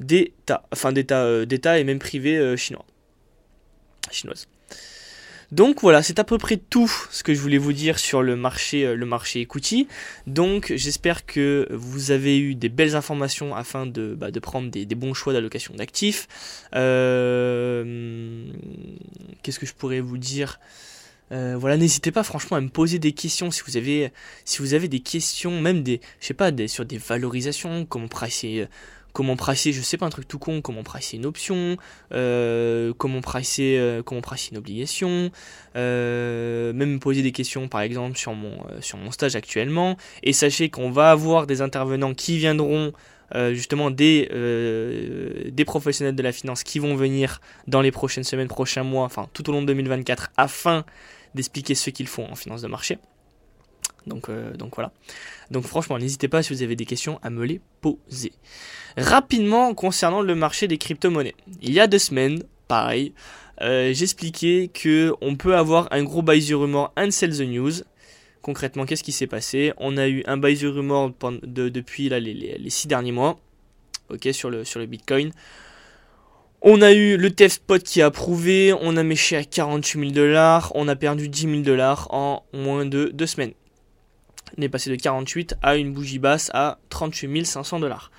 d'État, 0.00 0.62
enfin 0.72 0.92
d'État, 0.92 1.24
euh, 1.24 1.46
et 1.46 1.84
même 1.84 1.98
privés 1.98 2.56
chinois, 2.56 2.84
chinoises. 4.10 4.46
Donc 5.50 5.80
voilà, 5.80 6.02
c'est 6.02 6.18
à 6.18 6.24
peu 6.24 6.36
près 6.36 6.58
tout 6.58 6.92
ce 7.10 7.22
que 7.22 7.32
je 7.32 7.40
voulais 7.40 7.56
vous 7.56 7.72
dire 7.72 7.98
sur 7.98 8.22
le 8.22 8.36
marché, 8.36 8.84
euh, 8.84 8.94
le 8.94 9.06
marché. 9.06 9.48
Donc 10.26 10.72
j'espère 10.76 11.24
que 11.24 11.66
vous 11.70 12.10
avez 12.10 12.38
eu 12.38 12.54
des 12.54 12.68
belles 12.68 12.94
informations 12.94 13.56
afin 13.56 13.86
de, 13.86 14.14
bah, 14.14 14.28
prendre 14.42 14.70
des, 14.70 14.86
bons 14.94 15.14
choix 15.14 15.32
d'allocation 15.32 15.74
d'actifs. 15.74 16.28
Euh, 16.74 18.44
qu'est-ce 19.42 19.58
que 19.58 19.66
je 19.66 19.72
pourrais 19.72 20.00
vous 20.00 20.18
dire? 20.18 20.60
Euh, 21.32 21.56
voilà, 21.58 21.76
n'hésitez 21.76 22.10
pas 22.10 22.22
franchement 22.22 22.56
à 22.56 22.60
me 22.60 22.68
poser 22.68 22.98
des 22.98 23.12
questions 23.12 23.50
si 23.50 23.62
vous 23.66 23.76
avez, 23.76 24.12
si 24.44 24.58
vous 24.58 24.74
avez 24.74 24.88
des 24.88 25.00
questions, 25.00 25.60
même 25.60 25.82
des, 25.82 26.00
je 26.20 26.26
sais 26.26 26.34
pas, 26.34 26.50
des, 26.50 26.68
sur 26.68 26.84
des 26.84 26.98
valorisations, 26.98 27.86
comment 27.86 28.08
pricer 28.08 28.66
comment 29.18 29.34
pricer, 29.34 29.72
je 29.72 29.82
sais 29.82 29.96
pas, 29.96 30.06
un 30.06 30.10
truc 30.10 30.28
tout 30.28 30.38
con, 30.38 30.60
comment 30.60 30.84
pricer 30.84 31.16
une 31.16 31.26
option, 31.26 31.76
euh, 32.12 32.92
comment 32.96 33.20
pricer, 33.20 33.74
euh, 33.76 34.00
une 34.52 34.56
obligation, 34.56 35.32
euh, 35.74 36.72
même 36.72 36.92
me 36.92 36.98
poser 37.00 37.22
des 37.22 37.32
questions 37.32 37.66
par 37.66 37.80
exemple 37.80 38.16
sur 38.16 38.34
mon, 38.34 38.58
sur 38.80 38.96
mon 38.96 39.10
stage 39.10 39.34
actuellement. 39.34 39.96
Et 40.22 40.32
sachez 40.32 40.68
qu'on 40.68 40.92
va 40.92 41.10
avoir 41.10 41.48
des 41.48 41.62
intervenants 41.62 42.14
qui 42.14 42.38
viendront 42.38 42.92
justement 43.34 43.90
des, 43.90 44.28
des 45.50 45.64
professionnels 45.64 46.14
de 46.14 46.22
la 46.22 46.30
finance 46.30 46.62
qui 46.62 46.78
vont 46.78 46.94
venir 46.94 47.40
dans 47.66 47.80
les 47.80 47.90
prochaines 47.90 48.22
semaines, 48.22 48.46
prochains 48.46 48.84
mois, 48.84 49.04
enfin 49.04 49.28
tout 49.32 49.50
au 49.50 49.52
long 49.52 49.62
de 49.62 49.66
2024 49.66 50.30
afin 50.36 50.84
d'expliquer 51.34 51.74
ce 51.74 51.90
qu'ils 51.90 52.06
font 52.06 52.30
en 52.30 52.36
finance 52.36 52.62
de 52.62 52.68
marché. 52.68 52.98
Donc, 54.08 54.30
donc 54.56 54.74
voilà. 54.74 54.92
Donc 55.50 55.64
franchement, 55.64 55.98
n'hésitez 55.98 56.28
pas 56.28 56.42
si 56.42 56.52
vous 56.52 56.62
avez 56.62 56.76
des 56.76 56.86
questions 56.86 57.18
à 57.22 57.30
me 57.30 57.44
les 57.44 57.60
poser. 57.80 58.32
Rapidement 58.96 59.74
concernant 59.74 60.22
le 60.22 60.34
marché 60.34 60.66
des 60.66 60.78
crypto-monnaies. 60.78 61.34
Il 61.62 61.72
y 61.72 61.80
a 61.80 61.86
deux 61.86 61.98
semaines, 61.98 62.42
pareil, 62.66 63.12
euh, 63.60 63.92
j'expliquais 63.92 64.70
que 64.72 65.12
on 65.20 65.36
peut 65.36 65.56
avoir 65.56 65.88
un 65.92 66.04
gros 66.04 66.22
buy 66.22 66.44
the 66.44 66.52
rumor 66.52 66.92
and 66.96 67.10
sell 67.10 67.36
the 67.36 67.42
news. 67.42 67.82
Concrètement, 68.42 68.86
qu'est-ce 68.86 69.02
qui 69.02 69.12
s'est 69.12 69.26
passé? 69.26 69.72
On 69.78 69.96
a 69.96 70.08
eu 70.08 70.22
un 70.26 70.36
buy 70.36 70.56
the 70.56 70.62
rumor 70.62 71.12
depuis 71.42 72.08
les, 72.08 72.70
six 72.70 72.86
derniers 72.86 73.12
mois, 73.12 73.38
ok, 74.10 74.28
sur 74.32 74.48
le, 74.48 74.64
sur 74.64 74.78
le 74.78 74.86
Bitcoin. 74.86 75.32
On 76.62 76.82
a 76.82 76.92
eu 76.92 77.16
le 77.16 77.30
TF 77.30 77.52
Spot 77.52 77.82
qui 77.82 78.02
a 78.02 78.06
approuvé, 78.06 78.74
on 78.80 78.96
a 78.96 79.02
méché 79.02 79.36
à 79.36 79.44
48 79.44 80.00
000 80.00 80.12
dollars, 80.12 80.72
on 80.74 80.88
a 80.88 80.96
perdu 80.96 81.28
10 81.28 81.42
000 81.42 81.56
dollars 81.60 82.08
en 82.10 82.44
moins 82.52 82.84
de 82.84 83.10
deux 83.12 83.26
semaines. 83.26 83.52
On 84.56 84.62
est 84.62 84.68
passé 84.68 84.90
de 84.90 84.96
48 84.96 85.56
à 85.62 85.76
une 85.76 85.92
bougie 85.92 86.18
basse 86.18 86.50
à 86.54 86.78
38 86.90 87.44
500 87.44 87.80
dollars. 87.80 88.10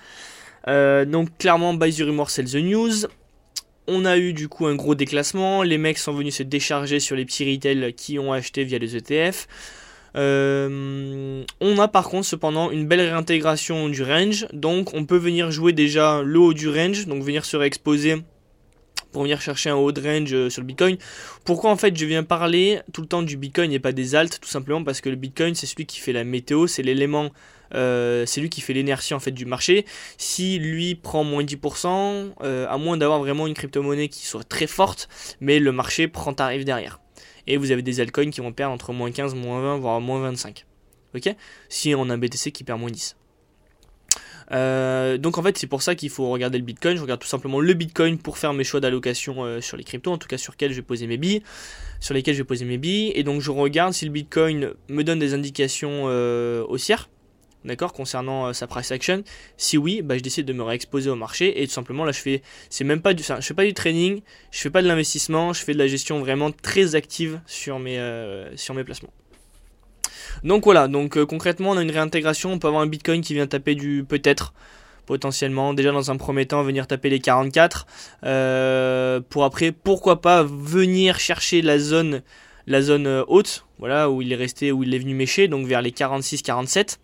Euh, 0.68 1.06
donc 1.06 1.30
clairement, 1.38 1.74
buy 1.74 1.94
the 1.94 2.02
rumor, 2.02 2.30
sell 2.30 2.46
the 2.46 2.56
news. 2.56 3.08
On 3.88 4.06
a 4.06 4.18
eu 4.18 4.34
du 4.34 4.48
coup 4.48 4.68
un 4.68 4.76
gros 4.76 4.96
déclassement. 4.96 5.64
Les 5.64 5.78
mecs 5.78 5.98
sont 5.98 6.14
venus 6.14 6.36
se 6.36 6.44
décharger 6.44 7.00
sur 7.00 7.16
les 7.16 7.26
petits 7.26 7.52
retails 7.52 7.94
qui 7.94 8.20
ont 8.20 8.32
acheté 8.32 8.64
via 8.64 8.78
les 8.78 8.96
ETF. 8.96 9.48
Euh, 10.16 11.44
on 11.62 11.78
a 11.78 11.88
par 11.88 12.10
contre 12.10 12.26
cependant 12.26 12.72
une 12.72 12.88
belle 12.88 13.02
réintégration 13.02 13.90
du 13.90 14.04
range. 14.04 14.48
Donc 14.54 14.94
on 14.94 15.06
peut 15.06 15.18
venir 15.18 15.52
jouer 15.52 15.74
déjà 15.74 16.22
le 16.24 16.40
haut 16.40 16.54
du 16.54 16.70
range. 16.70 17.08
Donc 17.08 17.24
venir 17.24 17.46
se 17.46 17.58
réexposer 17.58 18.18
pour 19.12 19.24
venir 19.24 19.42
chercher 19.42 19.70
un 19.70 19.76
haut 19.76 19.92
de 19.92 20.02
range 20.02 20.34
euh, 20.34 20.50
sur 20.50 20.62
le 20.62 20.68
Bitcoin. 20.68 20.98
Pourquoi 21.44 21.72
en 21.72 21.76
fait 21.78 21.96
je 21.96 22.06
viens 22.06 22.24
parler 22.24 22.82
tout 22.94 23.02
le 23.02 23.08
temps 23.08 23.22
du 23.22 23.38
Bitcoin 23.38 23.72
et 23.72 23.80
pas 23.80 23.92
des 23.92 24.16
alts 24.16 24.40
Tout 24.40 24.50
simplement 24.50 24.84
parce 24.84 25.02
que 25.02 25.10
le 25.10 25.16
Bitcoin 25.16 25.56
c'est 25.56 25.66
celui 25.66 25.86
qui 25.86 26.00
fait 26.00 26.14
la 26.14 26.24
météo, 26.24 26.68
c'est 26.68 26.84
l'élément, 26.84 27.30
euh, 27.74 28.26
c'est 28.26 28.42
lui 28.42 28.50
qui 28.50 28.62
fait 28.62 28.74
l'énergie 28.74 29.14
en 29.14 29.20
fait 29.20 29.32
du 29.32 29.46
marché. 29.46 29.86
Si 30.18 30.60
lui 30.60 30.96
prend 30.96 31.24
moins 31.24 31.44
10%, 31.44 32.34
euh, 32.44 32.68
à 32.68 32.78
moins 32.78 32.98
d'avoir 32.98 33.20
vraiment 33.20 33.48
une 33.48 33.54
crypto-monnaie 33.54 34.10
qui 34.10 34.26
soit 34.26 34.44
très 34.44 34.68
forte, 34.68 35.10
mais 35.40 35.60
le 35.60 35.72
marché 35.72 36.08
prend 36.08 36.34
tarif 36.34 36.66
derrière. 36.66 37.00
Et 37.48 37.58
vous 37.58 37.72
avez 37.72 37.82
des 37.82 38.00
altcoins 38.00 38.30
qui 38.30 38.42
vont 38.42 38.52
perdre 38.52 38.74
entre 38.74 38.94
moins 38.94 39.12
15, 39.12 39.34
moins 39.36 39.62
20, 39.62 39.78
voire 39.78 40.02
moins 40.02 40.22
25. 40.22 40.66
Ok? 41.16 41.34
Si 41.68 41.96
on 41.96 42.10
a 42.10 42.14
un 42.14 42.18
BTC 42.18 42.52
qui 42.52 42.64
perd 42.64 42.80
moins 42.80 42.92
10. 42.92 43.16
Euh, 44.52 45.18
donc 45.18 45.38
en 45.38 45.44
fait 45.44 45.58
c'est 45.60 45.68
pour 45.68 45.84
ça 45.84 45.94
qu'il 45.96 46.10
faut 46.10 46.30
regarder 46.30 46.58
le 46.58 46.64
Bitcoin. 46.64 46.98
Je 46.98 47.02
regarde 47.02 47.20
tout 47.20 47.28
simplement 47.28 47.60
le 47.60 47.74
Bitcoin 47.74 48.18
pour 48.18 48.38
faire 48.38 48.54
mes 48.54 48.64
choix 48.64 48.80
d'allocation 48.80 49.44
euh, 49.44 49.62
sur 49.62 49.78
les 49.78 49.84
cryptos, 49.84 50.12
en 50.12 50.18
tout 50.18 50.28
cas 50.28 50.38
sur 50.38 50.54
lesquels 50.54 50.72
je 50.72 50.78
vais 50.78 50.82
poser 50.82 51.08
mes 51.08 51.18
billes, 51.18 51.44
sur 52.00 52.14
lesquels 52.14 52.36
je 52.36 52.44
vais 52.44 52.66
mes 52.66 52.78
billes. 52.78 53.12
Et 53.16 53.24
donc 53.24 53.42
je 53.42 53.52
regarde 53.52 53.94
si 53.94 54.06
le 54.06 54.12
Bitcoin 54.12 54.72
me 54.90 55.04
donne 55.04 55.20
des 55.20 55.34
indications 55.34 56.06
euh, 56.08 56.64
haussières, 56.68 57.10
d'accord, 57.64 57.94
concernant 57.94 58.52
sa 58.54 58.68
price 58.68 58.92
action. 58.92 59.24
Si 59.58 59.78
oui, 59.78 60.02
bah, 60.02 60.18
je 60.18 60.24
décide 60.24 60.46
de 60.46 60.54
me 60.54 60.64
réexposer 60.64 61.10
au 61.10 61.16
marché 61.16 61.62
et 61.62 61.68
tout 61.68 61.74
simplement 61.74 62.06
là 62.06 62.12
je 62.12 62.20
fais, 62.20 62.42
c'est 62.70 62.84
même 62.84 63.02
pas 63.02 63.14
du, 63.14 63.24
je 63.24 63.42
fais 63.42 63.54
pas 63.54 63.66
du 63.66 63.74
trading, 63.74 64.22
je 64.52 64.60
fais 64.60 64.72
pas 64.72 64.82
de 64.82 64.88
l'investissement, 64.88 65.54
je 65.54 65.64
fais 65.64 65.74
de 65.74 65.80
la 65.80 65.88
gestion 65.88 66.20
vraiment 66.20 66.52
très 66.52 66.96
active 66.96 67.42
sur 67.46 67.80
mes, 67.80 68.00
sur 68.56 68.74
mes 68.74 68.84
placements. 68.84 69.14
Donc 70.44 70.64
voilà, 70.66 70.88
donc 70.88 71.18
euh, 71.18 71.26
concrètement 71.26 71.72
on 71.72 71.78
a 71.78 71.82
une 71.82 71.92
réintégration, 71.92 72.54
on 72.54 72.60
peut 72.60 72.68
avoir 72.68 72.84
un 72.84 72.88
Bitcoin 72.88 73.22
qui 73.22 73.34
vient 73.34 73.48
taper 73.48 73.76
du 73.76 74.06
peut-être 74.08 74.54
potentiellement. 75.06 75.74
Déjà 75.74 75.92
dans 75.92 76.12
un 76.12 76.18
premier 76.18 76.46
temps 76.46 76.64
venir 76.64 76.88
taper 76.88 77.10
les 77.10 77.20
44 77.20 77.88
euh, 78.24 79.22
pour 79.30 79.44
après 79.44 79.72
pourquoi 79.72 80.22
pas 80.22 80.44
venir 80.44 81.20
chercher 81.20 81.62
la 81.62 81.80
zone 81.80 82.22
la 82.68 82.82
zone 82.82 83.08
euh, 83.08 83.24
haute 83.28 83.66
voilà 83.80 84.10
où 84.10 84.22
il 84.22 84.32
est 84.32 84.36
resté 84.36 84.72
où 84.72 84.84
il 84.84 84.94
est 84.94 85.00
venu 85.00 85.16
mécher 85.16 85.48
donc 85.48 85.66
vers 85.66 85.82
les 85.82 85.92
46 85.92 86.44
47 86.44 87.00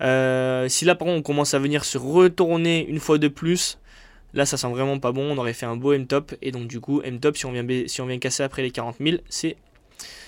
si 0.00 0.84
là 0.84 0.94
par 0.94 1.06
contre 1.06 1.18
on 1.18 1.22
commence 1.22 1.54
à 1.54 1.58
venir 1.58 1.84
se 1.84 1.98
retourner 1.98 2.86
une 2.86 3.00
fois 3.00 3.18
de 3.18 3.28
plus 3.28 3.78
là 4.34 4.46
ça 4.46 4.56
sent 4.56 4.68
vraiment 4.68 4.98
pas 4.98 5.12
bon. 5.12 5.32
On 5.32 5.38
aurait 5.38 5.52
fait 5.52 5.66
un 5.66 5.76
beau 5.76 5.92
M 5.92 6.06
top 6.06 6.34
et 6.42 6.52
donc 6.52 6.66
du 6.66 6.80
coup 6.80 7.00
M 7.02 7.20
top 7.20 7.36
si 7.36 7.46
on 7.46 7.52
vient 7.52 7.66
si 7.86 8.00
on 8.00 8.06
vient 8.06 8.18
casser 8.18 8.42
après 8.42 8.62
les 8.62 8.70
40 8.70 8.96
000 9.00 9.16
c'est 9.28 9.56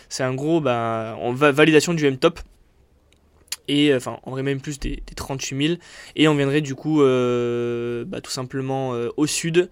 c'est 0.08 0.22
un 0.22 0.34
gros 0.34 0.60
va, 0.60 1.16
validation 1.32 1.94
du 1.94 2.06
M-Top. 2.06 2.40
Et 3.68 3.92
euh, 3.92 3.96
enfin, 3.96 4.18
on 4.24 4.32
aurait 4.32 4.42
même 4.42 4.60
plus 4.60 4.78
des, 4.78 5.02
38 5.14 5.66
000. 5.68 5.78
Et 6.16 6.28
on 6.28 6.34
viendrait 6.34 6.60
du 6.60 6.74
coup 6.74 7.02
euh, 7.02 8.04
bah, 8.06 8.20
tout 8.20 8.30
simplement 8.30 8.94
euh, 8.94 9.08
au 9.16 9.26
sud 9.26 9.70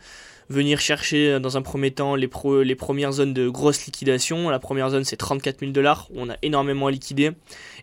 venir 0.49 0.81
chercher 0.81 1.41
dans 1.41 1.57
un 1.57 1.63
premier 1.63 1.93
temps 1.93 2.15
les, 2.15 2.29
les 2.65 2.75
premières 2.75 3.13
zones 3.13 3.33
de 3.33 3.49
grosse 3.49 3.87
liquidation. 3.87 4.51
La 4.51 4.59
première 4.59 4.91
zone 4.91 5.05
c'est 5.05 5.17
34 5.17 5.61
000 5.61 5.73
dollars, 5.73 6.09
on 6.15 6.29
a 6.29 6.37
énormément 6.43 6.89
à 6.89 6.91
liquider. 6.91 7.31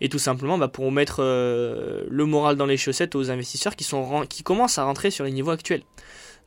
Et 0.01 0.09
tout 0.09 0.19
simplement 0.19 0.57
bah, 0.57 0.67
pour 0.67 0.91
mettre 0.91 1.21
le 1.23 2.25
moral 2.25 2.57
dans 2.57 2.67
les 2.67 2.77
chaussettes 2.77 3.15
aux 3.15 3.31
investisseurs 3.31 3.75
qui, 3.75 3.83
sont, 3.83 4.25
qui 4.29 4.43
commencent 4.43 4.77
à 4.77 4.83
rentrer 4.83 5.09
sur 5.09 5.25
les 5.25 5.31
niveaux 5.31 5.51
actuels. 5.51 5.81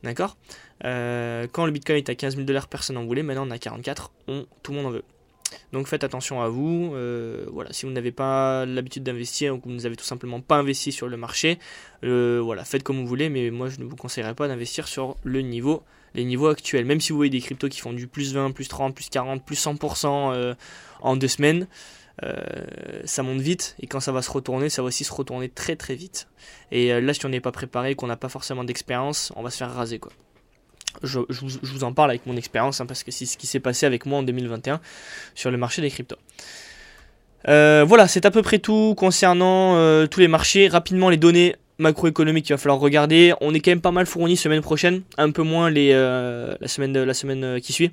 D'accord? 0.03 0.37
Quand 0.81 1.65
le 1.65 1.71
bitcoin 1.71 1.97
est 1.97 2.09
à 2.09 2.15
15 2.15 2.35
000 2.35 2.45
dollars, 2.45 2.69
personne 2.69 2.95
n'en 2.95 3.05
voulait, 3.05 3.23
maintenant 3.23 3.45
on 3.47 3.51
a 3.51 3.57
44, 3.57 4.11
on, 4.29 4.45
tout 4.61 4.71
le 4.71 4.77
monde 4.77 4.87
en 4.87 4.91
veut. 4.91 5.03
Donc 5.71 5.87
faites 5.87 6.03
attention 6.03 6.41
à 6.41 6.47
vous. 6.47 6.93
Euh, 6.93 7.45
voilà, 7.51 7.73
si 7.73 7.85
vous 7.85 7.91
n'avez 7.91 8.11
pas 8.11 8.65
l'habitude 8.65 9.03
d'investir 9.03 9.55
ou 9.55 9.59
que 9.59 9.69
vous 9.69 9.75
n'avez 9.75 9.95
tout 9.95 10.05
simplement 10.05 10.41
pas 10.41 10.57
investi 10.57 10.91
sur 10.91 11.07
le 11.07 11.17
marché, 11.17 11.59
euh, 12.03 12.41
voilà, 12.43 12.63
faites 12.63 12.83
comme 12.83 12.97
vous 12.97 13.07
voulez, 13.07 13.29
mais 13.29 13.51
moi 13.51 13.69
je 13.69 13.79
ne 13.79 13.85
vous 13.85 13.95
conseillerais 13.95 14.35
pas 14.35 14.47
d'investir 14.47 14.87
sur 14.87 15.17
le 15.23 15.41
niveau, 15.41 15.83
les 16.13 16.25
niveaux 16.25 16.47
actuels. 16.47 16.85
Même 16.85 17.01
si 17.01 17.11
vous 17.11 17.17
voyez 17.17 17.31
des 17.31 17.41
cryptos 17.41 17.69
qui 17.69 17.79
font 17.79 17.93
du 17.93 18.07
plus 18.07 18.33
20, 18.33 18.51
plus 18.51 18.67
30, 18.67 18.95
plus 18.95 19.09
40, 19.09 19.45
plus 19.45 19.63
100% 19.63 20.33
euh, 20.33 20.55
en 21.01 21.15
deux 21.15 21.27
semaines, 21.27 21.67
ça 23.05 23.23
monte 23.23 23.41
vite 23.41 23.75
et 23.79 23.87
quand 23.87 23.99
ça 23.99 24.11
va 24.11 24.21
se 24.21 24.29
retourner, 24.29 24.69
ça 24.69 24.83
va 24.83 24.89
aussi 24.89 25.03
se 25.03 25.11
retourner 25.11 25.49
très 25.49 25.75
très 25.75 25.95
vite. 25.95 26.27
Et 26.71 27.01
là, 27.01 27.13
si 27.13 27.25
on 27.25 27.29
n'est 27.29 27.41
pas 27.41 27.51
préparé, 27.51 27.95
qu'on 27.95 28.07
n'a 28.07 28.15
pas 28.15 28.29
forcément 28.29 28.63
d'expérience, 28.63 29.33
on 29.35 29.41
va 29.41 29.49
se 29.49 29.57
faire 29.57 29.73
raser 29.73 29.97
quoi 29.97 30.13
je, 31.01 31.19
vous 31.29 31.83
en 31.83 31.93
parle 31.93 32.11
avec 32.11 32.25
mon 32.25 32.37
expérience, 32.37 32.81
hein, 32.81 32.85
parce 32.85 33.03
que 33.03 33.11
c'est 33.11 33.25
ce 33.25 33.37
qui 33.37 33.47
s'est 33.47 33.59
passé 33.59 33.85
avec 33.85 34.05
moi 34.05 34.19
en 34.19 34.23
2021 34.23 34.79
sur 35.35 35.51
le 35.51 35.57
marché 35.57 35.81
des 35.81 35.89
cryptos. 35.89 36.17
Euh, 37.47 37.83
voilà, 37.87 38.07
c'est 38.07 38.25
à 38.25 38.31
peu 38.31 38.41
près 38.41 38.59
tout 38.59 38.95
concernant 38.95 39.75
euh, 39.75 40.07
tous 40.07 40.19
les 40.19 40.27
marchés. 40.27 40.67
Rapidement, 40.67 41.09
les 41.09 41.17
données 41.17 41.55
macroéconomiques 41.77 42.45
qu'il 42.45 42.53
va 42.53 42.57
falloir 42.57 42.79
regarder. 42.79 43.33
On 43.41 43.53
est 43.53 43.59
quand 43.59 43.71
même 43.71 43.81
pas 43.81 43.91
mal 43.91 44.05
fourni 44.05 44.37
semaine 44.37 44.61
prochaine, 44.61 45.01
un 45.17 45.31
peu 45.31 45.41
moins 45.41 45.69
les, 45.69 45.91
euh, 45.91 46.55
la 46.61 46.67
semaine, 46.67 47.03
la 47.03 47.13
semaine 47.13 47.59
qui 47.59 47.73
suit. 47.73 47.91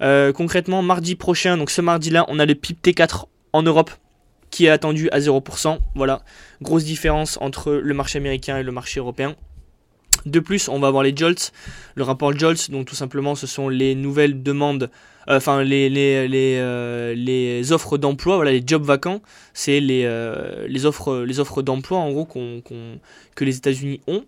concrètement, 0.00 0.82
mardi 0.82 1.16
prochain, 1.16 1.56
donc 1.56 1.70
ce 1.70 1.80
mardi-là, 1.80 2.26
on 2.28 2.38
a 2.38 2.46
le 2.46 2.54
PIB 2.54 2.78
T4 2.82 3.24
en 3.52 3.62
Europe 3.62 3.90
qui 4.50 4.66
est 4.66 4.70
attendu 4.70 5.08
à 5.10 5.18
0%. 5.18 5.78
Voilà, 5.94 6.22
grosse 6.62 6.84
différence 6.84 7.38
entre 7.40 7.72
le 7.72 7.94
marché 7.94 8.18
américain 8.18 8.58
et 8.58 8.62
le 8.62 8.72
marché 8.72 9.00
européen. 9.00 9.34
De 10.26 10.40
plus, 10.40 10.68
on 10.68 10.80
va 10.80 10.88
avoir 10.88 11.04
les 11.04 11.16
JOLTS, 11.16 11.52
le 11.94 12.02
rapport 12.02 12.36
JOLTS, 12.36 12.70
donc 12.70 12.86
tout 12.86 12.96
simplement 12.96 13.36
ce 13.36 13.46
sont 13.46 13.68
les 13.68 13.94
nouvelles 13.94 14.42
demandes, 14.42 14.90
euh, 15.28 15.36
enfin 15.36 15.64
euh, 15.64 17.14
les 17.14 17.72
offres 17.72 17.96
d'emploi, 17.96 18.34
voilà 18.34 18.50
les 18.50 18.62
jobs 18.66 18.82
vacants, 18.82 19.22
c'est 19.54 19.78
les, 19.78 20.02
euh, 20.04 20.66
offres, 20.84 21.62
d'emploi 21.62 21.98
en 21.98 22.10
gros 22.10 22.26
que 22.26 23.44
les 23.44 23.56
États-Unis 23.56 24.00
ont. 24.08 24.24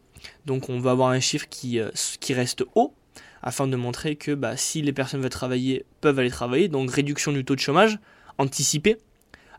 Donc 0.46 0.68
on 0.68 0.78
va 0.78 0.92
avoir 0.92 1.08
un 1.08 1.18
chiffre 1.18 1.46
qui, 1.50 1.80
qui 2.20 2.32
reste 2.32 2.64
haut 2.76 2.94
afin 3.42 3.66
de 3.66 3.74
montrer 3.76 4.14
que 4.14 4.32
bah, 4.32 4.56
si 4.56 4.82
les 4.82 4.92
personnes 4.92 5.20
veulent 5.20 5.30
travailler, 5.30 5.84
peuvent 6.00 6.18
aller 6.20 6.30
travailler, 6.30 6.68
donc 6.68 6.92
réduction 6.92 7.32
du 7.32 7.44
taux 7.44 7.56
de 7.56 7.60
chômage 7.60 7.98
anticipé. 8.38 8.98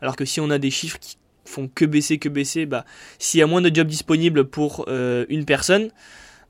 Alors 0.00 0.16
que 0.16 0.24
si 0.24 0.40
on 0.40 0.48
a 0.48 0.56
des 0.56 0.70
chiffres 0.70 0.98
qui 0.98 1.16
font 1.44 1.68
que 1.68 1.84
baisser, 1.84 2.16
que 2.16 2.30
baisser, 2.30 2.64
bah, 2.64 2.86
s'il 3.18 3.40
y 3.40 3.42
a 3.42 3.46
moins 3.46 3.60
de 3.60 3.74
jobs 3.74 3.86
disponibles 3.86 4.44
pour 4.44 4.88
une 4.88 5.44
personne, 5.44 5.90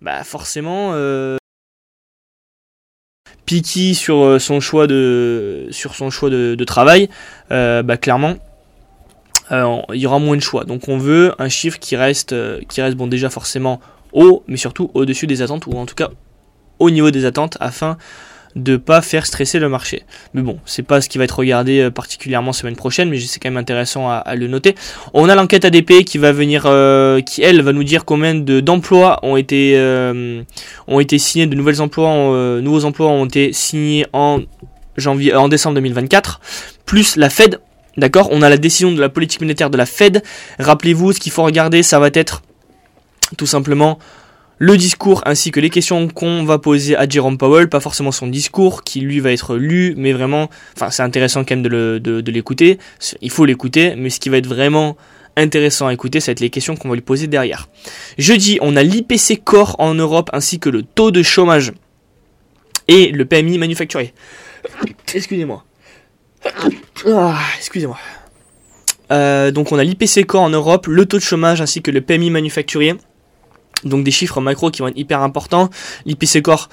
bah 0.01 0.25
forcément 0.25 0.91
euh, 0.95 1.37
piqué 3.45 3.95
sur 3.95 4.17
euh, 4.17 4.39
son 4.39 4.61
choix 4.61 4.87
de 4.87 5.69
sur 5.71 5.95
son 5.95 6.11
choix 6.11 6.31
de, 6.31 6.65
travail, 6.65 7.09
euh, 7.51 7.83
bah 7.83 7.97
clairement 7.97 8.37
il 9.53 9.97
y 9.97 10.07
aura 10.07 10.21
moins 10.21 10.37
de 10.37 10.43
choix. 10.43 10.65
Donc 10.65 10.89
on 10.89 10.97
veut 10.97 11.35
un 11.39 11.49
chiffre 11.49 11.79
qui 11.79 11.97
reste 11.97 12.35
qui 12.69 12.81
reste 12.81 12.97
bon 12.97 13.09
déjà 13.09 13.31
forcément 13.31 13.81
haut, 14.13 14.45
mais 14.47 14.57
surtout 14.57 14.91
au-dessus 14.95 15.27
des 15.27 15.43
attentes 15.43 15.67
ou 15.67 15.73
en 15.73 15.87
tout 15.87 15.97
cas 15.97 16.11
au 16.79 16.91
niveau 16.91 17.11
des 17.11 17.25
attentes 17.25 17.57
afin 17.61 17.99
de 18.57 18.77
pas 18.77 19.01
faire 19.01 19.27
stresser 19.27 19.59
le 19.59 19.69
marché. 19.69 20.03
Mais 20.35 20.43
bon, 20.43 20.59
c'est 20.65 20.83
pas 20.83 21.01
ce 21.01 21.09
qui 21.09 21.19
va 21.19 21.25
être 21.25 21.39
regardé 21.39 21.81
euh, 21.81 21.91
particulièrement 21.91 22.53
semaine 22.53 22.77
prochaine, 22.77 23.09
mais 23.09 23.19
c'est 23.21 23.39
quand 23.39 23.51
même 23.51 23.57
intéressant 23.57 24.09
à, 24.09 24.35
le 24.35 24.49
noter. 24.49 24.75
On 25.15 25.29
a 25.29 25.35
l'enquête 25.35 25.65
ADP 25.65 26.05
qui 26.05 26.19
va 26.19 26.33
venir, 26.33 26.65
euh, 26.67 27.21
qui 27.21 27.43
elle 27.43 27.63
va 27.63 27.73
nous 27.73 27.85
dire 27.85 28.05
combien 28.05 28.35
de 28.35 28.61
d'emplois 28.61 29.21
ont 29.23 29.37
été 29.37 29.75
euh, 29.77 30.43
ont 30.89 31.01
été 31.01 31.19
signés, 31.19 31.47
de 31.47 31.55
nouveaux 31.55 31.81
emplois 31.81 33.09
ont 33.09 33.25
été 33.25 33.53
signés 33.53 34.07
en 34.13 34.41
janvier, 34.97 35.35
en 35.35 35.49
décembre 35.49 35.77
2024, 35.77 36.41
plus 36.87 37.17
la 37.17 37.31
Fed. 37.31 37.61
D'accord, 37.97 38.29
on 38.31 38.43
a 38.43 38.49
la 38.49 38.57
décision 38.57 38.93
de 38.93 39.01
la 39.01 39.09
politique 39.09 39.41
monétaire 39.41 39.69
de 39.69 39.77
la 39.77 39.87
Fed. 39.87 40.23
Rappelez-vous, 40.59 41.13
ce 41.13 41.21
qu'il 41.21 41.33
faut 41.33 41.43
regarder, 41.43 41.83
ça 41.83 41.99
va 41.99 42.09
être 42.13 42.43
tout 43.37 43.47
simplement 43.47 43.99
le 44.61 44.77
discours 44.77 45.23
ainsi 45.25 45.51
que 45.51 45.59
les 45.59 45.71
questions 45.71 46.07
qu'on 46.09 46.45
va 46.45 46.59
poser 46.59 46.95
à 46.95 47.09
Jerome 47.09 47.39
Powell, 47.39 47.69
pas 47.69 47.81
forcément 47.81 48.13
son 48.13 48.27
discours 48.27 48.85
qui 48.85 49.01
lui 49.01 49.19
va 49.19 49.33
être 49.33 49.57
lu, 49.57 49.95
mais 49.97 50.13
vraiment, 50.13 50.51
enfin 50.77 50.91
c'est 50.91 51.03
intéressant 51.03 51.45
quand 51.45 51.57
même 51.57 51.63
de, 51.63 52.31
l'écouter, 52.31 52.79
il 53.23 53.31
faut 53.31 53.47
l'écouter, 53.47 53.95
mais 53.97 54.11
ce 54.11 54.21
qui 54.21 54.29
va 54.29 54.37
être 54.37 54.47
vraiment 54.47 54.99
intéressant 55.37 55.87
à 55.87 55.95
écouter, 55.95 56.21
ça 56.21 56.27
va 56.27 56.33
être 56.33 56.41
les 56.41 56.51
questions 56.51 56.77
qu'on 56.77 56.91
va 56.91 56.95
lui 56.95 57.01
poser 57.01 57.27
derrière. 57.27 57.71
Jeudi, 58.19 58.59
on 58.61 58.77
a 58.77 58.83
l'IPC 58.83 59.43
Core 59.43 59.77
en 59.79 59.95
Europe 59.95 60.29
ainsi 60.35 60.61
que 60.61 60.69
le 60.69 60.83
taux 60.83 61.11
de 61.11 61.23
chômage 61.23 61.73
et 62.87 63.13
le 63.13 63.25
PMI 63.25 63.57
manufacturier. 63.57 64.13
Excusez-moi. 65.15 65.65
Ah, 67.07 67.39
excusez-moi. 67.57 67.99
Euh, 69.11 69.51
donc 69.53 69.73
on 69.73 69.79
a 69.79 69.85
l'IPC 69.85 70.27
Core 70.27 70.43
en 70.43 70.51
Europe, 70.51 70.87
le 70.87 71.07
taux 71.07 71.17
de 71.17 71.23
chômage 71.23 71.63
ainsi 71.63 71.81
que 71.81 71.91
le 71.91 72.03
PMI 72.03 72.29
manufacturier. 72.29 72.97
Donc 73.85 74.05
des 74.05 74.11
chiffres 74.11 74.41
macro 74.41 74.71
qui 74.71 74.83
vont 74.83 74.89
être 74.89 74.99
hyper 74.99 75.23
importants. 75.23 75.71
L'IPC 76.07 76.43
Core, 76.43 76.69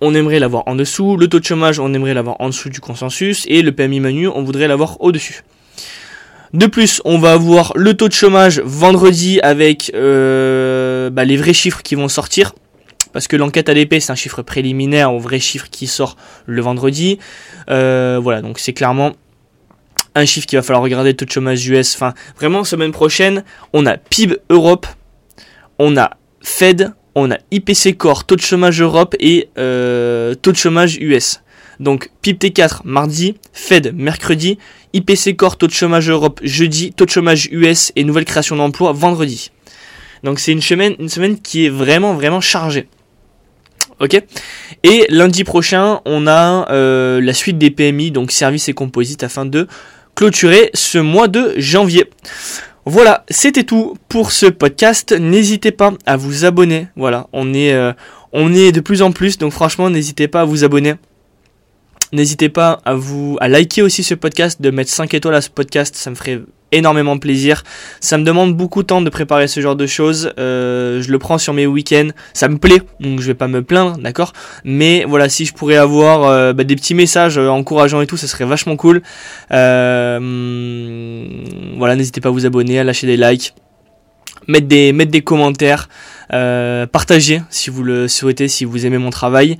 on 0.00 0.14
aimerait 0.14 0.38
l'avoir 0.38 0.64
en 0.66 0.74
dessous. 0.74 1.16
Le 1.16 1.28
taux 1.28 1.40
de 1.40 1.44
chômage, 1.44 1.78
on 1.78 1.92
aimerait 1.94 2.14
l'avoir 2.14 2.36
en 2.40 2.48
dessous 2.48 2.68
du 2.68 2.80
consensus. 2.80 3.44
Et 3.48 3.62
le 3.62 3.72
PMI 3.72 4.00
Manu, 4.00 4.28
on 4.28 4.42
voudrait 4.42 4.68
l'avoir 4.68 5.00
au-dessus. 5.00 5.42
De 6.52 6.66
plus, 6.66 7.00
on 7.04 7.18
va 7.18 7.32
avoir 7.32 7.72
le 7.74 7.94
taux 7.94 8.08
de 8.08 8.12
chômage 8.12 8.60
vendredi 8.60 9.40
avec 9.40 9.90
euh, 9.94 11.10
bah, 11.10 11.24
les 11.24 11.36
vrais 11.36 11.52
chiffres 11.52 11.82
qui 11.82 11.96
vont 11.96 12.08
sortir. 12.08 12.54
Parce 13.12 13.28
que 13.28 13.36
l'enquête 13.36 13.68
ADP, 13.68 13.94
c'est 14.00 14.12
un 14.12 14.16
chiffre 14.16 14.42
préliminaire 14.42 15.12
au 15.12 15.18
vrai 15.18 15.40
chiffre 15.40 15.68
qui 15.70 15.86
sort 15.86 16.16
le 16.46 16.60
vendredi. 16.62 17.18
Euh, 17.70 18.20
voilà, 18.22 18.42
donc 18.42 18.58
c'est 18.58 18.72
clairement 18.72 19.12
un 20.14 20.24
chiffre 20.26 20.46
qu'il 20.46 20.58
va 20.58 20.62
falloir 20.62 20.82
regarder, 20.82 21.10
le 21.10 21.16
taux 21.16 21.24
de 21.24 21.30
chômage 21.30 21.66
US. 21.66 21.94
Enfin, 21.94 22.14
vraiment, 22.36 22.64
semaine 22.64 22.92
prochaine, 22.92 23.44
on 23.72 23.86
a 23.86 23.96
PIB 23.96 24.36
Europe 24.50 24.86
on 25.78 25.96
a 25.96 26.10
Fed, 26.40 26.92
on 27.14 27.30
a 27.30 27.38
IPC 27.50 27.96
Core, 27.96 28.24
taux 28.24 28.36
de 28.36 28.40
chômage 28.40 28.80
Europe 28.80 29.14
et 29.20 29.48
euh, 29.58 30.34
taux 30.34 30.52
de 30.52 30.56
chômage 30.56 30.96
US. 31.00 31.40
Donc 31.80 32.10
PIB 32.22 32.50
T4 32.50 32.80
mardi, 32.84 33.36
Fed 33.52 33.94
mercredi, 33.94 34.58
IPC 34.92 35.36
Core, 35.36 35.56
taux 35.56 35.66
de 35.66 35.72
chômage 35.72 36.08
Europe 36.08 36.40
jeudi, 36.42 36.92
taux 36.92 37.04
de 37.04 37.10
chômage 37.10 37.48
US 37.50 37.92
et 37.96 38.04
nouvelle 38.04 38.24
création 38.24 38.56
d'emploi 38.56 38.92
vendredi. 38.92 39.50
Donc 40.22 40.38
c'est 40.38 40.52
une 40.52 40.62
semaine, 40.62 40.94
une 40.98 41.08
semaine 41.08 41.38
qui 41.40 41.66
est 41.66 41.70
vraiment 41.70 42.14
vraiment 42.14 42.40
chargée. 42.40 42.88
Ok? 44.00 44.20
Et 44.82 45.06
lundi 45.08 45.44
prochain, 45.44 46.00
on 46.04 46.26
a 46.26 46.70
euh, 46.70 47.20
la 47.20 47.32
suite 47.32 47.58
des 47.58 47.70
PMI, 47.70 48.10
donc 48.10 48.32
services 48.32 48.68
et 48.68 48.72
composites, 48.72 49.22
afin 49.22 49.44
de 49.44 49.68
clôturer 50.14 50.70
ce 50.74 50.98
mois 50.98 51.28
de 51.28 51.54
janvier. 51.56 52.04
Voilà, 52.86 53.24
c'était 53.30 53.64
tout 53.64 53.96
pour 54.08 54.30
ce 54.30 54.46
podcast. 54.46 55.12
N'hésitez 55.12 55.72
pas 55.72 55.94
à 56.04 56.16
vous 56.16 56.44
abonner. 56.44 56.88
Voilà, 56.96 57.28
on 57.32 57.54
est, 57.54 57.72
euh, 57.72 57.92
on 58.32 58.52
est 58.52 58.72
de 58.72 58.80
plus 58.80 59.00
en 59.00 59.10
plus, 59.10 59.38
donc 59.38 59.52
franchement, 59.52 59.88
n'hésitez 59.88 60.28
pas 60.28 60.42
à 60.42 60.44
vous 60.44 60.64
abonner. 60.64 60.94
N'hésitez 62.12 62.48
pas 62.48 62.80
à 62.84 62.94
vous 62.94 63.38
à 63.40 63.48
liker 63.48 63.82
aussi 63.82 64.04
ce 64.04 64.14
podcast, 64.14 64.60
de 64.60 64.70
mettre 64.70 64.90
5 64.90 65.14
étoiles 65.14 65.34
à 65.34 65.40
ce 65.40 65.50
podcast, 65.50 65.96
ça 65.96 66.10
me 66.10 66.14
ferait 66.14 66.40
énormément 66.76 67.18
plaisir. 67.18 67.62
Ça 68.00 68.18
me 68.18 68.24
demande 68.24 68.56
beaucoup 68.56 68.82
de 68.82 68.86
temps 68.86 69.02
de 69.02 69.10
préparer 69.10 69.48
ce 69.48 69.60
genre 69.60 69.76
de 69.76 69.86
choses. 69.86 70.32
Euh, 70.38 71.00
je 71.02 71.10
le 71.10 71.18
prends 71.18 71.38
sur 71.38 71.52
mes 71.52 71.66
week-ends. 71.66 72.08
Ça 72.32 72.48
me 72.48 72.58
plaît, 72.58 72.82
donc 73.00 73.20
je 73.20 73.26
vais 73.26 73.34
pas 73.34 73.48
me 73.48 73.62
plaindre, 73.62 73.98
d'accord? 73.98 74.32
Mais 74.64 75.04
voilà, 75.06 75.28
si 75.28 75.44
je 75.44 75.52
pourrais 75.52 75.76
avoir 75.76 76.24
euh, 76.24 76.52
bah, 76.52 76.64
des 76.64 76.76
petits 76.76 76.94
messages 76.94 77.38
euh, 77.38 77.48
encourageants 77.48 78.00
et 78.00 78.06
tout, 78.06 78.16
ça 78.16 78.26
serait 78.26 78.44
vachement 78.44 78.76
cool. 78.76 79.02
voilà, 79.50 80.20
n'hésitez 81.96 82.20
pas 82.20 82.28
à 82.28 82.32
vous 82.32 82.46
abonner, 82.46 82.78
à 82.78 82.84
lâcher 82.84 83.06
des 83.06 83.16
likes, 83.16 83.54
mettre 84.48 84.66
des 84.66 84.92
mettre 84.92 85.10
des 85.10 85.22
commentaires. 85.22 85.88
Euh, 86.32 86.86
partagez 86.86 87.42
si 87.50 87.70
vous 87.70 87.82
le 87.82 88.08
souhaitez, 88.08 88.48
si 88.48 88.64
vous 88.64 88.86
aimez 88.86 88.98
mon 88.98 89.10
travail. 89.10 89.58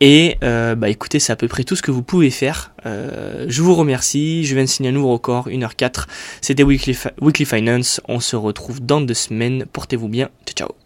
Et 0.00 0.36
euh, 0.42 0.74
bah 0.74 0.88
écoutez, 0.88 1.18
c'est 1.18 1.32
à 1.32 1.36
peu 1.36 1.48
près 1.48 1.64
tout 1.64 1.76
ce 1.76 1.82
que 1.82 1.90
vous 1.90 2.02
pouvez 2.02 2.30
faire. 2.30 2.72
Euh, 2.86 3.46
je 3.48 3.62
vous 3.62 3.74
remercie. 3.74 4.44
Je 4.44 4.54
viens 4.54 4.64
de 4.64 4.68
signer 4.68 4.90
un 4.90 4.92
nouveau 4.92 5.12
record, 5.12 5.48
1h04. 5.48 6.06
C'était 6.40 6.62
Weekly, 6.62 6.96
Weekly 7.20 7.44
Finance. 7.44 8.00
On 8.08 8.20
se 8.20 8.36
retrouve 8.36 8.84
dans 8.84 9.00
deux 9.00 9.14
semaines. 9.14 9.66
Portez-vous 9.72 10.08
bien. 10.08 10.28
Ciao 10.46 10.68
ciao. 10.68 10.83